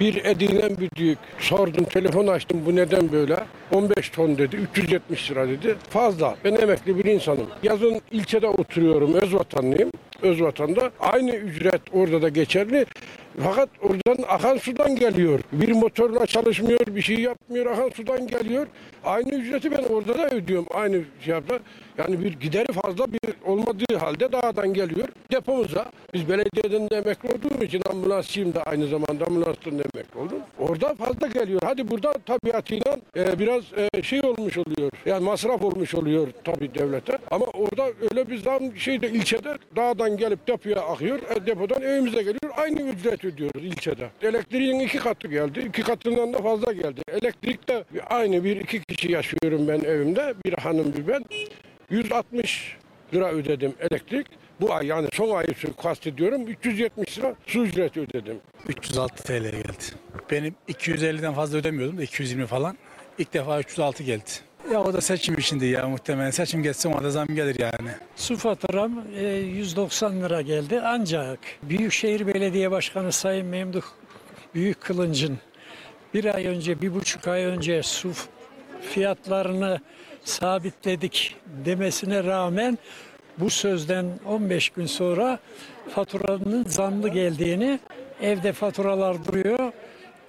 [0.00, 1.18] Bir Edirne büyük.
[1.38, 3.36] Sordum, telefon açtım bu neden böyle?
[3.72, 5.76] 15 ton dedi, 370 lira dedi.
[5.90, 6.36] Fazla.
[6.44, 7.46] Ben emekli bir insanım.
[7.62, 9.90] Yazın ilçede oturuyorum, öz vatanlıyım.
[10.22, 10.90] Öz vatanda.
[11.00, 12.86] Aynı ücret orada da geçerli.
[13.42, 15.40] Fakat oradan akan sudan geliyor.
[15.52, 18.66] Bir motorla çalışmıyor, bir şey yapmıyor, akan sudan geliyor.
[19.04, 20.66] Aynı ücreti ben orada da ödüyorum.
[20.74, 21.58] Aynı fiyatla.
[21.98, 25.86] Yani bir gideri fazla bir olmadığı halde dağdan geliyor depomuza.
[26.14, 30.38] Biz belediyeden de emekli olduğum için ambulansçıyım da aynı zamanda ambulanstan da emekli oldum.
[30.58, 31.60] Orada fazla geliyor.
[31.64, 33.55] Hadi burada tabiatıyla e, biraz
[33.94, 34.90] e, şey olmuş oluyor.
[35.06, 37.18] Yani masraf olmuş oluyor tabii devlete.
[37.30, 41.18] Ama orada öyle bir zam şeyde ilçede dağdan gelip depoya akıyor.
[41.36, 42.52] E, depodan evimize geliyor.
[42.56, 44.10] Aynı ücret ödüyoruz ilçede.
[44.22, 45.64] Elektriğin iki katı geldi.
[45.68, 47.00] iki katından da fazla geldi.
[47.08, 50.34] Elektrikte aynı bir iki kişi yaşıyorum ben evimde.
[50.44, 51.24] Bir hanım bir ben.
[51.90, 52.76] 160
[53.14, 54.26] lira ödedim elektrik.
[54.60, 55.48] Bu ay yani son ayı
[55.82, 58.36] kastediyorum 370 lira su ücreti ödedim.
[58.68, 59.84] 306 TL geldi.
[60.30, 62.76] Benim 250'den fazla ödemiyordum da 220 falan.
[63.18, 64.30] İlk defa 306 geldi.
[64.72, 66.30] Ya o da seçim içindi ya muhtemelen.
[66.30, 67.90] Seçim geçse ona da zam gelir yani.
[68.16, 73.82] Su faturam e, 190 lira geldi ancak Büyükşehir Belediye Başkanı Sayın Memduh
[74.54, 75.38] Büyük Kılıncın
[76.14, 78.12] bir ay önce, bir buçuk ay önce su
[78.80, 79.80] fiyatlarını
[80.24, 82.78] sabitledik demesine rağmen
[83.38, 85.38] bu sözden 15 gün sonra
[85.88, 87.80] faturanın zamlı geldiğini
[88.22, 89.72] evde faturalar duruyor.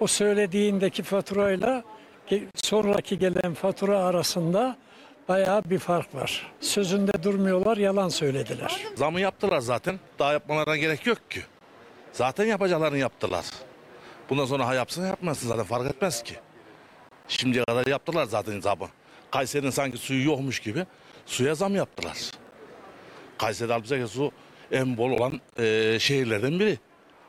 [0.00, 1.84] O söylediğindeki faturayla
[2.54, 4.76] sonraki gelen fatura arasında
[5.28, 6.52] bayağı bir fark var.
[6.60, 8.80] Sözünde durmuyorlar, yalan söylediler.
[8.94, 10.00] Zamı yaptılar zaten.
[10.18, 11.40] Daha yapmalarına gerek yok ki.
[12.12, 13.44] Zaten yapacaklarını yaptılar.
[14.30, 16.34] Bundan sonra ha yapsın yapmasın zaten fark etmez ki.
[17.28, 18.88] Şimdiye kadar yaptılar zaten zamı.
[19.30, 20.86] Kayseri'nin sanki suyu yokmuş gibi
[21.26, 22.16] suya zam yaptılar.
[23.38, 24.32] Kayseri Alpizaki su
[24.72, 26.78] en bol olan e, şehirlerden biri.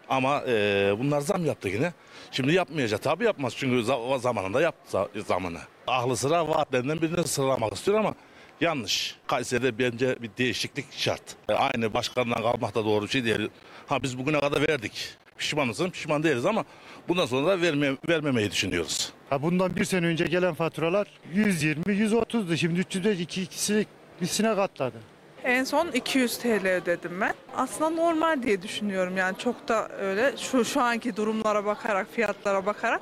[0.10, 1.94] Ama e, bunlar zam yaptı yine.
[2.32, 3.02] Şimdi yapmayacak.
[3.04, 5.60] Tabii yapmaz çünkü za- zamanında yaptı za- zamanı.
[5.88, 8.14] Aklı sıra vaatlerinden birini sıralamak istiyor ama
[8.62, 9.16] yanlış.
[9.28, 11.22] Kayseri'de bence bir değişiklik şart.
[11.50, 13.50] E, aynı başkandan kalmak da doğru bir şey değil.
[13.88, 15.10] Ha biz bugüne kadar verdik.
[15.38, 15.90] Pişman mısın?
[15.90, 16.66] Pişman değiliz ama
[17.08, 19.14] bundan sonra da verme, vermemeyi düşünüyoruz.
[19.30, 22.58] Ha bundan bir sene önce gelen faturalar 120, 130'du.
[22.58, 23.86] Şimdi 305 iki ikisi
[24.22, 24.98] ikisine katladı.
[25.44, 27.34] En son 200 TL ödedim ben.
[27.56, 33.02] Aslında normal diye düşünüyorum yani çok da öyle şu şu anki durumlara bakarak fiyatlara bakarak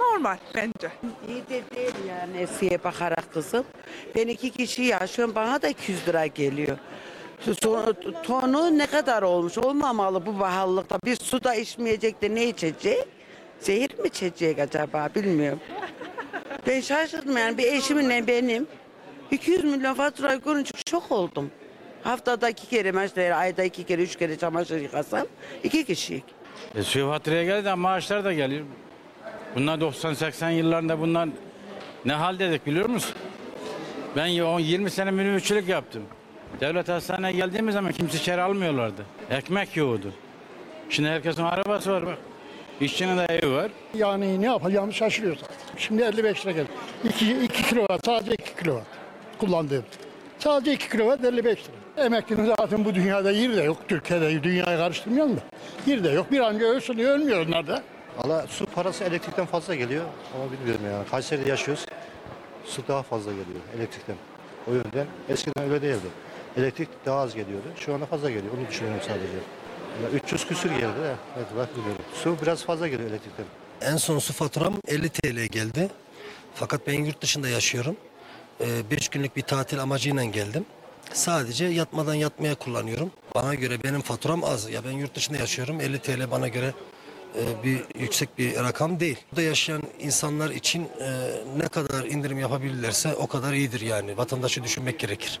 [0.00, 0.90] normal bence.
[1.28, 3.64] İyi de değil yani eskiye bakarak kızım.
[4.14, 6.78] Ben iki kişi yaşıyorum bana da 200 lira geliyor.
[7.40, 10.98] Su- Tonu ne kadar olmuş olmamalı bu pahalılıkta.
[11.04, 13.04] Biz su da içmeyecek de ne içecek?
[13.60, 15.60] Zehir mi içecek acaba bilmiyorum.
[16.66, 18.66] Ben şaşırdım yani bir eşimle benim
[19.30, 21.50] 200 milyon faturayı görünce şok oldum.
[22.10, 25.26] Haftada iki kere mesela ayda iki kere üç kere çamaşır yıkasam
[25.64, 26.24] iki kişilik.
[26.74, 28.64] E, suyu faturaya geldi ama maaşlar da geliyor.
[29.54, 31.28] Bunlar 90-80 yıllarında bunlar
[32.04, 33.14] ne haldedik biliyor musun?
[34.16, 36.02] Ben y- on- 20 sene minibüsçülük yaptım.
[36.60, 39.02] Devlet hastaneye geldiğimiz zaman kimse içeri almıyorlardı.
[39.30, 40.12] Ekmek yoğurdu.
[40.90, 42.18] Şimdi herkesin arabası var bak.
[42.80, 43.70] İşçinin de evi var.
[43.94, 45.80] Yani ne yapacağımı şaşırıyoruz artık.
[45.80, 46.68] Şimdi 55 lira geldi.
[47.04, 48.86] 2, 2 kilowatt sadece 2 kilowatt
[49.38, 49.84] kullandığım.
[50.38, 51.75] Sadece 2 kilowatt 55 lira.
[51.96, 53.76] Emeklinin zaten bu dünyada yeri de yok.
[53.88, 55.40] Türkiye'de dünyayı karıştırmayalım da.
[55.86, 56.30] Yeri de yok.
[56.32, 57.82] Bir an önce ölsün diye ölmüyor onlar da.
[58.18, 60.04] Valla su parası elektrikten fazla geliyor
[60.34, 61.08] ama bilmiyorum yani.
[61.10, 61.86] Kayseri'de yaşıyoruz.
[62.64, 64.16] Su daha fazla geliyor elektrikten.
[64.70, 66.06] O yönden eskiden öyle değildi.
[66.56, 67.66] Elektrik daha az geliyordu.
[67.76, 68.52] Şu anda fazla geliyor.
[68.58, 69.26] Onu düşünüyorum sadece.
[70.04, 71.14] Yani 300 küsür geldi de.
[71.36, 72.04] Evet bak biliyorum.
[72.14, 73.46] Su biraz fazla geliyor elektrikten.
[73.80, 75.88] En son su faturam 50 TL geldi.
[76.54, 77.96] Fakat ben yurt dışında yaşıyorum.
[78.90, 80.64] 5 günlük bir tatil amacıyla geldim.
[81.12, 83.10] Sadece yatmadan yatmaya kullanıyorum.
[83.34, 84.70] Bana göre benim faturam az.
[84.70, 85.80] Ya ben yurt dışında yaşıyorum.
[85.80, 86.74] 50 TL bana göre
[87.36, 89.18] e, bir yüksek bir rakam değil.
[89.32, 94.16] Burada yaşayan insanlar için e, ne kadar indirim yapabilirlerse o kadar iyidir yani.
[94.16, 95.40] Vatandaşı düşünmek gerekir.